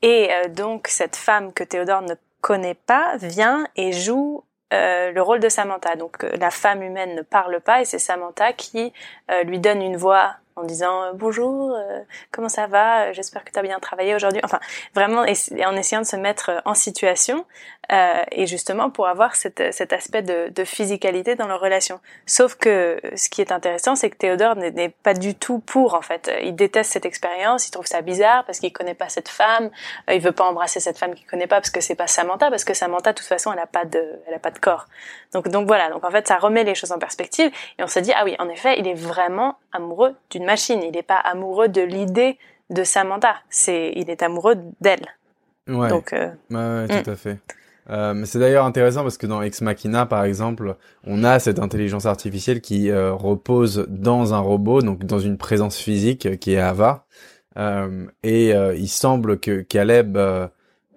Et 0.04 0.30
euh, 0.32 0.48
donc, 0.50 0.88
cette 0.88 1.16
femme 1.16 1.52
que 1.52 1.64
Théodore 1.64 2.04
ne 2.04 2.14
connaît 2.42 2.76
pas 2.76 3.18
vient 3.18 3.68
et 3.76 3.92
joue 3.92 4.44
le 4.72 5.20
rôle 5.22 5.40
de 5.40 5.50
Samantha. 5.50 5.96
Donc, 5.96 6.22
la 6.22 6.52
femme 6.52 6.84
humaine 6.84 7.16
ne 7.16 7.24
parle 7.24 7.60
pas 7.60 7.82
et 7.82 7.86
c'est 7.86 7.98
Samantha 7.98 8.54
qui 8.54 8.94
lui 9.44 9.58
donne 9.58 9.82
une 9.82 9.98
voix 9.98 10.36
en 10.60 10.64
disant 10.64 11.04
euh, 11.04 11.12
bonjour, 11.14 11.74
euh, 11.76 12.00
comment 12.32 12.50
ça 12.50 12.68
va, 12.68 13.08
Euh, 13.08 13.14
j'espère 13.14 13.44
que 13.44 13.52
tu 13.52 13.60
as 13.60 13.62
bien 13.62 13.80
travaillé 13.80 14.16
aujourd'hui. 14.16 14.42
Enfin, 14.44 14.60
vraiment 14.94 15.24
essa- 15.26 15.54
en 15.68 15.76
essayant 15.76 16.02
de 16.02 16.06
se 16.08 16.16
mettre 16.16 16.62
en 16.66 16.74
situation 16.74 17.46
et 18.32 18.46
justement 18.46 18.92
pour 18.92 19.08
avoir 19.08 19.36
cette, 19.36 19.74
cet 19.74 19.94
aspect 19.94 20.22
de, 20.22 20.50
de 20.50 20.64
physicalité 20.64 21.36
dans 21.36 21.48
leur 21.48 21.60
relation. 21.60 22.00
Sauf 22.28 22.54
que 22.54 23.02
ce 23.16 23.30
qui 23.32 23.42
est 23.42 23.52
intéressant, 23.52 23.96
c'est 23.96 24.12
que 24.12 24.16
Théodore 24.16 24.56
n'est 24.58 24.90
pas 24.90 25.16
du 25.16 25.34
tout 25.34 25.58
pour 25.58 25.96
en 25.96 26.04
fait. 26.04 26.32
Il 26.44 26.56
déteste 26.56 26.92
cette 26.92 27.08
expérience, 27.08 27.68
il 27.68 27.72
trouve 27.72 27.88
ça 27.88 28.02
bizarre 28.02 28.46
parce 28.46 28.60
qu'il 28.60 28.72
connaît 28.72 28.94
pas 28.94 29.10
cette 29.10 29.28
femme, 29.28 29.72
il 30.08 30.22
veut 30.22 30.32
pas 30.32 30.44
embrasser 30.44 30.80
cette 30.80 31.00
femme 31.00 31.16
qu'il 31.16 31.26
connaît 31.26 31.48
pas 31.48 31.56
parce 31.56 31.72
que 31.72 31.82
c'est 31.82 31.96
pas 31.96 32.06
Samantha, 32.06 32.52
parce 32.52 32.64
que 32.64 32.76
Samantha 32.76 33.12
de 33.12 33.18
toute 33.18 33.28
façon 33.28 33.52
elle 33.54 33.60
a 33.60 33.66
pas 33.66 33.86
de, 33.86 34.22
elle 34.28 34.36
a 34.36 34.40
pas 34.40 34.52
de 34.52 34.60
corps. 34.60 34.86
Donc 35.34 35.48
donc 35.48 35.66
voilà, 35.66 35.90
donc 35.90 36.04
en 36.06 36.12
fait 36.12 36.28
ça 36.28 36.38
remet 36.38 36.64
les 36.64 36.76
choses 36.76 36.92
en 36.92 37.00
perspective 37.00 37.52
et 37.80 37.84
on 37.84 37.88
se 37.88 37.98
dit 38.00 38.14
ah 38.16 38.24
oui 38.24 38.36
en 38.38 38.50
effet 38.50 38.78
il 38.78 38.88
est 38.88 38.94
vraiment 38.94 39.58
amoureux 39.72 40.16
d'une 40.30 40.46
machine, 40.50 40.82
il 40.84 40.92
n'est 40.92 41.04
pas 41.04 41.22
amoureux 41.34 41.68
de 41.70 41.82
l'idée 41.82 42.40
de 42.72 42.84
Samantha, 42.84 43.36
c'est 43.50 43.94
il 43.96 44.10
est 44.10 44.24
amoureux 44.24 44.56
d'elle. 44.82 45.06
Ouais, 45.68 45.90
Donc 45.90 46.14
euh, 46.14 46.32
ouais, 46.50 46.88
ouais, 46.88 47.04
tout 47.04 47.12
à 47.12 47.16
fait. 47.16 47.38
Euh, 47.92 48.14
mais 48.16 48.26
c'est 48.26 48.40
d'ailleurs 48.40 48.66
intéressant 48.66 49.04
parce 49.04 49.18
que 49.18 49.28
dans 49.28 49.42
Ex 49.44 49.62
Machina, 49.62 50.08
par 50.08 50.24
exemple, 50.24 50.76
on 51.06 51.24
a 51.24 51.40
cette 51.40 51.60
intelligence 51.60 52.06
artificielle 52.08 52.62
qui 52.62 52.90
euh, 52.90 53.14
repose 53.14 53.86
dans 53.90 54.34
un 54.34 54.40
robot, 54.40 54.82
donc 54.82 55.06
dans 55.06 55.20
une 55.20 55.38
présence 55.38 55.78
physique 55.78 56.40
qui 56.40 56.54
est 56.54 56.60
Ava. 56.60 57.06
Et 58.24 58.54
il 58.54 58.88
semble 58.88 59.40
que 59.40 59.62
Caleb 59.62 60.18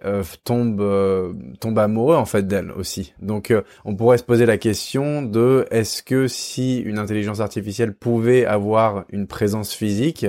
euh, 0.04 0.22
tombe 0.44 0.80
euh, 0.80 1.32
tombe 1.60 1.78
amoureux 1.78 2.16
en 2.16 2.24
fait 2.24 2.46
d'elle 2.46 2.72
aussi. 2.72 3.14
Donc 3.20 3.50
euh, 3.50 3.62
on 3.84 3.94
pourrait 3.94 4.18
se 4.18 4.24
poser 4.24 4.46
la 4.46 4.58
question 4.58 5.22
de 5.22 5.66
est-ce 5.70 6.02
que 6.02 6.28
si 6.28 6.80
une 6.80 6.98
intelligence 6.98 7.40
artificielle 7.40 7.94
pouvait 7.94 8.44
avoir 8.44 9.04
une 9.10 9.26
présence 9.26 9.72
physique, 9.72 10.26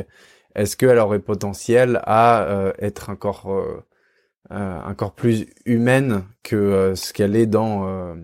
est-ce 0.56 0.78
qu'elle 0.78 1.00
aurait 1.00 1.20
potentiel 1.20 2.00
à 2.04 2.44
euh, 2.44 2.74
être 2.80 3.10
encore 3.10 3.52
euh, 3.52 3.84
euh, 4.52 4.80
encore 4.86 5.14
plus 5.14 5.48
humaine 5.66 6.24
que 6.44 6.94
ce 6.96 7.14
qu'elle 7.14 7.36
est 7.36 7.46
dans 7.46 8.16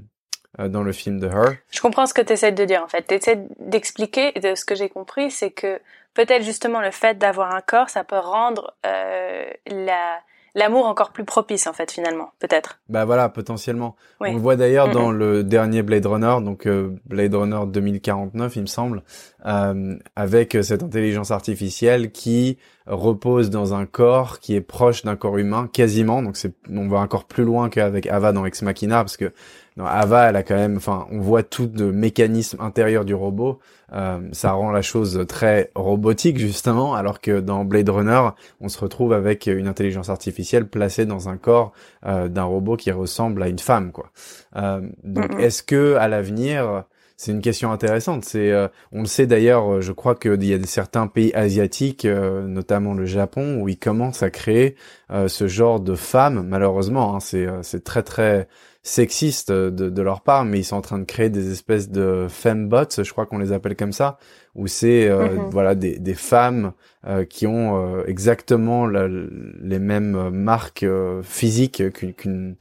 dans 0.58 0.84
le 0.84 0.92
film 0.92 1.20
de 1.20 1.28
Her? 1.28 1.56
Je 1.72 1.80
comprends 1.80 2.06
ce 2.06 2.14
que 2.14 2.22
tu 2.22 2.34
essaies 2.34 2.52
de 2.52 2.66
dire 2.66 2.84
en 2.84 2.88
fait. 2.88 3.08
Tu 3.08 3.16
essaies 3.16 3.48
d'expliquer, 3.60 4.34
de 4.34 4.56
ce 4.56 4.66
que 4.66 4.76
j'ai 4.76 4.90
compris, 4.90 5.32
c'est 5.32 5.52
que 5.52 5.80
peut-être 6.14 6.44
justement 6.44 6.82
le 6.82 6.92
fait 6.92 7.18
d'avoir 7.18 7.56
un 7.56 7.62
corps, 7.62 7.90
ça 7.90 8.04
peut 8.04 8.20
rendre 8.20 8.76
la 8.84 10.20
l'amour 10.60 10.86
encore 10.86 11.12
plus 11.12 11.26
propice 11.26 11.66
en 11.68 11.74
fait 11.74 11.92
finalement, 11.92 12.32
peut-être. 12.40 12.80
Bah 12.90 13.06
voilà, 13.06 13.30
potentiellement. 13.30 13.96
Oui. 14.22 14.30
On 14.32 14.34
le 14.36 14.40
voit 14.40 14.56
d'ailleurs 14.56 14.88
Mhm. 14.88 14.94
dans 14.94 15.12
le 15.12 15.44
dernier 15.44 15.82
Blade 15.82 16.06
Runner, 16.06 16.36
donc 16.44 16.68
euh, 16.68 16.96
Blade 17.06 17.34
Runner 17.34 17.60
2049, 17.68 18.56
il 18.56 18.62
me 18.62 18.68
semble, 18.68 19.04
euh, 19.46 19.96
avec 20.16 20.58
cette 20.62 20.84
intelligence 20.84 21.32
artificielle 21.32 22.12
qui 22.12 22.58
repose 22.86 23.50
dans 23.50 23.74
un 23.74 23.86
corps 23.86 24.40
qui 24.40 24.56
est 24.56 24.62
proche 24.62 25.04
d'un 25.04 25.16
corps 25.16 25.38
humain, 25.38 25.70
quasiment. 25.72 26.22
Donc 26.22 26.38
c'est, 26.38 26.54
on 26.70 26.88
va 26.88 27.00
encore 27.00 27.26
plus 27.26 27.44
loin 27.44 27.70
qu'avec 27.70 28.08
Ava 28.08 28.32
dans 28.32 28.46
Ex 28.46 28.62
Machina, 28.62 28.98
parce 28.98 29.18
que 29.18 29.32
dans 29.80 29.86
Ava, 29.86 30.30
elle 30.30 30.36
a 30.36 30.44
quand 30.44 30.58
même, 30.58 30.76
enfin, 30.76 31.08
on 31.10 31.22
voit 31.22 31.42
tout 31.42 31.72
le 31.74 31.94
mécanisme 31.94 32.60
intérieur 32.60 33.06
du 33.06 33.14
robot. 33.14 33.60
Euh, 33.94 34.20
ça 34.34 34.52
rend 34.52 34.72
la 34.72 34.82
chose 34.82 35.26
très 35.28 35.72
robotique 35.74 36.38
justement, 36.38 36.96
alors 36.96 37.22
que 37.22 37.40
dans 37.40 37.64
Blade 37.64 37.90
Runner, 37.90 38.22
on 38.60 38.68
se 38.68 38.78
retrouve 38.78 39.14
avec 39.14 39.48
une 39.48 39.68
intelligence 39.70 40.10
artificielle 40.10 40.68
placée 40.68 41.06
dans 41.06 41.30
un 41.30 41.38
corps 41.38 41.72
euh, 42.06 42.28
d'un 42.28 42.44
robot 42.44 42.76
qui 42.76 42.92
ressemble 42.92 43.42
à 43.42 43.48
une 43.48 43.58
femme, 43.58 43.94
quoi. 43.94 44.12
Euh, 44.58 44.82
donc, 45.06 45.32
est-ce 45.40 45.64
que 45.64 45.96
à 45.96 46.10
l'avenir, 46.10 46.84
c'est 47.16 47.32
une 47.32 47.42
question 47.42 47.72
intéressante. 47.72 48.24
C'est, 48.24 48.52
euh, 48.52 48.68
on 48.92 49.02
le 49.02 49.06
sait 49.06 49.28
d'ailleurs, 49.28 49.70
euh, 49.70 49.82
je 49.82 49.92
crois 49.92 50.16
qu'il 50.16 50.44
y 50.44 50.54
a 50.54 50.64
certains 50.64 51.08
pays 51.08 51.34
asiatiques, 51.34 52.06
euh, 52.06 52.48
notamment 52.48 52.94
le 52.94 53.06
Japon, 53.06 53.60
où 53.62 53.68
ils 53.68 53.80
commencent 53.80 54.24
à 54.24 54.30
créer 54.30 54.76
euh, 55.12 55.28
ce 55.28 55.48
genre 55.48 55.80
de 55.80 55.96
femmes. 55.96 56.46
Malheureusement, 56.48 57.16
hein, 57.16 57.20
c'est, 57.20 57.46
euh, 57.46 57.62
c'est 57.62 57.84
très 57.84 58.04
très 58.04 58.48
sexiste 58.84 59.52
euh, 59.52 59.70
de, 59.72 59.90
de 59.90 60.02
leur 60.02 60.22
part, 60.22 60.46
mais 60.46 60.60
ils 60.60 60.64
sont 60.64 60.78
en 60.78 60.82
train 60.82 61.00
de 61.00 61.04
créer 61.06 61.30
des 61.30 61.52
espèces 61.52 61.90
de 61.90 62.28
fembots, 62.30 62.90
je 63.04 63.12
crois 63.12 63.26
qu'on 63.26 63.38
les 63.38 63.52
appelle 63.52 63.76
comme 63.76 63.92
ça, 63.94 64.18
où 64.56 64.68
c'est 64.68 65.10
euh, 65.10 65.28
Mhm. 65.28 65.50
voilà 65.52 65.76
des, 65.76 66.00
des 66.00 66.14
femmes 66.16 66.74
euh, 67.08 67.26
qui 67.26 67.46
ont 67.48 67.98
euh, 67.98 68.04
exactement 68.08 68.88
la- 68.88 69.08
les 69.08 69.80
mêmes 69.80 70.16
euh, 70.16 70.30
marques 70.32 70.84
euh, 70.84 71.22
physiques 71.24 71.84
qu'une, 72.18 72.56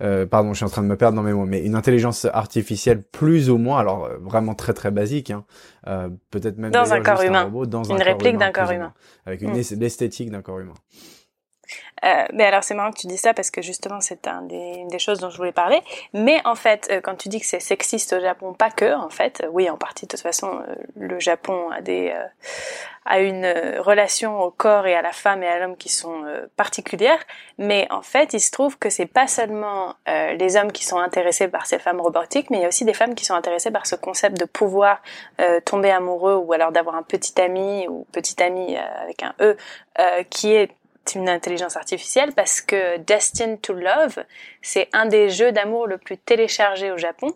euh, 0.00 0.26
pardon, 0.26 0.52
je 0.52 0.56
suis 0.58 0.64
en 0.64 0.70
train 0.70 0.82
de 0.82 0.88
me 0.88 0.96
perdre 0.96 1.16
dans 1.16 1.22
mes 1.22 1.34
mots, 1.34 1.44
mais 1.46 1.64
une 1.64 1.74
intelligence 1.74 2.24
artificielle 2.24 3.02
plus 3.02 3.50
ou 3.50 3.58
moins, 3.58 3.78
alors 3.78 4.08
vraiment 4.20 4.54
très 4.54 4.72
très 4.72 4.90
basique, 4.90 5.30
hein, 5.30 5.44
euh, 5.86 6.08
peut-être 6.30 6.58
même 6.58 6.72
Dans 6.72 6.92
un 6.92 7.00
corps 7.00 7.22
humain. 7.22 7.44
robot, 7.44 7.66
dans 7.66 7.90
Une 7.90 8.00
un 8.00 8.04
réplique 8.04 8.38
d'un 8.38 8.52
corps 8.52 8.70
humain. 8.72 8.92
avec 9.26 9.42
une 9.42 9.50
Mm. 9.50 9.58
es- 9.58 9.76
l'esthétique 9.76 10.30
d'un 10.30 10.42
corps 10.42 10.60
humain. 10.60 10.74
Euh, 12.04 12.24
mais 12.32 12.44
alors 12.44 12.64
c'est 12.64 12.74
marrant 12.74 12.90
que 12.90 12.98
tu 12.98 13.06
dis 13.06 13.16
ça 13.16 13.32
parce 13.32 13.50
que 13.50 13.62
justement 13.62 14.00
c'est 14.00 14.26
un 14.26 14.42
des, 14.42 14.56
une 14.56 14.88
des 14.88 14.98
choses 14.98 15.20
dont 15.20 15.30
je 15.30 15.36
voulais 15.36 15.52
parler. 15.52 15.80
Mais 16.12 16.40
en 16.44 16.54
fait, 16.54 16.88
euh, 16.90 17.00
quand 17.00 17.14
tu 17.14 17.28
dis 17.28 17.40
que 17.40 17.46
c'est 17.46 17.60
sexiste 17.60 18.12
au 18.12 18.20
Japon, 18.20 18.54
pas 18.54 18.70
que 18.70 18.94
en 18.94 19.10
fait, 19.10 19.42
euh, 19.42 19.48
oui 19.52 19.70
en 19.70 19.76
partie 19.76 20.06
de 20.06 20.10
toute 20.10 20.20
façon, 20.20 20.62
euh, 20.68 20.74
le 20.96 21.20
Japon 21.20 21.70
a 21.70 21.80
des 21.80 22.12
euh, 22.14 22.26
a 23.04 23.18
une 23.18 23.46
relation 23.80 24.40
au 24.40 24.52
corps 24.52 24.86
et 24.86 24.94
à 24.94 25.02
la 25.02 25.10
femme 25.10 25.42
et 25.42 25.48
à 25.48 25.58
l'homme 25.58 25.76
qui 25.76 25.88
sont 25.88 26.22
particulières. 26.56 27.18
Mais 27.58 27.88
en 27.90 28.02
fait, 28.02 28.32
il 28.32 28.38
se 28.38 28.52
trouve 28.52 28.78
que 28.78 28.90
c'est 28.90 29.06
pas 29.06 29.26
seulement 29.26 29.96
les 30.06 30.56
hommes 30.56 30.70
qui 30.70 30.84
sont 30.84 30.98
intéressés 30.98 31.48
par 31.48 31.66
ces 31.66 31.80
femmes 31.80 32.00
robotiques, 32.00 32.48
mais 32.50 32.58
il 32.58 32.60
y 32.60 32.64
a 32.64 32.68
aussi 32.68 32.84
des 32.84 32.94
femmes 32.94 33.16
qui 33.16 33.24
sont 33.24 33.34
intéressées 33.34 33.72
par 33.72 33.88
ce 33.88 33.96
concept 33.96 34.38
de 34.38 34.44
pouvoir 34.44 35.02
tomber 35.64 35.90
amoureux 35.90 36.36
ou 36.36 36.52
alors 36.52 36.70
d'avoir 36.70 36.94
un 36.94 37.02
petit 37.02 37.40
ami 37.40 37.88
ou 37.88 38.06
petit 38.12 38.40
ami 38.40 38.76
euh, 38.76 39.02
avec 39.02 39.22
un 39.22 39.34
e 39.40 39.56
qui 40.30 40.52
est 40.52 40.70
une 41.14 41.28
intelligence 41.28 41.76
artificielle 41.76 42.32
parce 42.32 42.60
que 42.60 42.98
Destined 42.98 43.60
to 43.60 43.72
Love, 43.74 44.24
c'est 44.60 44.88
un 44.92 45.06
des 45.06 45.30
jeux 45.30 45.52
d'amour 45.52 45.86
le 45.86 45.98
plus 45.98 46.18
téléchargé 46.18 46.90
au 46.90 46.96
Japon. 46.96 47.34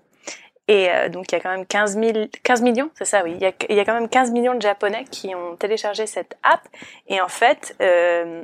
Et 0.68 0.90
euh, 0.90 1.08
donc 1.08 1.30
il 1.30 1.36
y 1.36 1.38
a 1.38 1.40
quand 1.40 1.50
même 1.50 1.66
15, 1.66 1.98
000, 1.98 2.12
15 2.42 2.62
millions, 2.62 2.90
c'est 2.94 3.04
ça 3.04 3.22
oui, 3.22 3.36
il 3.40 3.46
y, 3.46 3.54
il 3.68 3.76
y 3.76 3.80
a 3.80 3.84
quand 3.84 3.94
même 3.94 4.08
15 4.08 4.32
millions 4.32 4.54
de 4.54 4.62
Japonais 4.62 5.04
qui 5.10 5.34
ont 5.34 5.56
téléchargé 5.56 6.06
cette 6.06 6.36
app. 6.42 6.66
Et 7.06 7.20
en 7.20 7.28
fait, 7.28 7.76
euh, 7.80 8.42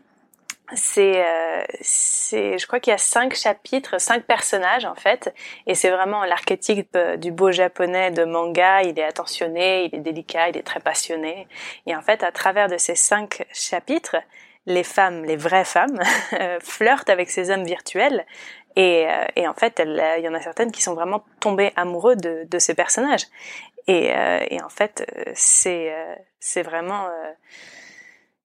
c'est, 0.74 1.24
euh, 1.24 1.62
c'est, 1.80 2.58
je 2.58 2.66
crois 2.66 2.78
qu'il 2.78 2.92
y 2.92 2.94
a 2.94 2.98
cinq 2.98 3.34
chapitres, 3.34 4.00
cinq 4.00 4.24
personnages 4.24 4.84
en 4.84 4.94
fait, 4.94 5.34
et 5.66 5.74
c'est 5.74 5.90
vraiment 5.90 6.24
l'archétype 6.24 6.96
du 7.18 7.32
beau 7.32 7.50
japonais 7.50 8.12
de 8.12 8.24
manga. 8.24 8.82
Il 8.82 8.98
est 8.98 9.04
attentionné, 9.04 9.86
il 9.86 9.94
est 9.96 10.02
délicat, 10.02 10.48
il 10.48 10.56
est 10.56 10.62
très 10.62 10.80
passionné. 10.80 11.48
Et 11.86 11.96
en 11.96 12.02
fait, 12.02 12.22
à 12.22 12.30
travers 12.30 12.68
de 12.68 12.78
ces 12.78 12.94
cinq 12.94 13.44
chapitres, 13.52 14.16
les 14.66 14.84
femmes, 14.84 15.24
les 15.24 15.36
vraies 15.36 15.64
femmes, 15.64 16.00
flirtent 16.60 17.10
avec 17.10 17.30
ces 17.30 17.50
hommes 17.50 17.64
virtuels. 17.64 18.24
Et, 18.76 19.06
euh, 19.06 19.24
et 19.36 19.46
en 19.46 19.54
fait, 19.54 19.82
il 19.84 20.24
y 20.24 20.28
en 20.28 20.34
a 20.34 20.40
certaines 20.40 20.72
qui 20.72 20.82
sont 20.82 20.94
vraiment 20.94 21.24
tombées 21.40 21.72
amoureuses 21.76 22.16
de, 22.16 22.46
de 22.48 22.58
ces 22.58 22.74
personnages. 22.74 23.26
Et, 23.86 24.14
euh, 24.14 24.38
et 24.48 24.62
en 24.62 24.68
fait, 24.68 25.04
c'est 25.34 25.92
c'est 26.38 26.62
vraiment 26.62 27.08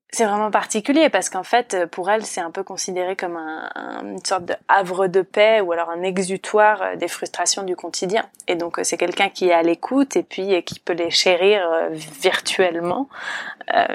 c'est 0.10 0.26
vraiment 0.26 0.51
particulier 0.51 1.10
parce 1.10 1.30
qu'en 1.30 1.43
fait, 1.43 1.86
pour 1.91 2.10
elle, 2.10 2.26
c'est 2.26 2.39
un 2.39 2.51
peu 2.51 2.64
considéré 2.64 3.18
comme 3.18 3.36
un, 3.36 3.70
une 4.03 4.24
sorte 4.24 4.45
de 4.45 4.53
havre 4.70 5.08
de 5.08 5.22
paix 5.22 5.60
ou 5.60 5.74
alors 5.74 5.89
un 5.89 6.01
exutoire 6.01 6.82
euh, 6.82 6.95
des 6.95 7.10
frustrations 7.10 7.64
du 7.64 7.76
quotidien. 7.76 8.26
Et 8.47 8.55
donc, 8.55 8.80
euh, 8.80 8.84
c'est 8.84 8.97
quelqu'un 8.97 9.30
qui 9.30 9.49
est 9.49 9.53
à 9.53 9.62
l'écoute 9.64 10.16
et 10.16 10.24
puis 10.24 10.55
euh, 10.55 10.62
qui 10.62 10.80
peut 10.80 10.93
les 10.93 11.12
chérir 11.12 11.89
virtuellement. 11.91 13.10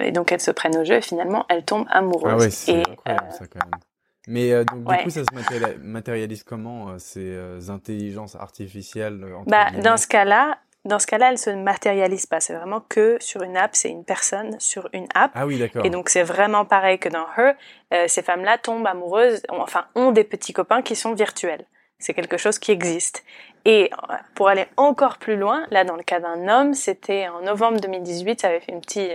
et 0.00 0.12
donc, 0.12 0.32
elles 0.32 0.40
se 0.40 0.50
prennent 0.50 0.76
au 0.76 0.84
jeu 0.84 0.96
et 0.96 1.00
finalement, 1.00 1.46
elles 1.48 1.64
tombent 1.64 1.86
amoureuses. 1.90 2.32
Ah 2.32 2.36
ouais, 2.36 2.50
c'est 2.50 2.80
incroyable 2.80 3.32
ça 3.32 3.46
quand 3.46 3.64
même. 3.64 3.80
Mais 4.28 4.64
donc, 4.64 4.84
du 4.84 5.04
coup, 5.04 5.10
ça 5.10 5.24
se 5.24 5.78
matérialise 5.82 6.44
comment 6.44 6.98
ces 6.98 7.70
intelligences 7.70 8.36
artificielles 8.36 9.24
bah, 9.46 9.70
Dans 9.82 9.96
ce 9.96 10.06
cas-là, 10.06 10.58
dans 10.84 10.98
ce 10.98 11.06
cas-là, 11.06 11.30
elle 11.30 11.38
se 11.38 11.50
matérialise 11.50 12.26
pas. 12.26 12.40
C'est 12.40 12.54
vraiment 12.54 12.82
que 12.88 13.16
sur 13.20 13.42
une 13.42 13.56
app, 13.56 13.74
c'est 13.74 13.88
une 13.88 14.04
personne 14.04 14.58
sur 14.58 14.88
une 14.92 15.06
app. 15.14 15.30
Ah 15.34 15.46
oui, 15.46 15.58
d'accord. 15.58 15.84
Et 15.86 15.90
donc 15.90 16.08
c'est 16.08 16.24
vraiment 16.24 16.64
pareil 16.64 16.98
que 16.98 17.08
dans 17.08 17.26
Her. 17.36 17.54
Euh, 17.94 18.06
ces 18.08 18.22
femmes-là 18.22 18.58
tombent 18.58 18.86
amoureuses, 18.86 19.42
enfin 19.48 19.84
ont 19.94 20.10
des 20.10 20.24
petits 20.24 20.52
copains 20.52 20.82
qui 20.82 20.96
sont 20.96 21.14
virtuels. 21.14 21.64
C'est 21.98 22.14
quelque 22.14 22.36
chose 22.36 22.58
qui 22.58 22.72
existe. 22.72 23.22
Et 23.64 23.92
euh, 23.92 24.14
pour 24.34 24.48
aller 24.48 24.66
encore 24.76 25.18
plus 25.18 25.36
loin, 25.36 25.68
là 25.70 25.84
dans 25.84 25.94
le 25.94 26.02
cas 26.02 26.18
d'un 26.18 26.48
homme, 26.48 26.74
c'était 26.74 27.28
en 27.28 27.42
novembre 27.42 27.78
2018, 27.78 28.40
ça 28.40 28.48
avait 28.48 28.58
fait 28.58 28.72
une 28.72 28.80
petite, 28.80 29.12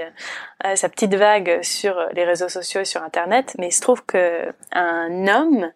euh, 0.65 0.75
sa 0.77 0.87
petite 0.87 1.13
vague 1.15 1.61
sur 1.63 1.99
les 2.13 2.23
réseaux 2.23 2.47
sociaux 2.47 2.79
et 2.79 2.85
sur 2.85 3.03
Internet. 3.03 3.55
Mais 3.59 3.67
il 3.67 3.73
se 3.73 3.81
trouve 3.81 4.05
que 4.05 4.53
un 4.71 5.27
homme, 5.27 5.69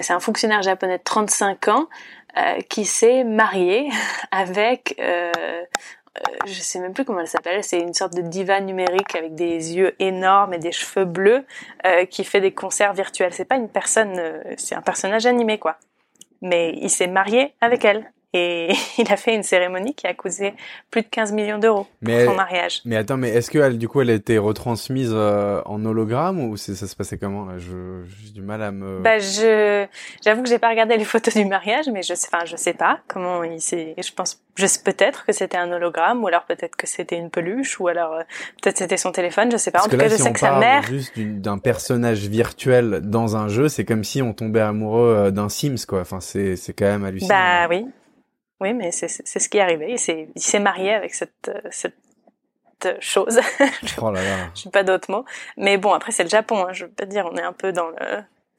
c'est 0.00 0.14
un 0.14 0.20
fonctionnaire 0.20 0.62
japonais 0.62 0.96
de 0.96 1.02
35 1.02 1.68
ans, 1.68 1.88
euh, 2.36 2.60
qui 2.68 2.84
s'est 2.84 3.24
mariée 3.24 3.88
avec 4.30 4.96
euh, 5.00 5.32
euh, 5.32 6.36
je 6.46 6.52
sais 6.52 6.78
même 6.80 6.92
plus 6.92 7.04
comment 7.04 7.20
elle 7.20 7.28
s'appelle, 7.28 7.62
c'est 7.62 7.80
une 7.80 7.94
sorte 7.94 8.14
de 8.14 8.22
diva 8.22 8.60
numérique 8.60 9.14
avec 9.14 9.34
des 9.34 9.76
yeux 9.76 9.94
énormes 9.98 10.54
et 10.54 10.58
des 10.58 10.72
cheveux 10.72 11.04
bleus 11.04 11.44
euh, 11.86 12.04
qui 12.06 12.24
fait 12.24 12.40
des 12.40 12.52
concerts 12.52 12.92
virtuels. 12.92 13.32
C'est 13.32 13.44
pas 13.44 13.56
une 13.56 13.68
personne, 13.68 14.20
c'est 14.56 14.74
un 14.74 14.82
personnage 14.82 15.26
animé 15.26 15.58
quoi. 15.58 15.76
Mais 16.42 16.74
il 16.80 16.90
s'est 16.90 17.06
marié 17.06 17.54
avec 17.60 17.84
elle 17.84 18.10
et 18.34 18.68
il 18.98 19.10
a 19.10 19.16
fait 19.16 19.34
une 19.34 19.42
cérémonie 19.42 19.94
qui 19.94 20.06
a 20.06 20.14
coûté 20.14 20.54
plus 20.90 21.02
de 21.02 21.06
15 21.08 21.32
millions 21.32 21.58
d'euros 21.58 21.86
pour 22.04 22.20
son 22.20 22.34
mariage. 22.34 22.82
Mais 22.84 22.96
attends, 22.96 23.16
mais 23.16 23.30
est-ce 23.30 23.50
que 23.50 23.58
elle, 23.58 23.78
du 23.78 23.88
coup, 23.88 24.00
elle 24.00 24.10
a 24.10 24.14
été 24.14 24.38
retransmise 24.38 25.12
euh, 25.14 25.62
en 25.64 25.84
hologramme 25.84 26.40
ou 26.40 26.56
ça 26.56 26.74
se 26.74 26.96
passait 26.96 27.18
comment 27.18 27.46
là? 27.46 27.58
Je 27.58 28.04
j'ai 28.04 28.32
du 28.32 28.42
mal 28.42 28.62
à 28.62 28.70
me. 28.70 29.00
Bah 29.00 29.18
je, 29.18 29.86
j'avoue 30.24 30.42
que 30.42 30.48
j'ai 30.48 30.58
pas 30.58 30.68
regardé 30.68 30.96
les 30.96 31.04
photos 31.04 31.34
du 31.34 31.44
mariage, 31.44 31.86
mais 31.92 32.02
je 32.02 32.14
sais, 32.14 32.28
enfin 32.32 32.44
je 32.44 32.56
sais 32.56 32.74
pas 32.74 33.00
comment 33.08 33.42
il 33.44 33.60
s'est. 33.60 33.94
Je 33.96 34.12
pense, 34.12 34.42
je 34.56 34.66
sais 34.66 34.80
peut-être 34.82 35.24
que 35.24 35.32
c'était 35.32 35.56
un 35.56 35.70
hologramme, 35.72 36.22
ou 36.22 36.26
alors 36.28 36.44
peut-être 36.44 36.76
que 36.76 36.86
c'était 36.86 37.16
une 37.16 37.30
peluche, 37.30 37.80
ou 37.80 37.88
alors 37.88 38.12
euh, 38.12 38.22
peut-être 38.62 38.78
c'était 38.78 38.96
son 38.96 39.12
téléphone, 39.12 39.50
je 39.50 39.56
sais 39.56 39.70
pas. 39.70 39.82
en 39.82 39.88
tout 39.88 39.96
cas, 39.96 40.08
je 40.08 40.16
sais 40.16 40.32
que 40.32 40.40
sa 40.40 40.58
mère. 40.58 40.82
Juste 40.82 41.18
d'un 41.18 41.58
personnage 41.58 42.26
virtuel 42.26 43.00
dans 43.02 43.36
un 43.36 43.48
jeu, 43.48 43.68
c'est 43.68 43.84
comme 43.84 44.04
si 44.04 44.20
on 44.20 44.34
tombait 44.34 44.60
amoureux 44.60 45.14
euh, 45.16 45.30
d'un 45.30 45.48
Sims, 45.48 45.86
quoi. 45.86 46.00
Enfin, 46.00 46.20
c'est 46.20 46.56
c'est 46.56 46.72
quand 46.72 46.86
même 46.86 47.04
hallucinant. 47.04 47.34
Bah 47.34 47.68
oui. 47.70 47.86
Oui, 48.60 48.74
mais 48.74 48.90
c'est 48.90 49.08
ce 49.08 49.48
qui 49.48 49.58
est 49.58 49.60
arrivé. 49.60 49.96
Il 50.34 50.42
s'est 50.42 50.58
marié 50.58 50.92
avec 50.92 51.14
cette, 51.14 51.48
euh, 51.48 51.60
cette 51.70 51.94
chose. 53.00 53.40
oh 54.02 54.10
là 54.10 54.22
là. 54.22 54.50
Je 54.54 54.68
pas 54.68 54.82
d'autres 54.82 55.10
mots. 55.10 55.24
Mais 55.56 55.76
bon, 55.76 55.92
après 55.92 56.12
c'est 56.12 56.24
le 56.24 56.28
Japon. 56.28 56.64
Hein, 56.66 56.72
je 56.72 56.84
veux 56.84 56.90
pas 56.90 57.06
dire, 57.06 57.28
on 57.30 57.36
est 57.36 57.42
un 57.42 57.52
peu 57.52 57.72
dans 57.72 57.88
le. 57.88 57.96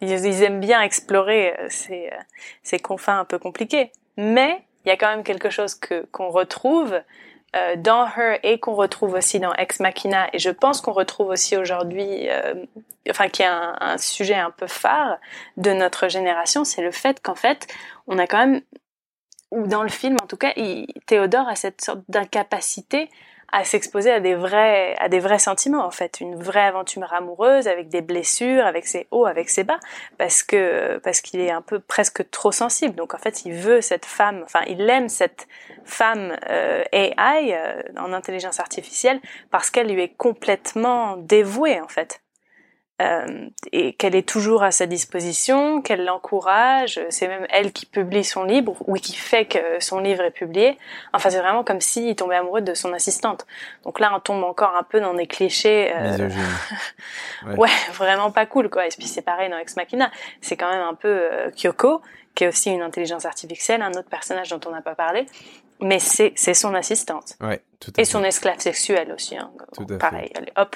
Ils, 0.02 0.43
aiment 0.43 0.62
bien 0.62 0.82
explorer 0.82 1.54
euh, 1.60 1.68
ces, 1.70 2.08
euh, 2.08 2.18
ces 2.64 2.80
confins 2.80 3.20
un 3.20 3.26
peu 3.26 3.38
compliqués. 3.38 3.91
Mais 4.16 4.64
il 4.86 4.89
y 4.89 4.91
a 4.91 4.97
quand 4.97 5.10
même 5.10 5.24
quelque 5.24 5.50
chose 5.50 5.76
que 5.76 6.06
qu'on 6.12 6.30
retrouve 6.30 7.02
euh, 7.56 7.76
dans 7.78 8.06
Her 8.06 8.39
et 8.43 8.60
qu'on 8.60 8.76
retrouve 8.76 9.14
aussi 9.14 9.39
dans 9.39 9.54
Ex 9.56 9.80
Machina 9.80 10.28
et 10.34 10.39
je 10.39 10.52
pense 10.52 10.82
qu'on 10.82 10.91
retrouve 10.91 11.30
aussi 11.30 11.58
aujourd'hui, 11.58 12.30
euh, 12.30 12.54
enfin 13.10 13.28
qui 13.28 13.41
est 13.41 13.47
un, 13.47 13.76
un, 13.82 13.97
sujet 13.97 14.36
un 14.36 14.52
peu 14.52 14.68
phare 14.68 15.18
de 15.58 15.72
notre 15.72 16.10
génération, 16.10 16.64
c'est 16.64 16.84
le 16.84 16.91
fait 16.91 17.20
qu'en 17.24 17.34
fait 17.34 17.66
on 18.06 18.20
a 18.20 18.28
quand 18.28 18.38
même 18.38 18.62
ou 19.52 19.68
dans 19.68 19.84
le 19.84 19.89
film 19.89 20.18
en 20.22 20.28
tout 20.28 20.38
cas, 20.38 20.54
Théodore 21.06 21.47
a 21.47 21.56
cette 21.56 21.82
sorte 21.82 22.02
d'incapacité 22.08 23.10
à 23.52 23.64
s'exposer 23.64 24.12
à 24.12 24.20
des 24.20 24.36
vrais 24.36 24.95
à 25.00 25.10
des 25.10 25.20
vrais 25.20 25.39
sentiments 25.39 25.86
en 25.86 25.91
fait. 25.91 26.20
Une 26.22 26.36
vraie 26.36 26.66
aventure 26.66 27.12
amoureuse 27.14 27.68
avec 27.68 27.89
des 27.89 28.02
blessures 28.02 28.66
avec 28.66 28.86
ses 28.88 29.08
hauts 29.12 29.26
avec 29.26 29.50
ses 29.50 29.64
bas 29.64 29.80
parce 30.18 30.43
que 30.43 30.97
parce 31.00 31.22
qu'il 31.22 31.39
est 31.39 31.52
un 31.52 31.62
peu 31.62 31.80
presque 31.80 32.30
trop 32.30 32.52
sensible. 32.52 32.95
Donc 32.95 33.14
en 33.14 33.18
fait 33.18 33.45
il 33.45 33.54
veut 33.54 33.82
cette 33.82 34.06
femme 34.06 34.41
enfin 34.43 34.62
il 34.68 34.88
aime 34.89 35.10
cette 35.10 35.47
femme 35.84 36.38
euh, 36.50 36.84
AI 36.91 37.54
euh, 37.54 37.82
en 37.97 38.14
intelligence 38.14 38.60
artificielle 38.60 39.20
parce 39.50 39.70
qu'elle 39.70 39.88
lui 39.88 40.02
est 40.02 40.16
complètement 40.16 41.18
dévouée 41.18 41.82
en 41.82 41.88
fait 41.88 42.22
euh, 43.02 43.47
et 43.72 43.93
qu'elle 43.93 44.16
est 44.16 44.28
toujours 44.28 44.64
à 44.64 44.72
sa 44.72 44.86
disposition, 44.86 45.82
qu'elle 45.82 46.04
l'encourage. 46.04 47.00
C'est 47.10 47.28
même 47.28 47.45
elle 47.50 47.72
qui 47.72 47.86
publie 47.86 48.26
son 48.26 48.43
livre 48.43 48.76
ou 48.88 48.95
qui 48.95 49.16
fait 49.16 49.45
que 49.45 49.60
son 49.80 50.00
livre 50.00 50.24
est 50.24 50.32
publié. 50.32 50.78
Enfin, 51.14 51.30
c'est 51.30 51.39
vraiment 51.39 51.64
comme 51.64 51.80
s'il 51.80 52.16
tombait 52.16 52.36
amoureux 52.36 52.62
de 52.62 52.74
son 52.74 52.91
assistante. 52.91 53.45
Donc 53.86 54.00
là, 54.00 54.12
on 54.14 54.20
tombe 54.20 54.43
encore 54.43 54.76
un 54.78 54.84
peu 54.84 55.00
dans 55.00 55.14
des 55.14 55.28
clichés. 55.28 55.91
Euh... 55.95 56.30
ouais. 57.47 57.58
ouais. 57.58 57.70
vraiment 57.93 58.32
pas 58.32 58.45
cool, 58.45 58.70
quoi. 58.70 58.86
Et 58.86 58.89
puis 58.89 59.08
c'est 59.08 59.22
pareil 59.22 59.50
dans 59.50 59.58
Ex 59.58 59.78
Machina. 59.78 60.12
C'est 60.41 60.58
quand 60.58 60.70
même 60.70 60.84
un 60.84 60.95
peu 60.95 61.08
euh, 61.08 61.52
Kyoko, 61.52 62.02
qui 62.36 62.43
est 62.43 62.47
aussi 62.47 62.70
une 62.70 62.82
intelligence 62.82 63.26
artificielle, 63.26 63.82
un 63.82 63.91
autre 63.91 64.10
personnage 64.10 64.50
dont 64.50 64.60
on 64.68 64.72
n'a 64.72 64.82
pas 64.82 64.95
parlé, 64.95 65.26
mais 65.82 65.99
c'est 65.99 66.34
c'est 66.36 66.53
son 66.53 66.73
assistante. 66.73 67.36
Ouais, 67.41 67.61
tout 67.80 67.91
à 67.97 68.01
et 68.01 68.05
son 68.05 68.23
esclave 68.23 68.59
sexuel 68.59 69.11
aussi. 69.13 69.38
Hein. 69.38 69.51
Tout 69.73 69.86
à 69.93 69.97
Pareil, 69.97 70.27
fait. 70.30 70.38
allez, 70.38 70.51
hop. 70.57 70.75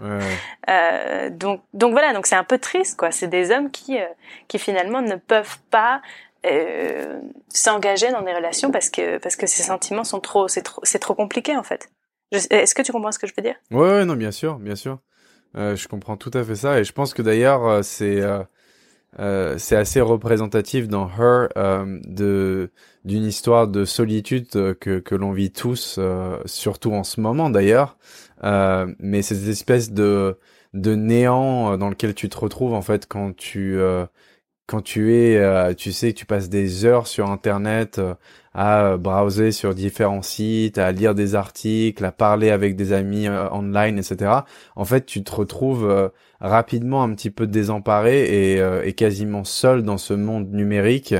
ouais, 0.00 0.08
ouais. 0.08 0.36
euh, 0.70 1.30
donc 1.30 1.62
donc 1.72 1.92
voilà, 1.92 2.12
donc 2.12 2.26
c'est 2.26 2.36
un 2.36 2.44
peu 2.44 2.58
triste 2.58 2.98
quoi. 2.98 3.10
C'est 3.10 3.28
des 3.28 3.50
hommes 3.50 3.70
qui 3.70 3.98
euh, 3.98 4.06
qui 4.48 4.58
finalement 4.58 5.02
ne 5.02 5.16
peuvent 5.16 5.58
pas 5.70 6.02
euh, 6.46 7.20
s'engager 7.48 8.10
dans 8.12 8.22
des 8.22 8.34
relations 8.34 8.70
parce 8.70 8.90
que 8.90 9.18
parce 9.18 9.36
que 9.36 9.46
ces 9.46 9.62
sentiments 9.62 10.04
sont 10.04 10.20
trop 10.20 10.46
c'est 10.48 10.62
trop 10.62 10.80
c'est 10.84 10.98
trop 10.98 11.14
compliqué 11.14 11.56
en 11.56 11.62
fait. 11.62 11.88
Est-ce 12.30 12.74
que 12.74 12.82
tu 12.82 12.90
comprends 12.92 13.12
ce 13.12 13.18
que 13.18 13.26
je 13.26 13.32
veux 13.36 13.42
dire? 13.42 13.54
Ouais, 13.70 13.88
ouais, 13.88 14.04
non, 14.04 14.14
bien 14.16 14.32
sûr, 14.32 14.58
bien 14.58 14.74
sûr. 14.74 14.98
Euh, 15.56 15.76
je 15.76 15.86
comprends 15.86 16.16
tout 16.16 16.32
à 16.34 16.42
fait 16.42 16.56
ça 16.56 16.80
et 16.80 16.84
je 16.84 16.92
pense 16.92 17.14
que 17.14 17.22
d'ailleurs 17.22 17.64
euh, 17.64 17.82
c'est 17.82 18.20
euh, 19.20 19.56
c'est 19.58 19.76
assez 19.76 20.00
représentatif 20.00 20.88
dans 20.88 21.08
Her 21.08 21.48
euh, 21.56 22.00
de 22.04 22.70
d'une 23.04 23.24
histoire 23.24 23.68
de 23.68 23.84
solitude 23.84 24.46
euh, 24.56 24.74
que 24.74 24.98
que 24.98 25.14
l'on 25.14 25.32
vit 25.32 25.50
tous, 25.52 25.96
euh, 25.98 26.38
surtout 26.46 26.92
en 26.92 27.04
ce 27.04 27.20
moment 27.20 27.50
d'ailleurs. 27.50 27.96
Euh, 28.44 28.92
mais 28.98 29.22
cette 29.22 29.46
espèce 29.48 29.92
de 29.92 30.38
de 30.74 30.94
néant 30.94 31.76
dans 31.78 31.88
lequel 31.88 32.14
tu 32.14 32.28
te 32.28 32.36
retrouves 32.36 32.74
en 32.74 32.82
fait 32.82 33.06
quand 33.06 33.34
tu 33.36 33.78
quand 34.66 34.80
tu 34.82 35.14
es, 35.14 35.74
tu 35.74 35.92
sais, 35.92 36.12
tu 36.12 36.26
passes 36.26 36.48
des 36.48 36.84
heures 36.84 37.06
sur 37.06 37.30
Internet 37.30 38.00
à 38.54 38.96
browser 38.96 39.52
sur 39.52 39.74
différents 39.74 40.22
sites, 40.22 40.78
à 40.78 40.92
lire 40.92 41.14
des 41.14 41.34
articles, 41.34 42.04
à 42.04 42.12
parler 42.12 42.50
avec 42.50 42.76
des 42.76 42.92
amis 42.92 43.28
online, 43.28 43.98
etc. 43.98 44.30
En 44.76 44.84
fait, 44.84 45.06
tu 45.06 45.22
te 45.22 45.32
retrouves 45.34 46.10
rapidement 46.44 47.02
un 47.02 47.14
petit 47.14 47.30
peu 47.30 47.46
désemparé 47.46 48.52
et, 48.52 48.60
euh, 48.60 48.82
et 48.84 48.92
quasiment 48.92 49.44
seul 49.44 49.82
dans 49.82 49.98
ce 49.98 50.12
monde 50.12 50.52
numérique 50.52 51.14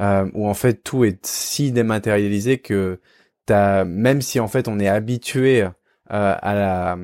euh, 0.00 0.30
où 0.34 0.46
en 0.46 0.54
fait 0.54 0.84
tout 0.84 1.04
est 1.04 1.24
si 1.26 1.72
dématérialisé 1.72 2.58
que 2.58 3.00
t'as 3.46 3.84
même 3.84 4.20
si 4.20 4.40
en 4.40 4.48
fait 4.48 4.68
on 4.68 4.78
est 4.78 4.88
habitué 4.88 5.62
euh, 5.62 5.70
à 6.08 6.54
la 6.54 6.98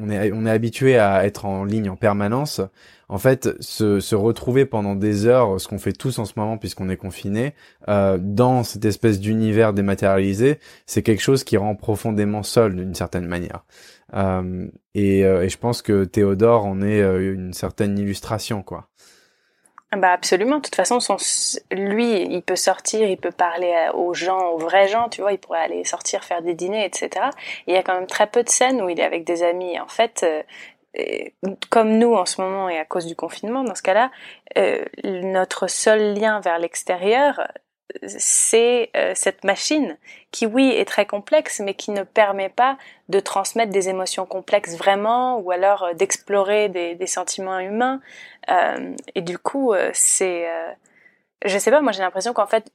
on 0.00 0.10
est 0.10 0.32
on 0.32 0.46
est 0.46 0.50
habitué 0.50 0.98
à 0.98 1.24
être 1.24 1.44
en 1.44 1.64
ligne 1.64 1.90
en 1.90 1.96
permanence 1.96 2.60
en 3.08 3.18
fait 3.18 3.50
se, 3.60 4.00
se 4.00 4.14
retrouver 4.14 4.64
pendant 4.64 4.94
des 4.94 5.26
heures 5.26 5.60
ce 5.60 5.68
qu'on 5.68 5.78
fait 5.78 5.92
tous 5.92 6.18
en 6.18 6.24
ce 6.24 6.32
moment 6.36 6.58
puisqu'on 6.58 6.88
est 6.88 6.96
confiné 6.96 7.54
euh, 7.88 8.18
dans 8.20 8.64
cette 8.64 8.84
espèce 8.84 9.20
d'univers 9.20 9.72
dématérialisé 9.72 10.58
c'est 10.86 11.02
quelque 11.02 11.22
chose 11.22 11.44
qui 11.44 11.56
rend 11.56 11.74
profondément 11.74 12.42
seul 12.42 12.76
d'une 12.76 12.94
certaine 12.94 13.26
manière 13.26 13.64
euh, 14.14 14.66
et, 14.94 15.24
euh, 15.24 15.42
et, 15.42 15.48
je 15.48 15.58
pense 15.58 15.82
que 15.82 16.04
Théodore 16.04 16.66
en 16.66 16.82
est 16.82 17.00
euh, 17.00 17.34
une 17.34 17.52
certaine 17.52 17.98
illustration, 17.98 18.62
quoi. 18.62 18.88
Bah 19.94 20.12
absolument. 20.12 20.56
De 20.56 20.62
toute 20.62 20.74
façon, 20.74 21.00
son, 21.00 21.16
lui, 21.70 22.22
il 22.22 22.42
peut 22.42 22.56
sortir, 22.56 23.06
il 23.08 23.18
peut 23.18 23.30
parler 23.30 23.74
aux 23.92 24.14
gens, 24.14 24.52
aux 24.52 24.58
vrais 24.58 24.88
gens, 24.88 25.10
tu 25.10 25.20
vois. 25.20 25.32
Il 25.32 25.38
pourrait 25.38 25.60
aller 25.60 25.84
sortir 25.84 26.24
faire 26.24 26.40
des 26.40 26.54
dîners, 26.54 26.86
etc. 26.86 27.10
Et 27.66 27.72
il 27.72 27.74
y 27.74 27.76
a 27.76 27.82
quand 27.82 27.94
même 27.94 28.06
très 28.06 28.26
peu 28.26 28.42
de 28.42 28.48
scènes 28.48 28.80
où 28.80 28.88
il 28.88 28.98
est 28.98 29.04
avec 29.04 29.24
des 29.24 29.42
amis. 29.42 29.78
En 29.78 29.88
fait, 29.88 30.24
comme 31.70 31.98
nous 31.98 32.14
en 32.14 32.26
ce 32.26 32.40
moment 32.40 32.68
et 32.68 32.78
à 32.78 32.84
cause 32.84 33.06
du 33.06 33.16
confinement, 33.16 33.64
dans 33.64 33.74
ce 33.74 33.82
cas-là, 33.82 34.10
euh, 34.58 34.84
notre 35.04 35.66
seul 35.66 36.14
lien 36.14 36.40
vers 36.40 36.58
l'extérieur, 36.58 37.40
c'est 38.06 38.90
euh, 38.96 39.12
cette 39.14 39.44
machine 39.44 39.96
qui, 40.30 40.46
oui, 40.46 40.70
est 40.70 40.84
très 40.84 41.06
complexe, 41.06 41.60
mais 41.60 41.74
qui 41.74 41.90
ne 41.90 42.02
permet 42.02 42.48
pas 42.48 42.78
de 43.08 43.20
transmettre 43.20 43.72
des 43.72 43.88
émotions 43.88 44.26
complexes 44.26 44.76
vraiment, 44.76 45.38
ou 45.38 45.50
alors 45.50 45.84
euh, 45.84 45.94
d'explorer 45.94 46.68
des, 46.68 46.94
des, 46.94 47.06
sentiments 47.06 47.58
humains. 47.58 48.00
Euh, 48.50 48.94
et 49.14 49.22
du 49.22 49.38
coup, 49.38 49.74
c'est, 49.92 50.48
je 51.44 51.58
sais 51.58 51.70
pas, 51.70 51.80
moi 51.80 51.92
j'ai 51.92 52.02
l'impression 52.02 52.32
qu'en 52.32 52.46
fait, 52.46 52.72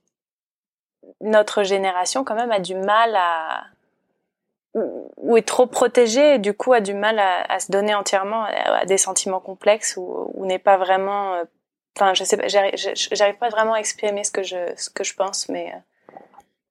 notre 1.21 1.63
génération 1.63 2.23
quand 2.23 2.35
même 2.35 2.51
a 2.51 2.59
du 2.59 2.75
mal 2.75 3.15
à 3.15 3.63
ou, 4.73 5.37
est 5.37 5.47
trop 5.47 5.65
protégée 5.65 6.35
et 6.35 6.39
du 6.39 6.53
coup 6.53 6.71
a 6.71 6.81
du 6.81 6.93
mal 6.93 7.17
à, 7.17 7.41
à 7.51 7.59
se 7.59 7.71
donner 7.71 7.95
entièrement 7.95 8.43
à, 8.43 8.85
des 8.85 8.99
sentiments 8.99 9.39
complexes 9.39 9.97
ou, 9.97 10.31
ou 10.35 10.45
n'est 10.45 10.59
pas 10.59 10.77
vraiment 10.77 11.41
enfin 11.99 12.13
je 12.13 12.23
sais 12.23 12.37
pas 12.37 12.47
j'arrive 12.47 13.37
pas 13.39 13.49
vraiment 13.49 13.73
à 13.73 13.79
exprimer 13.79 14.23
ce 14.23 14.31
que 14.31 14.43
je 14.43 14.73
ce 14.75 14.89
que 14.89 15.03
je 15.03 15.13
pense 15.13 15.49
mais 15.49 15.71
euh, 15.73 16.13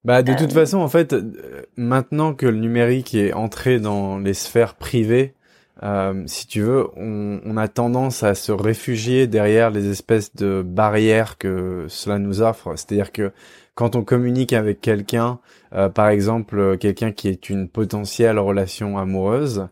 bah 0.05 0.23
de 0.23 0.33
toute 0.35 0.53
euh, 0.53 0.55
façon 0.55 0.79
en 0.79 0.89
fait 0.89 1.15
maintenant 1.77 2.35
que 2.35 2.47
le 2.47 2.59
numérique 2.59 3.15
est 3.15 3.33
entré 3.33 3.81
dans 3.81 4.19
les 4.19 4.35
sphères 4.35 4.75
privées 4.75 5.35
euh, 5.83 6.23
si 6.27 6.47
tu 6.47 6.63
veux, 6.63 6.89
on, 6.97 7.41
on, 7.45 7.57
a 7.59 7.69
tendance 7.69 8.23
à 8.23 8.35
se 8.35 8.51
réfugier 8.51 9.27
derrière 9.27 9.71
les 9.71 9.91
espèces 9.91 10.35
de 10.35 10.63
barrières 10.63 11.37
que 11.37 11.85
cela 11.89 12.19
nous 12.19 12.41
offre. 12.41 12.75
C'est-à-dire 12.77 13.13
que 13.13 13.31
quand 13.75 13.95
on 13.95 14.03
communique 14.03 14.55
avec 14.55 14.81
quelqu'un, 14.81 15.39
euh, 15.75 15.91
par 15.91 16.09
exemple 16.09 16.79
quelqu'un 16.79 17.13
qui 17.13 17.29
est 17.29 17.51
une 17.51 17.69
potentielle 17.69 18.39
relation 18.39 18.97
amoureuse, 18.97 19.69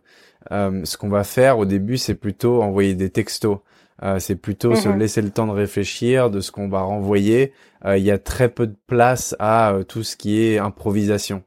euh, 0.52 0.84
ce 0.84 0.98
qu'on 0.98 1.08
va 1.08 1.24
faire 1.24 1.58
au 1.58 1.64
début, 1.64 1.96
c'est 1.96 2.14
plutôt 2.14 2.62
envoyer 2.62 2.94
des 2.94 3.08
textos. 3.08 3.58
Euh, 4.02 4.18
c'est 4.18 4.34
plutôt 4.34 4.74
se 4.74 4.88
mhm. 4.88 4.98
laisser 4.98 5.22
le 5.22 5.30
temps 5.30 5.46
de 5.46 5.52
réfléchir 5.52 6.30
de 6.30 6.40
ce 6.40 6.50
qu'on 6.50 6.68
va 6.68 6.80
renvoyer. 6.80 7.52
Euh, 7.84 7.96
il 7.96 8.04
y 8.04 8.10
a 8.10 8.18
très 8.18 8.48
peu 8.48 8.66
de 8.66 8.76
place 8.86 9.36
à 9.38 9.72
euh, 9.72 9.82
tout 9.84 10.02
ce 10.02 10.16
qui 10.16 10.42
est 10.42 10.58
improvisation. 10.58 11.44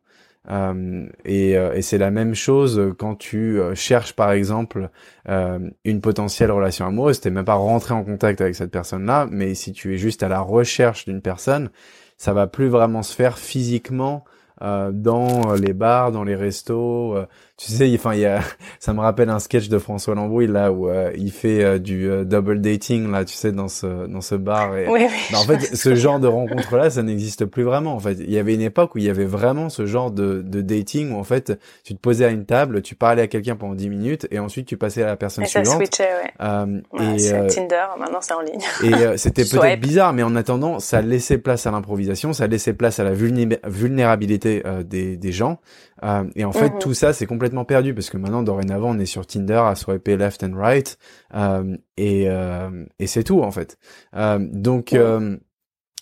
et, 1.26 1.52
et 1.52 1.82
c'est 1.82 1.98
la 1.98 2.10
même 2.10 2.34
chose 2.34 2.94
quand 2.98 3.16
tu 3.16 3.60
cherches 3.74 4.14
par 4.14 4.32
exemple 4.32 4.90
une 5.28 6.00
potentielle 6.00 6.52
relation 6.52 6.86
amoureuse. 6.86 7.20
T'es 7.20 7.32
même 7.32 7.44
pas 7.44 7.56
rentré 7.56 7.94
en 7.94 8.06
contact 8.06 8.40
avec 8.40 8.56
cette 8.56 8.72
personne-là, 8.72 9.28
mais 9.30 9.56
si 9.56 9.74
tu 9.74 9.94
es 9.94 9.98
juste 9.98 10.24
à 10.24 10.30
la 10.30 10.40
recherche 10.40 11.04
d'une 11.04 11.22
personne, 11.22 11.70
ça 12.16 12.32
va 12.32 12.48
plus 12.48 12.70
vraiment 12.70 13.04
se 13.04 13.14
faire 13.14 13.38
physiquement 13.38 14.24
dans 14.62 15.54
les 15.54 15.74
bars, 15.74 16.14
dans 16.14 16.24
les 16.24 16.36
restos, 16.36 17.18
tu 17.58 17.72
sais, 17.72 17.92
enfin, 17.96 18.14
il 18.14 18.20
y 18.20 18.26
a, 18.28 18.42
ça 18.80 18.94
me 18.94 19.00
rappelle 19.00 19.30
un 19.30 19.40
sketch 19.40 19.68
de 19.68 19.80
François 19.80 20.14
Lambrouille 20.14 20.46
là 20.46 20.72
où 20.72 20.90
euh, 20.90 21.12
il 21.18 21.32
fait 21.32 21.64
euh, 21.64 21.80
du 21.80 22.08
euh, 22.08 22.24
double 22.24 22.62
dating 22.62 23.12
là, 23.12 23.26
tu 23.26 23.34
sais, 23.34 23.52
dans 23.52 23.68
ce 23.68 24.06
dans 24.06 24.22
ce 24.22 24.36
bar. 24.36 24.78
Et... 24.78 24.88
Oui, 24.88 25.00
oui, 25.02 25.16
bah, 25.32 25.40
en 25.40 25.44
fait, 25.44 25.76
ce 25.76 25.96
genre 25.96 26.20
de 26.20 26.28
rencontre 26.28 26.76
là, 26.78 26.92
ça 26.92 27.02
n'existe 27.02 27.46
plus 27.46 27.64
vraiment. 27.64 27.96
En 27.96 28.00
fait, 28.00 28.18
il 28.20 28.32
y 28.32 28.38
avait 28.38 28.54
une 28.54 28.62
époque 28.62 28.94
où 28.94 29.00
il 29.00 29.06
y 29.06 29.10
avait 29.10 29.26
vraiment 29.26 29.70
ce 29.70 29.88
genre 29.88 30.12
de, 30.12 30.44
de 30.44 30.62
dating 30.62 31.14
où 31.14 31.18
en 31.18 31.24
fait, 31.24 31.60
tu 31.84 31.96
te 31.96 32.00
posais 32.00 32.26
à 32.26 32.30
une 32.30 32.46
table, 32.46 32.84
tu 32.84 32.94
parlais 32.94 33.24
à 33.24 33.28
quelqu'un 33.28 33.56
pendant 33.56 33.74
10 33.74 33.90
minutes 33.90 34.28
et 34.30 34.38
ensuite 34.38 34.68
tu 34.68 34.78
passais 34.78 35.02
à 35.02 35.08
la 35.08 35.16
personne 35.16 35.44
et 35.44 35.48
suivante. 35.48 35.66
Ça 35.66 35.76
switchait, 35.78 36.04
ouais. 36.04 37.00
ouais 37.00 37.16
et 37.24 37.48
Tinder, 37.48 37.86
maintenant 37.98 38.20
c'est 38.22 38.34
en 38.34 38.42
ligne. 38.42 38.62
Et 38.84 39.18
c'était 39.18 39.46
peut-être 39.52 39.80
bizarre, 39.80 40.14
mais 40.14 40.22
en 40.22 40.36
attendant, 40.36 40.78
ça 40.80 41.02
laissait 41.02 41.40
place 41.40 41.66
à 41.66 41.72
l'improvisation, 41.72 42.34
ça 42.34 42.46
laissait 42.46 42.74
place 42.74 43.00
à 43.00 43.04
la 43.04 43.14
vulnérabilité 43.14 44.62
des 44.86 45.18
des 45.18 45.32
gens. 45.32 45.58
Euh, 46.04 46.24
et 46.36 46.46
en 46.46 46.52
fait, 46.52 46.74
mhm. 46.74 46.80
tout 46.80 46.94
ça, 46.94 47.14
c'est 47.14 47.26
complètement 47.26 47.47
perdu 47.66 47.94
parce 47.94 48.10
que 48.10 48.18
maintenant, 48.18 48.44
dorénavant, 48.44 48.92
on 48.96 49.00
est 49.00 49.06
sur 49.06 49.26
Tinder 49.26 49.62
à 49.66 49.76
swiper 49.76 50.18
left 50.18 50.44
and 50.44 50.56
right, 50.56 50.98
euh, 51.34 51.76
et, 51.98 52.26
euh, 52.28 52.86
et 53.00 53.08
c'est 53.08 53.24
tout 53.24 53.42
en 53.42 53.52
fait. 53.52 53.78
Euh, 54.16 54.40
donc, 54.40 54.96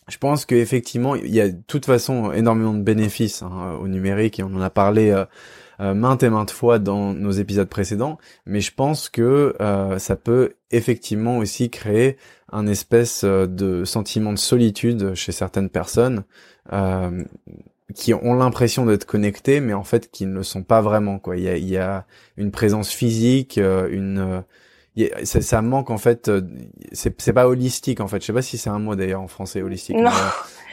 je 0.08 0.18
pense 0.20 0.46
qu'effectivement, 0.46 1.16
il 1.16 1.34
y 1.34 1.42
a 1.42 1.50
de 1.50 1.62
toute 1.68 1.86
façon 1.86 2.32
énormément 2.32 2.74
de 2.74 2.84
bénéfices 2.84 3.42
hein, 3.42 3.78
au 3.82 3.88
numérique 3.88 4.40
et 4.40 4.44
on 4.44 4.54
en 4.54 4.62
a 4.62 4.70
parlé 4.70 5.24
maintes 5.80 6.22
et 6.22 6.30
maintes 6.30 6.52
fois 6.52 6.78
dans 6.78 7.14
nos 7.14 7.32
épisodes 7.32 7.68
précédents, 7.68 8.20
mais 8.46 8.62
je 8.62 8.72
pense 8.72 9.10
que 9.10 9.56
ça 9.98 10.16
peut 10.16 10.54
effectivement 10.70 11.40
aussi 11.40 11.72
créer 11.72 12.18
un 12.52 12.68
espèce 12.68 13.24
de 13.24 13.84
sentiment 13.84 14.32
de 14.32 14.38
solitude 14.38 15.16
chez 15.16 15.32
certaines 15.32 15.70
personnes. 15.70 16.24
Qui 17.94 18.16
ont 18.16 18.34
l'impression 18.34 18.86
d'être 18.86 19.06
connectés, 19.06 19.60
mais 19.60 19.74
en 19.74 19.84
fait 19.84 20.10
qui 20.10 20.26
ne 20.26 20.34
le 20.34 20.44
sont 20.44 20.64
pas 20.64 20.82
vraiment. 20.82 21.20
Quoi. 21.20 21.38
Il 21.38 21.44
y 21.44 21.50
a, 21.50 21.58
il 21.58 21.70
y 21.70 21.78
a 21.78 22.06
une 22.36 22.50
présence 22.50 22.92
physique, 22.92 23.60
euh, 23.60 23.88
une 23.92 24.44
euh, 24.98 25.08
ça, 25.24 25.42
ça, 25.42 25.62
manque 25.62 25.90
en 25.90 25.98
fait. 25.98 26.30
Euh, 26.30 26.42
c'est 26.94 27.20
c'est 27.22 27.34
pas 27.34 27.48
holistique 27.48 28.00
en 28.00 28.08
fait. 28.08 28.22
Je 28.22 28.28
sais 28.28 28.34
pas 28.34 28.42
si 28.42 28.58
c'est 28.58 28.70
un 28.70 28.80
mot 28.80 28.96
d'ailleurs 28.96 29.22
en 29.22 29.28
français 29.28 29.62
holistique. 29.62 29.98
Non. 29.98 30.12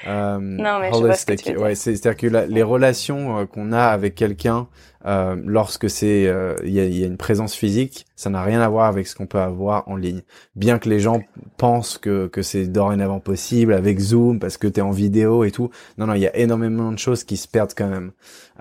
Euh, 0.09 0.37
non 0.41 0.81
mais 0.81 0.91
je 0.93 0.99
vois 0.99 1.15
ce 1.15 1.25
que 1.25 1.35
tu 1.35 1.57
Ouais, 1.57 1.77
c'est-à-dire 1.77 2.17
que 2.17 2.27
les 2.27 2.63
relations 2.65 3.47
qu'on 3.47 3.71
a 3.71 3.85
avec 3.85 4.17
quelqu'un 4.17 4.67
euh, 5.07 5.37
lorsque 5.45 5.91
c'est 5.91 6.23
il 6.65 6.73
y, 6.73 6.81
a, 6.81 6.85
y, 6.85 7.03
a, 7.03 7.07
une 7.07 7.17
présence 7.17 7.55
physique, 7.55 8.07
ça 8.17 8.31
n'a 8.31 8.43
rien 8.43 8.61
à 8.61 8.69
voir 8.69 8.87
avec 8.87 9.07
ce 9.07 9.17
qu'on 9.17 9.27
peut 9.27 9.41
avoir 9.41 9.89
en 9.89 9.97
ligne. 9.97 10.23
Bien 10.55 10.79
que 10.79 10.89
les 10.89 11.01
gens 11.01 11.23
pensent 11.57 11.99
que, 11.99 12.29
que 12.29 12.43
c'est 12.43 12.67
dorénavant 12.67 13.21
possible 13.21 13.75
avec 13.75 13.99
Zoom 13.99 14.39
parce 14.39 14.57
que 14.57 14.67
tu 14.67 14.81
es 14.81 14.83
en 14.83 14.91
vidéo 14.91 15.45
et 15.45 15.51
tout. 15.51 15.71
Non, 15.99 16.07
non, 16.07 16.15
il 16.15 16.21
y 16.21 16.27
a 16.27 16.37
énormément 16.37 16.93
de 16.93 16.99
choses 16.99 17.25
qui 17.25 17.37
se 17.37 17.49
perdent 17.49 17.75
quand 17.77 17.89
même. 17.89 18.13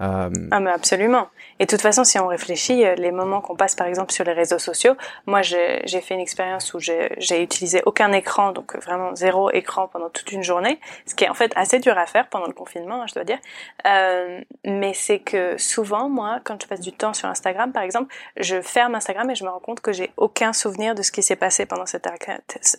Euh... 0.01 0.29
Ah 0.51 0.59
mais 0.59 0.71
absolument. 0.71 1.27
Et 1.59 1.65
de 1.65 1.69
toute 1.69 1.81
façon, 1.81 2.03
si 2.03 2.17
on 2.17 2.27
réfléchit, 2.27 2.85
euh, 2.85 2.95
les 2.95 3.11
moments 3.11 3.41
qu'on 3.41 3.55
passe 3.55 3.75
par 3.75 3.87
exemple 3.87 4.11
sur 4.11 4.23
les 4.23 4.33
réseaux 4.33 4.57
sociaux, 4.57 4.93
moi 5.27 5.41
j'ai 5.41 6.01
fait 6.01 6.13
une 6.13 6.19
expérience 6.19 6.73
où 6.73 6.79
j'ai 6.79 7.43
utilisé 7.43 7.81
aucun 7.85 8.11
écran, 8.13 8.51
donc 8.51 8.75
vraiment 8.77 9.13
zéro 9.15 9.51
écran 9.51 9.87
pendant 9.87 10.09
toute 10.09 10.31
une 10.31 10.43
journée, 10.43 10.79
ce 11.05 11.13
qui 11.13 11.25
est 11.25 11.29
en 11.29 11.33
fait 11.33 11.51
assez 11.55 11.79
dur 11.79 11.97
à 11.97 12.05
faire 12.05 12.29
pendant 12.29 12.47
le 12.47 12.53
confinement, 12.53 13.03
hein, 13.03 13.05
je 13.07 13.13
dois 13.13 13.25
dire. 13.25 13.39
Euh, 13.85 14.41
mais 14.65 14.93
c'est 14.93 15.19
que 15.19 15.57
souvent, 15.57 16.09
moi, 16.09 16.30
quand 16.43 16.61
je 16.61 16.67
passe 16.67 16.81
du 16.81 16.91
temps 16.91 17.13
sur 17.13 17.27
Instagram 17.27 17.71
par 17.71 17.83
exemple, 17.83 18.13
je 18.37 18.61
ferme 18.61 18.95
Instagram 18.95 19.29
et 19.29 19.35
je 19.35 19.43
me 19.43 19.49
rends 19.49 19.59
compte 19.59 19.81
que 19.81 19.91
j'ai 19.91 20.11
aucun 20.17 20.53
souvenir 20.53 20.95
de 20.95 21.01
ce 21.01 21.11
qui 21.11 21.23
s'est 21.23 21.35
passé 21.35 21.65
pendant 21.65 21.85
cette, 21.85 22.07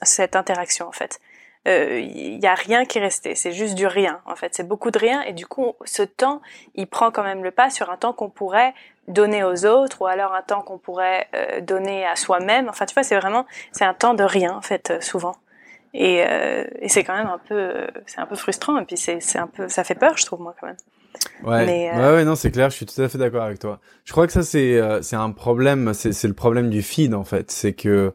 cette 0.03 0.37
interaction 0.37 0.87
en 0.89 0.93
fait. 0.93 1.21
Il 1.65 1.71
euh, 1.71 2.01
y 2.01 2.47
a 2.47 2.55
rien 2.55 2.85
qui 2.85 2.99
est 2.99 3.03
resté, 3.03 3.37
c'est 3.37 3.53
juste 3.53 3.77
du 3.77 3.87
rien 3.87 4.21
en 4.27 4.35
fait, 4.35 4.53
c'est 4.55 4.67
beaucoup 4.67 4.91
de 4.91 4.99
rien 4.99 5.23
et 5.23 5.33
du 5.33 5.47
coup 5.47 5.75
ce 5.85 6.03
temps 6.03 6.43
il 6.75 6.89
prend 6.89 7.13
quand 7.13 7.23
même 7.23 7.45
le 7.45 7.53
pas 7.53 7.71
sur 7.71 7.89
un 7.91 7.97
temps 7.97 8.13
qu'on 8.13 8.31
pourrait 8.31 8.75
donner 9.07 9.45
aux 9.45 9.65
autres 9.65 10.03
ou 10.03 10.07
alors 10.07 10.35
un 10.35 10.43
temps 10.43 10.63
qu'on 10.63 10.79
pourrait 10.79 11.29
euh, 11.35 11.61
donner 11.61 12.05
à 12.05 12.17
soi-même. 12.17 12.69
Enfin 12.69 12.87
tu 12.87 12.95
vois 12.95 13.05
c'est 13.05 13.17
vraiment 13.17 13.47
c'est 13.71 13.85
un 13.85 13.95
temps 13.95 14.15
de 14.15 14.25
rien 14.25 14.53
en 14.57 14.63
fait 14.63 14.91
euh, 14.91 15.01
souvent 15.01 15.37
et, 15.95 16.25
euh, 16.27 16.65
et 16.81 16.89
c'est 16.89 17.05
quand 17.05 17.17
même 17.17 17.29
un 17.29 17.39
peu 17.39 17.87
c'est 18.07 18.19
un 18.19 18.27
peu 18.27 18.37
frustrant 18.37 18.79
et 18.79 18.85
puis 18.85 18.97
c'est 18.97 19.39
un 19.39 19.47
peu 19.47 19.69
ça 19.69 19.85
fait 19.85 19.95
peur 19.95 20.17
je 20.17 20.27
trouve 20.27 20.41
moi 20.41 20.55
quand 20.61 20.67
même. 20.67 20.77
Ouais, 21.45 21.67
ouais, 21.67 21.91
ouais, 21.95 22.25
non, 22.25 22.37
c'est 22.37 22.51
clair, 22.51 22.71
je 22.71 22.77
suis 22.77 22.87
tout 22.87 23.01
à 23.01 23.09
fait 23.09 23.19
d'accord 23.19 23.43
avec 23.43 23.59
toi. 23.59 23.81
Je 24.05 24.13
crois 24.13 24.27
que 24.27 24.33
ça, 24.33 24.43
c'est, 24.43 24.81
c'est 25.03 25.17
un 25.17 25.31
problème, 25.31 25.93
c'est, 25.93 26.13
c'est 26.13 26.29
le 26.29 26.35
problème 26.35 26.71
du 26.71 26.83
feed, 26.83 27.15
en 27.15 27.25
fait. 27.25 27.51
C'est 27.51 27.73
que, 27.73 28.15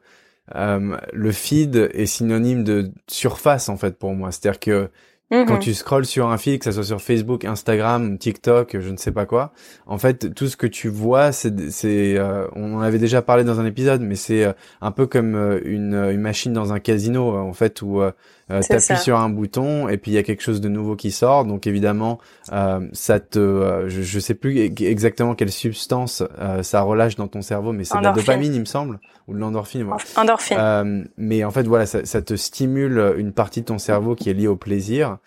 euh, 0.56 0.98
le 1.14 1.32
feed 1.32 1.90
est 1.94 2.06
synonyme 2.06 2.64
de 2.64 2.92
surface 3.08 3.70
en 3.70 3.78
fait 3.78 3.98
pour 3.98 4.14
moi. 4.14 4.32
C'est-à-dire 4.32 4.60
que 4.60 4.90
quand 5.30 5.56
mhm. 5.56 5.60
tu 5.60 5.74
scrolles 5.74 6.06
sur 6.06 6.30
un 6.30 6.38
feed, 6.38 6.60
que 6.60 6.64
ça 6.64 6.72
soit 6.72 6.86
sur 6.86 7.02
Facebook, 7.02 7.44
Instagram, 7.44 8.18
TikTok, 8.18 8.80
je 8.80 8.90
ne 8.90 8.96
sais 8.96 9.12
pas 9.12 9.26
quoi, 9.26 9.52
en 9.86 9.98
fait, 9.98 10.34
tout 10.34 10.48
ce 10.48 10.56
que 10.56 10.68
tu 10.68 10.88
vois, 10.88 11.34
c'est, 11.34 11.70
c'est, 11.70 12.18
euh, 12.18 12.48
on 12.56 12.76
en 12.76 12.80
avait 12.80 12.98
déjà 12.98 13.22
parlé 13.22 13.44
dans 13.44 13.60
un 13.60 13.66
épisode, 13.66 14.02
mais 14.02 14.16
c'est 14.16 14.46
euh, 14.46 14.54
un 14.80 14.92
peu 14.92 15.06
comme 15.06 15.36
une, 15.66 15.96
une, 15.96 16.22
machine 16.22 16.54
dans 16.54 16.72
un 16.72 16.80
casino, 16.80 17.36
en 17.36 17.52
fait, 17.52 17.82
où 17.82 18.02
euh, 18.50 18.62
t'appuies 18.62 18.98
sur 18.98 19.18
un 19.18 19.30
bouton 19.30 19.90
et 19.90 19.98
puis 19.98 20.12
il 20.12 20.14
y 20.14 20.18
a 20.18 20.24
quelque 20.24 20.42
chose 20.42 20.62
de 20.62 20.70
nouveau 20.70 20.96
qui 20.96 21.12
sort. 21.12 21.46
Donc 21.46 21.68
évidemment, 21.68 22.20
euh, 22.54 22.88
ça 22.94 23.20
te, 23.20 23.40
euh, 23.40 23.90
je, 23.90 24.02
je, 24.02 24.20
sais 24.20 24.36
plus 24.36 24.60
exactement 24.60 25.36
quelle 25.36 25.52
substance 25.52 26.24
euh, 26.40 26.64
ça 26.64 26.82
relâche 26.82 27.16
dans 27.16 27.28
ton 27.28 27.42
cerveau, 27.42 27.74
mais 27.74 27.84
c'est 27.84 27.98
de 27.98 28.04
la 28.04 28.14
dopamine, 28.14 28.54
il 28.54 28.62
me 28.62 28.66
semble, 28.66 29.00
ou 29.28 29.34
de 29.34 29.40
l'endorphine. 29.40 29.88
Endorphine. 30.16 30.58
Euh, 30.60 31.04
mais 31.18 31.44
en 31.44 31.52
fait, 31.52 31.64
voilà, 31.64 31.86
ça, 31.86 32.06
ça, 32.06 32.22
te 32.22 32.36
stimule 32.36 33.16
une 33.18 33.34
partie 33.34 33.62
de 33.62 33.66
ton 33.66 33.78
cerveau 33.78 34.16
qui 34.16 34.30
est 34.30 34.34
liée 34.34 34.48
au 34.48 34.56
plaisir. 34.56 35.18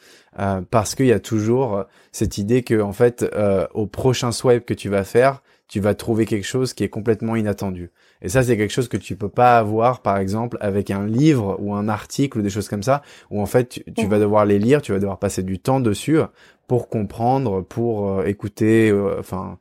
parce 0.70 0.94
qu'il 0.94 1.06
y 1.06 1.12
a 1.12 1.20
toujours 1.20 1.84
cette 2.12 2.38
idée 2.38 2.62
que 2.62 2.80
en 2.80 2.92
fait 2.92 3.26
au 3.74 3.86
prochain 3.86 4.32
swipe 4.32 4.64
que 4.64 4.74
tu 4.74 4.88
vas 4.88 5.04
faire, 5.04 5.42
tu 5.70 5.78
vas 5.78 5.94
trouver 5.94 6.26
quelque 6.26 6.46
chose 6.46 6.74
qui 6.74 6.82
est 6.82 6.88
complètement 6.88 7.36
inattendu. 7.36 7.92
Et 8.22 8.28
ça, 8.28 8.42
c'est 8.42 8.56
quelque 8.56 8.72
chose 8.72 8.88
que 8.88 8.96
tu 8.96 9.14
peux 9.14 9.28
pas 9.28 9.56
avoir, 9.56 10.02
par 10.02 10.18
exemple, 10.18 10.58
avec 10.60 10.90
un 10.90 11.06
livre 11.06 11.56
ou 11.60 11.74
un 11.74 11.88
article 11.88 12.38
ou 12.38 12.42
des 12.42 12.50
choses 12.50 12.68
comme 12.68 12.82
ça, 12.82 13.02
où 13.30 13.40
en 13.40 13.46
fait, 13.46 13.80
tu, 13.96 14.06
vas 14.08 14.18
devoir 14.18 14.44
les 14.44 14.58
lire, 14.58 14.82
tu 14.82 14.90
vas 14.90 14.98
devoir 14.98 15.20
passer 15.20 15.44
du 15.44 15.60
temps 15.60 15.78
dessus 15.78 16.18
pour 16.66 16.88
comprendre, 16.88 17.62
pour 17.62 18.10
euh, 18.10 18.24
écouter, 18.24 18.90
euh, 18.90 19.20
enfin, 19.20 19.58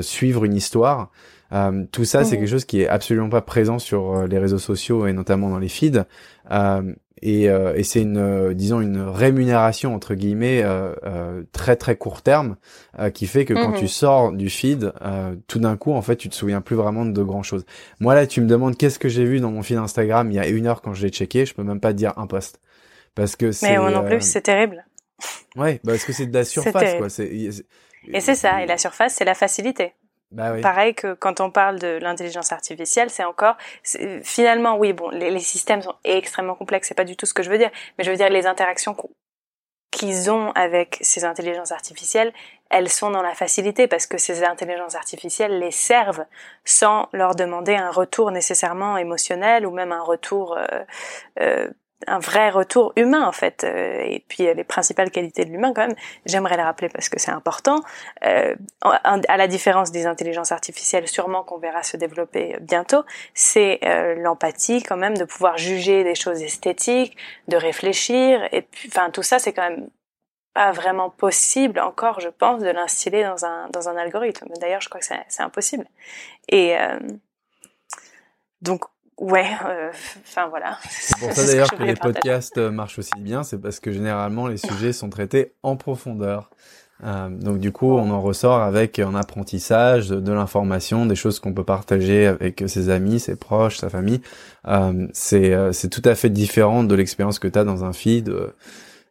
suivre 0.00 0.44
une 0.44 0.54
histoire. 0.54 1.10
Euh, 1.50 1.84
tout 1.90 2.04
ça, 2.04 2.22
c'est 2.22 2.36
quelque 2.36 2.48
chose 2.48 2.64
qui 2.64 2.82
est 2.82 2.88
absolument 2.88 3.28
pas 3.28 3.42
présent 3.42 3.80
sur 3.80 4.28
les 4.28 4.38
réseaux 4.38 4.58
sociaux 4.58 5.08
et 5.08 5.12
notamment 5.12 5.50
dans 5.50 5.58
les 5.58 5.68
feeds. 5.68 6.04
Et, 7.22 7.44
et 7.44 7.82
c'est 7.82 8.02
une, 8.02 8.52
disons, 8.54 8.80
une 8.80 9.00
rémunération 9.00 9.94
entre 9.94 10.14
guillemets 10.14 10.64
très 11.52 11.76
très 11.76 11.96
court 11.96 12.22
terme 12.22 12.56
qui 13.14 13.26
fait 13.26 13.44
que 13.44 13.54
quand 13.54 13.72
tu 13.72 13.84
mhm. 13.84 13.88
sors 13.88 14.32
du 14.32 14.50
feed, 14.50 14.92
tout 15.46 15.58
d'un 15.58 15.76
coup, 15.76 15.92
en 15.92 16.02
fait, 16.02 16.16
tu 16.16 16.28
te 16.28 16.34
souviens 16.34 16.60
plus 16.60 16.76
vraiment 16.76 17.04
de 17.04 17.22
grand 17.22 17.42
chose. 17.42 17.64
Moi 18.00 18.14
là, 18.14 18.26
tu 18.26 18.40
me 18.40 18.46
demandes 18.46 18.76
qu'est-ce 18.76 18.98
que 18.98 19.08
j'ai 19.08 19.24
vu 19.24 19.40
dans 19.40 19.50
mon 19.50 19.62
feed 19.62 19.78
Instagram 19.78 20.30
il 20.30 20.34
y 20.34 20.40
a 20.40 20.48
une 20.48 20.66
heure 20.66 20.82
quand 20.82 20.94
je 20.94 21.04
l'ai 21.04 21.10
checké, 21.10 21.46
je 21.46 21.54
peux 21.54 21.62
même 21.62 21.80
pas 21.80 21.92
te 21.92 21.98
dire 21.98 22.12
un 22.16 22.26
post 22.26 22.60
parce 23.18 23.36
que 23.36 23.52
c'est. 23.52 23.68
Mais 23.68 23.78
moi 23.78 23.90
non 23.90 24.04
plus, 24.04 24.20
c'est 24.20 24.42
terrible. 24.42 24.84
Ouais, 25.56 25.80
parce 25.84 26.04
que 26.04 26.12
c'est 26.12 26.26
de 26.26 26.34
la 26.34 26.44
surface, 26.44 26.94
quoi. 26.94 27.08
Et 28.06 28.20
c'est 28.20 28.34
ça. 28.36 28.62
Et 28.62 28.66
la 28.66 28.78
surface, 28.78 29.14
c'est 29.14 29.24
la 29.24 29.34
facilité. 29.34 29.92
Bah 30.30 30.52
oui. 30.52 30.60
Pareil 30.60 30.94
que 30.94 31.14
quand 31.14 31.40
on 31.40 31.50
parle 31.50 31.78
de 31.78 31.98
l'intelligence 32.02 32.52
artificielle, 32.52 33.08
c'est 33.08 33.24
encore 33.24 33.56
finalement 34.22 34.76
oui 34.76 34.92
bon 34.92 35.08
les, 35.08 35.38
systèmes 35.40 35.80
sont 35.80 35.94
extrêmement 36.04 36.54
complexes, 36.54 36.88
c'est 36.88 36.94
pas 36.94 37.04
du 37.04 37.16
tout 37.16 37.24
ce 37.24 37.32
que 37.32 37.42
je 37.42 37.48
veux 37.48 37.56
dire, 37.56 37.70
mais 37.96 38.04
je 38.04 38.10
veux 38.10 38.16
dire 38.16 38.28
les 38.28 38.46
interactions 38.46 38.94
qu'ils 39.90 40.30
ont 40.30 40.52
avec 40.52 40.98
ces 41.00 41.24
intelligences 41.24 41.72
artificielles, 41.72 42.34
elles 42.70 42.90
sont 42.90 43.10
dans 43.10 43.22
la 43.22 43.34
facilité 43.34 43.88
parce 43.88 44.06
que 44.06 44.18
ces 44.18 44.44
intelligences 44.44 44.94
artificielles 44.94 45.58
les 45.58 45.70
servent 45.70 46.26
sans 46.64 47.08
leur 47.14 47.34
demander 47.34 47.74
un 47.74 47.90
retour 47.90 48.30
nécessairement 48.30 48.98
émotionnel 48.98 49.66
ou 49.66 49.70
même 49.70 49.92
un 49.92 50.02
retour 50.02 50.58
euh, 50.58 50.66
euh, 51.40 51.70
un 52.06 52.20
vrai 52.20 52.50
retour 52.50 52.92
humain 52.96 53.26
en 53.26 53.32
fait 53.32 53.64
euh, 53.64 54.00
et 54.04 54.24
puis 54.28 54.44
les 54.44 54.64
principales 54.64 55.10
qualités 55.10 55.44
de 55.44 55.50
l'humain 55.50 55.72
quand 55.74 55.86
même 55.86 55.96
j'aimerais 56.26 56.56
les 56.56 56.62
rappeler 56.62 56.88
parce 56.88 57.08
que 57.08 57.18
c'est 57.18 57.32
important 57.32 57.80
euh, 58.24 58.54
à 58.82 59.36
la 59.36 59.48
différence 59.48 59.90
des 59.90 60.06
intelligences 60.06 60.52
artificielles 60.52 61.08
sûrement 61.08 61.42
qu'on 61.42 61.58
verra 61.58 61.82
se 61.82 61.96
développer 61.96 62.56
bientôt 62.60 63.02
c'est 63.34 63.80
euh, 63.82 64.14
l'empathie 64.14 64.82
quand 64.82 64.96
même 64.96 65.16
de 65.16 65.24
pouvoir 65.24 65.58
juger 65.58 66.04
des 66.04 66.14
choses 66.14 66.40
esthétiques 66.40 67.16
de 67.48 67.56
réfléchir 67.56 68.48
et 68.52 68.62
puis 68.62 68.88
enfin 68.92 69.10
tout 69.10 69.24
ça 69.24 69.40
c'est 69.40 69.52
quand 69.52 69.68
même 69.68 69.88
pas 70.54 70.70
vraiment 70.70 71.10
possible 71.10 71.80
encore 71.80 72.20
je 72.20 72.28
pense 72.28 72.60
de 72.60 72.70
l'instiller 72.70 73.24
dans 73.24 73.44
un 73.44 73.68
dans 73.70 73.88
un 73.88 73.96
algorithme. 73.96 74.48
D'ailleurs 74.60 74.80
je 74.80 74.88
crois 74.88 75.00
que 75.00 75.06
c'est 75.06 75.42
impossible. 75.42 75.86
Et 76.48 76.74
donc 78.62 78.84
Ouais, 79.18 79.46
euh, 79.66 79.90
enfin 80.22 80.48
voilà. 80.48 80.78
C'est 80.88 81.18
pour 81.18 81.32
ça 81.34 81.44
d'ailleurs 81.44 81.70
que, 81.70 81.82
les 81.82 81.94
podcasts 81.94 82.56
euh, 82.58 82.70
marchent 82.70 82.98
aussi 82.98 83.18
bien, 83.18 83.42
c'est 83.42 83.58
parce 83.58 83.80
que 83.80 83.90
généralement 83.90 84.46
les 84.46 84.58
sujets 84.58 84.92
sont 84.92 85.10
traités 85.10 85.54
en 85.62 85.76
profondeur. 85.76 86.50
Euh, 87.04 87.28
donc 87.28 87.58
du 87.58 87.72
coup, 87.72 87.92
on 87.92 88.10
en 88.10 88.20
ressort 88.20 88.60
avec 88.60 88.98
un 88.98 89.14
apprentissage 89.14 90.08
de, 90.08 90.32
l'information, 90.32 91.06
des 91.06 91.14
choses 91.14 91.40
qu'on 91.40 91.52
peut 91.52 91.64
partager 91.64 92.26
avec 92.26 92.64
ses 92.66 92.90
amis, 92.90 93.20
ses 93.20 93.36
proches, 93.36 93.78
sa 93.78 93.88
famille. 93.88 94.20
Euh, 94.66 95.06
c'est 95.12 95.72
c'est 95.72 95.88
tout 95.88 96.02
à 96.04 96.14
fait 96.14 96.30
différent 96.30 96.84
de 96.84 96.94
l'expérience 96.94 97.38
que 97.38 97.48
tu 97.48 97.58
as 97.58 97.64
dans 97.64 97.84
un 97.84 97.92
feed. 97.92 98.32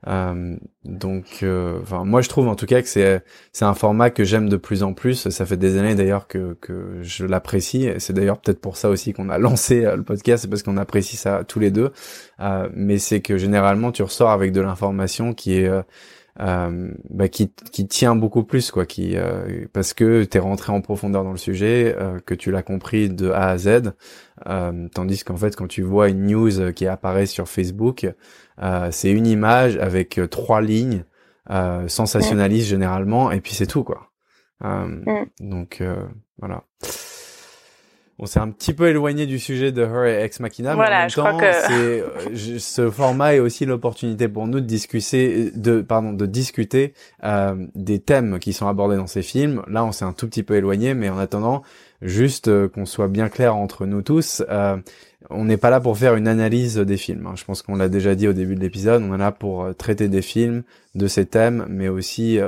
Euh, 0.08 0.56
donc, 0.86 1.40
euh, 1.44 1.80
enfin, 1.82 2.06
moi 2.06 2.22
je 2.22 2.30
trouve 2.30 2.48
en 2.48 2.56
tout 2.56 2.66
cas 2.66 2.82
que 2.82 2.88
c'est 2.88 3.24
c'est 3.52 3.66
un 3.66 3.74
format 3.74 4.10
que 4.10 4.24
j'aime 4.24 4.48
de 4.50 4.58
plus 4.58 4.84
en 4.84 4.94
plus. 4.94 5.30
Ça 5.30 5.46
fait 5.46 5.58
des 5.58 5.78
années 5.78 5.96
d'ailleurs 5.96 6.28
que 6.28 6.56
que 6.62 7.00
je 7.02 7.26
l'apprécie. 7.26 7.90
C'est 8.00 8.14
d'ailleurs 8.14 8.40
peut-être 8.40 8.62
pour 8.62 8.78
ça 8.78 8.90
aussi 8.90 9.14
qu'on 9.14 9.30
a 9.30 9.38
lancé 9.40 9.86
euh, 9.86 9.98
le 9.98 10.04
podcast, 10.04 10.44
c'est 10.44 10.50
parce 10.50 10.64
qu'on 10.64 10.78
apprécie 10.78 11.18
ça 11.18 11.44
tous 11.44 11.60
les 11.60 11.72
deux. 11.72 11.92
mais 12.74 12.98
c'est 13.00 13.22
que 13.22 13.38
généralement 13.38 13.92
tu 13.92 14.04
ressors 14.04 14.32
avec 14.32 14.52
de 14.54 14.62
l'information 14.62 15.34
qui 15.34 15.58
est 15.60 15.70
euh, 16.40 16.92
bah, 17.10 17.30
qui, 17.30 17.52
qui 17.72 17.88
tient 17.88 18.16
beaucoup 18.16 18.44
plus 18.44 18.70
quoi 18.70 18.86
qui 18.86 19.18
euh, 19.18 19.66
parce 19.74 19.96
que 19.96 20.24
t'es 20.24 20.38
rentré 20.38 20.72
en 20.72 20.82
profondeur 20.82 21.24
dans 21.24 21.32
le 21.32 21.38
sujet 21.38 21.96
euh, 21.98 22.20
que 22.20 22.36
tu 22.36 22.52
l'as 22.52 22.62
compris 22.62 23.10
de 23.10 23.32
A 23.32 23.50
à 23.50 23.58
Z 23.58 23.94
tandis 24.94 25.24
qu'en 25.24 25.36
fait 25.36 25.56
quand 25.56 25.68
tu 25.68 25.82
vois 25.82 26.10
une 26.10 26.28
news 26.28 26.72
qui 26.74 26.86
apparaît 26.86 27.26
sur 27.26 27.48
Facebook 27.48 28.06
c'est 28.92 29.12
une 29.12 29.26
image 29.26 29.78
avec 29.78 30.20
trois 30.30 30.62
lignes 30.62 31.06
sensationnaliste 31.88 32.68
généralement 32.68 33.32
et 33.32 33.42
puis 33.42 33.56
c'est 33.56 33.66
tout 33.66 33.84
quoi. 33.84 34.12
Donc 35.40 35.82
voilà 36.38 36.64
on 38.20 38.26
s'est 38.26 38.40
un 38.40 38.50
petit 38.50 38.74
peu 38.74 38.88
éloigné 38.88 39.28
du 39.28 39.38
sujet 39.38 39.72
de 39.72 39.84
Her 39.84 40.06
et 40.06 40.24
Ex 40.24 40.40
Machina, 40.40 40.76
mais 40.76 40.86
en 40.86 40.90
même 40.90 41.10
temps, 41.10 41.40
euh, 41.40 42.02
ce 42.58 42.90
format 42.90 43.36
est 43.36 43.40
aussi 43.40 43.66
l'opportunité 43.66 44.28
pour 44.28 44.48
nous 44.48 44.60
de 44.60 44.66
discuter, 44.66 45.52
de 45.54 45.82
pardon, 45.82 46.14
de 46.14 46.26
discuter 46.26 46.94
euh, 47.24 47.56
des 47.76 48.00
thèmes 48.00 48.40
qui 48.40 48.54
sont 48.54 48.68
abordés 48.68 48.96
dans 48.96 49.08
ces 49.08 49.22
films. 49.22 49.62
Là, 49.68 49.86
on 49.86 49.92
s'est 49.92 50.06
un 50.06 50.14
tout 50.14 50.28
petit 50.28 50.42
peu 50.42 50.56
éloigné, 50.56 50.96
mais 50.96 51.10
en 51.10 51.20
attendant, 51.20 51.62
juste 52.02 52.48
euh, 52.48 52.68
qu'on 52.68 52.88
soit 52.88 53.08
bien 53.08 53.30
clair 53.30 53.56
entre 53.56 53.86
nous 53.86 54.02
tous, 54.02 54.44
on 55.30 55.44
n'est 55.44 55.58
pas 55.58 55.70
là 55.70 55.82
pour 55.82 55.98
faire 55.98 56.16
une 56.16 56.28
analyse 56.28 56.78
des 56.78 56.98
films. 56.98 57.28
Hein. 57.28 57.34
Je 57.36 57.44
pense 57.44 57.62
qu'on 57.62 57.76
l'a 57.76 57.90
déjà 57.90 58.16
dit 58.16 58.28
au 58.28 58.34
début 58.34 58.56
de 58.56 58.62
l'épisode. 58.62 59.04
On 59.04 59.14
est 59.14 59.18
là 59.18 59.32
pour 59.32 59.76
traiter 59.76 60.08
des 60.08 60.22
films, 60.22 60.64
de 60.96 61.08
ces 61.08 61.26
thèmes, 61.26 61.66
mais 61.70 61.90
aussi 61.90 62.40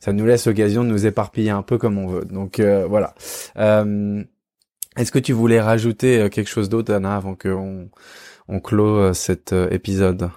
ça 0.00 0.12
nous 0.12 0.24
laisse 0.24 0.46
l'occasion 0.46 0.82
de 0.82 0.88
nous 0.88 1.04
éparpiller 1.04 1.50
un 1.50 1.62
peu 1.62 1.76
comme 1.78 1.98
on 1.98 2.06
veut. 2.06 2.24
Donc 2.24 2.60
voilà. 2.60 3.14
Est-ce 4.96 5.10
que 5.10 5.18
tu 5.18 5.32
voulais 5.32 5.60
rajouter 5.60 6.18
euh, 6.18 6.28
quelque 6.28 6.48
chose 6.48 6.68
d'autre, 6.68 6.92
Anna, 6.92 7.16
avant 7.16 7.34
qu'on 7.34 7.88
on 8.48 8.60
clôt 8.60 8.96
euh, 8.98 9.12
cet 9.12 9.52
euh, 9.52 9.68
épisode? 9.70 10.30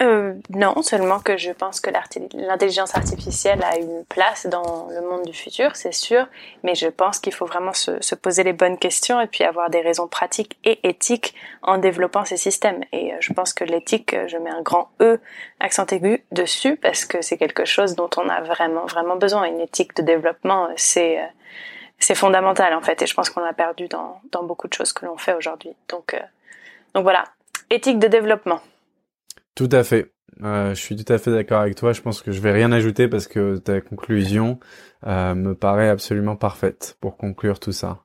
Euh, 0.00 0.34
non, 0.50 0.82
seulement 0.82 1.20
que 1.20 1.36
je 1.36 1.52
pense 1.52 1.78
que 1.78 1.90
l'intelligence 2.34 2.96
artificielle 2.96 3.62
a 3.62 3.76
une 3.76 4.04
place 4.06 4.46
dans 4.46 4.88
le 4.90 5.00
monde 5.02 5.24
du 5.26 5.34
futur, 5.34 5.76
c'est 5.76 5.92
sûr, 5.92 6.26
mais 6.64 6.74
je 6.74 6.88
pense 6.88 7.20
qu'il 7.20 7.34
faut 7.34 7.44
vraiment 7.44 7.74
se, 7.74 8.02
se, 8.02 8.14
poser 8.14 8.42
les 8.42 8.54
bonnes 8.54 8.78
questions 8.78 9.20
et 9.20 9.26
puis 9.26 9.44
avoir 9.44 9.68
des 9.68 9.82
raisons 9.82 10.08
pratiques 10.08 10.58
et 10.64 10.80
éthiques 10.88 11.34
en 11.62 11.76
développant 11.76 12.24
ces 12.24 12.38
systèmes. 12.38 12.82
Et 12.92 13.12
je 13.20 13.32
pense 13.34 13.52
que 13.52 13.64
l'éthique, 13.64 14.16
je 14.26 14.38
mets 14.38 14.50
un 14.50 14.62
grand 14.62 14.90
E 15.00 15.20
accent 15.60 15.86
aigu 15.86 16.24
dessus 16.32 16.76
parce 16.76 17.04
que 17.04 17.20
c'est 17.20 17.36
quelque 17.36 17.66
chose 17.66 17.94
dont 17.94 18.10
on 18.16 18.28
a 18.28 18.40
vraiment 18.40 18.86
vraiment 18.86 19.16
besoin. 19.16 19.44
Une 19.44 19.60
éthique 19.60 19.94
de 19.94 20.02
développement, 20.02 20.68
c'est 20.74 21.20
c'est 22.02 22.14
fondamental 22.14 22.74
en 22.74 22.80
fait 22.80 23.00
et 23.02 23.06
je 23.06 23.14
pense 23.14 23.30
qu'on 23.30 23.44
a 23.44 23.52
perdu 23.52 23.88
dans, 23.88 24.20
beaucoup 24.42 24.68
de 24.68 24.74
choses 24.74 24.92
que 24.92 25.06
l'on 25.06 25.16
fait 25.16 25.34
aujourd'hui. 25.34 25.70
Donc, 25.88 26.14
euh, 26.14 26.18
donc 26.94 27.04
voilà, 27.04 27.24
éthique 27.70 27.98
de 27.98 28.08
développement. 28.08 28.60
Tout 29.54 29.68
à 29.72 29.84
fait. 29.84 30.12
Euh, 30.42 30.74
je 30.74 30.80
suis 30.80 30.96
tout 30.96 31.10
à 31.12 31.18
fait 31.18 31.30
d'accord 31.30 31.60
avec 31.60 31.76
toi. 31.76 31.92
Je 31.92 32.00
pense 32.00 32.22
que 32.22 32.32
je 32.32 32.40
vais 32.40 32.52
rien 32.52 32.72
ajouter 32.72 33.08
parce 33.08 33.28
que 33.28 33.58
ta 33.58 33.80
conclusion 33.80 34.58
euh, 35.06 35.34
me 35.34 35.54
paraît 35.54 35.88
absolument 35.88 36.36
parfaite 36.36 36.96
pour 37.00 37.16
conclure 37.16 37.60
tout 37.60 37.72
ça. 37.72 38.04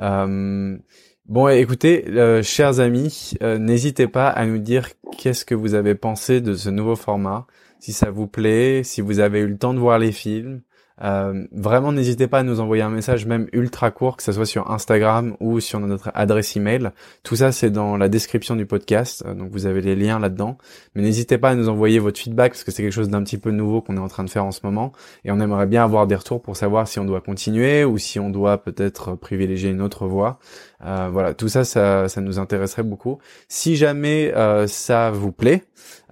Euh, 0.00 0.76
bon, 1.24 1.48
écoutez, 1.48 2.42
chers 2.42 2.80
amis, 2.80 3.34
n'hésitez 3.40 4.08
pas 4.08 4.28
à 4.28 4.44
nous 4.44 4.58
dire 4.58 4.88
qu'est-ce 5.16 5.44
que 5.44 5.54
vous 5.54 5.74
avez 5.74 5.94
pensé 5.94 6.40
de 6.40 6.54
ce 6.54 6.68
nouveau 6.68 6.96
format, 6.96 7.46
si 7.78 7.92
ça 7.92 8.10
vous 8.10 8.26
plaît, 8.26 8.82
si 8.82 9.00
vous 9.00 9.20
avez 9.20 9.40
eu 9.40 9.46
le 9.46 9.56
temps 9.56 9.72
de 9.72 9.78
voir 9.78 9.98
les 9.98 10.12
films, 10.12 10.60
euh, 11.02 11.46
vraiment, 11.52 11.92
n'hésitez 11.92 12.26
pas 12.26 12.38
à 12.38 12.42
nous 12.42 12.60
envoyer 12.60 12.82
un 12.82 12.90
message 12.90 13.26
même 13.26 13.48
ultra 13.52 13.90
court, 13.90 14.16
que 14.16 14.22
ce 14.22 14.32
soit 14.32 14.46
sur 14.46 14.70
Instagram 14.70 15.36
ou 15.40 15.60
sur 15.60 15.78
notre 15.80 16.10
adresse 16.14 16.56
email. 16.56 16.90
Tout 17.22 17.36
ça, 17.36 17.52
c'est 17.52 17.70
dans 17.70 17.96
la 17.96 18.08
description 18.08 18.56
du 18.56 18.66
podcast, 18.66 19.22
euh, 19.26 19.34
donc 19.34 19.50
vous 19.50 19.66
avez 19.66 19.82
les 19.82 19.94
liens 19.94 20.18
là-dedans. 20.18 20.56
Mais 20.94 21.02
n'hésitez 21.02 21.38
pas 21.38 21.50
à 21.50 21.54
nous 21.54 21.68
envoyer 21.68 21.98
votre 21.98 22.18
feedback 22.18 22.52
parce 22.52 22.64
que 22.64 22.70
c'est 22.70 22.82
quelque 22.82 22.92
chose 22.92 23.10
d'un 23.10 23.22
petit 23.22 23.38
peu 23.38 23.50
nouveau 23.50 23.82
qu'on 23.82 23.96
est 23.96 24.00
en 24.00 24.08
train 24.08 24.24
de 24.24 24.30
faire 24.30 24.44
en 24.44 24.52
ce 24.52 24.60
moment, 24.64 24.92
et 25.24 25.30
on 25.30 25.40
aimerait 25.40 25.66
bien 25.66 25.84
avoir 25.84 26.06
des 26.06 26.14
retours 26.14 26.40
pour 26.40 26.56
savoir 26.56 26.88
si 26.88 26.98
on 26.98 27.04
doit 27.04 27.20
continuer 27.20 27.84
ou 27.84 27.98
si 27.98 28.18
on 28.18 28.30
doit 28.30 28.58
peut-être 28.58 29.14
privilégier 29.14 29.70
une 29.70 29.82
autre 29.82 30.06
voie. 30.06 30.38
Euh, 30.84 31.08
voilà, 31.10 31.34
tout 31.34 31.48
ça, 31.48 31.64
ça, 31.64 32.08
ça, 32.08 32.20
nous 32.20 32.38
intéresserait 32.38 32.82
beaucoup. 32.82 33.18
Si 33.48 33.76
jamais 33.76 34.32
euh, 34.34 34.66
ça 34.66 35.10
vous 35.10 35.32
plaît, 35.32 35.64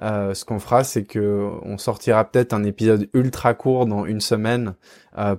euh, 0.03 0.35
ce 0.35 0.45
qu'on 0.45 0.59
fera, 0.59 0.85
c'est 0.85 1.05
que 1.05 1.51
on 1.63 1.79
sortira 1.79 2.25
peut-être 2.25 2.53
un 2.53 2.65
épisode 2.65 3.09
ultra 3.13 3.55
court 3.55 3.87
dans 3.87 4.07
une 4.07 4.21
semaine 4.21 4.75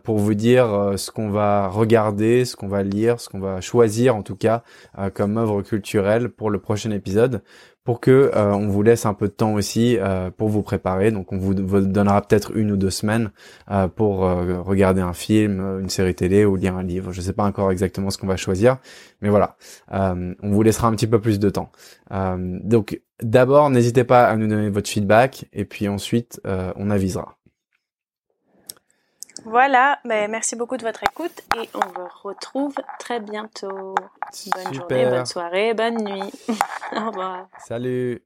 pour 0.03 0.19
vous 0.19 0.35
dire 0.35 0.93
ce 0.95 1.11
qu'on 1.11 1.29
va 1.29 1.67
regarder, 1.67 2.45
ce 2.45 2.55
qu'on 2.55 2.69
va 2.69 2.81
lire, 2.81 3.19
ce 3.19 3.27
qu'on 3.27 3.41
va 3.41 3.59
choisir 3.59 4.15
en 4.15 4.23
tout 4.23 4.37
cas 4.37 4.63
comme 5.13 5.37
œuvre 5.37 5.63
culturelle 5.63 6.29
pour 6.29 6.49
le 6.49 6.59
prochain 6.59 6.91
épisode 6.91 7.41
pour 7.85 7.99
que 8.01 8.31
euh, 8.35 8.51
on 8.53 8.67
vous 8.67 8.81
laisse 8.81 9.05
un 9.05 9.13
peu 9.13 9.27
de 9.27 9.33
temps 9.33 9.53
aussi 9.53 9.97
euh, 9.99 10.31
pour 10.31 10.49
vous 10.49 10.63
préparer. 10.63 11.11
Donc 11.11 11.31
on 11.31 11.37
vous, 11.37 11.53
donnera 11.53 12.21
peut-être 12.21 12.57
une 12.57 12.71
ou 12.71 12.77
deux 12.77 12.89
semaines 12.89 13.31
euh, 13.71 13.87
pour 13.87 14.17
regarder 14.19 15.01
un 15.01 15.13
film, 15.13 15.61
une 15.79 15.89
série 15.89 16.15
télé 16.15 16.43
ou 16.43 16.57
lire 16.57 16.75
un 16.75 16.83
livre. 16.83 17.13
Je 17.13 17.21
ne 17.21 17.23
sais 17.23 17.33
pas 17.33 17.45
encore 17.45 17.71
exactement 17.71 18.09
ce 18.09 18.17
qu'on 18.17 18.27
va 18.27 18.35
choisir, 18.35 18.77
mais 19.21 19.29
voilà, 19.29 19.55
on 19.91 20.49
vous 20.49 20.63
laissera 20.63 20.87
un 20.87 20.91
petit 20.91 21.07
peu 21.07 21.21
plus 21.21 21.39
de 21.39 21.49
temps. 21.49 21.69
donc 22.09 22.99
d'abord, 23.21 23.69
n'hésitez 23.69 24.03
pas 24.03 24.25
à 24.25 24.35
nous 24.35 24.47
donner 24.47 24.69
votre 24.69 24.89
feedback 24.89 25.45
et 25.53 25.65
puis 25.65 25.87
ensuite 25.87 26.41
on 26.43 26.89
avisera. 26.89 27.37
Voilà, 29.45 29.99
ben, 30.05 30.29
merci 30.29 30.55
beaucoup 30.55 30.75
de 30.75 30.83
votre 30.83 31.03
écoute 31.03 31.43
et 31.55 31.69
on 31.75 31.79
vous 31.79 32.07
retrouve 32.23 32.75
très 32.99 33.19
bientôt. 33.19 33.95
Bonne 34.55 34.73
journée, 34.73 35.05
bonne 35.05 35.25
soirée, 35.25 35.73
bonne 35.73 36.03
nuit. 36.03 36.31
Au 36.91 37.07
revoir. 37.07 37.47
Salut. 37.59 38.23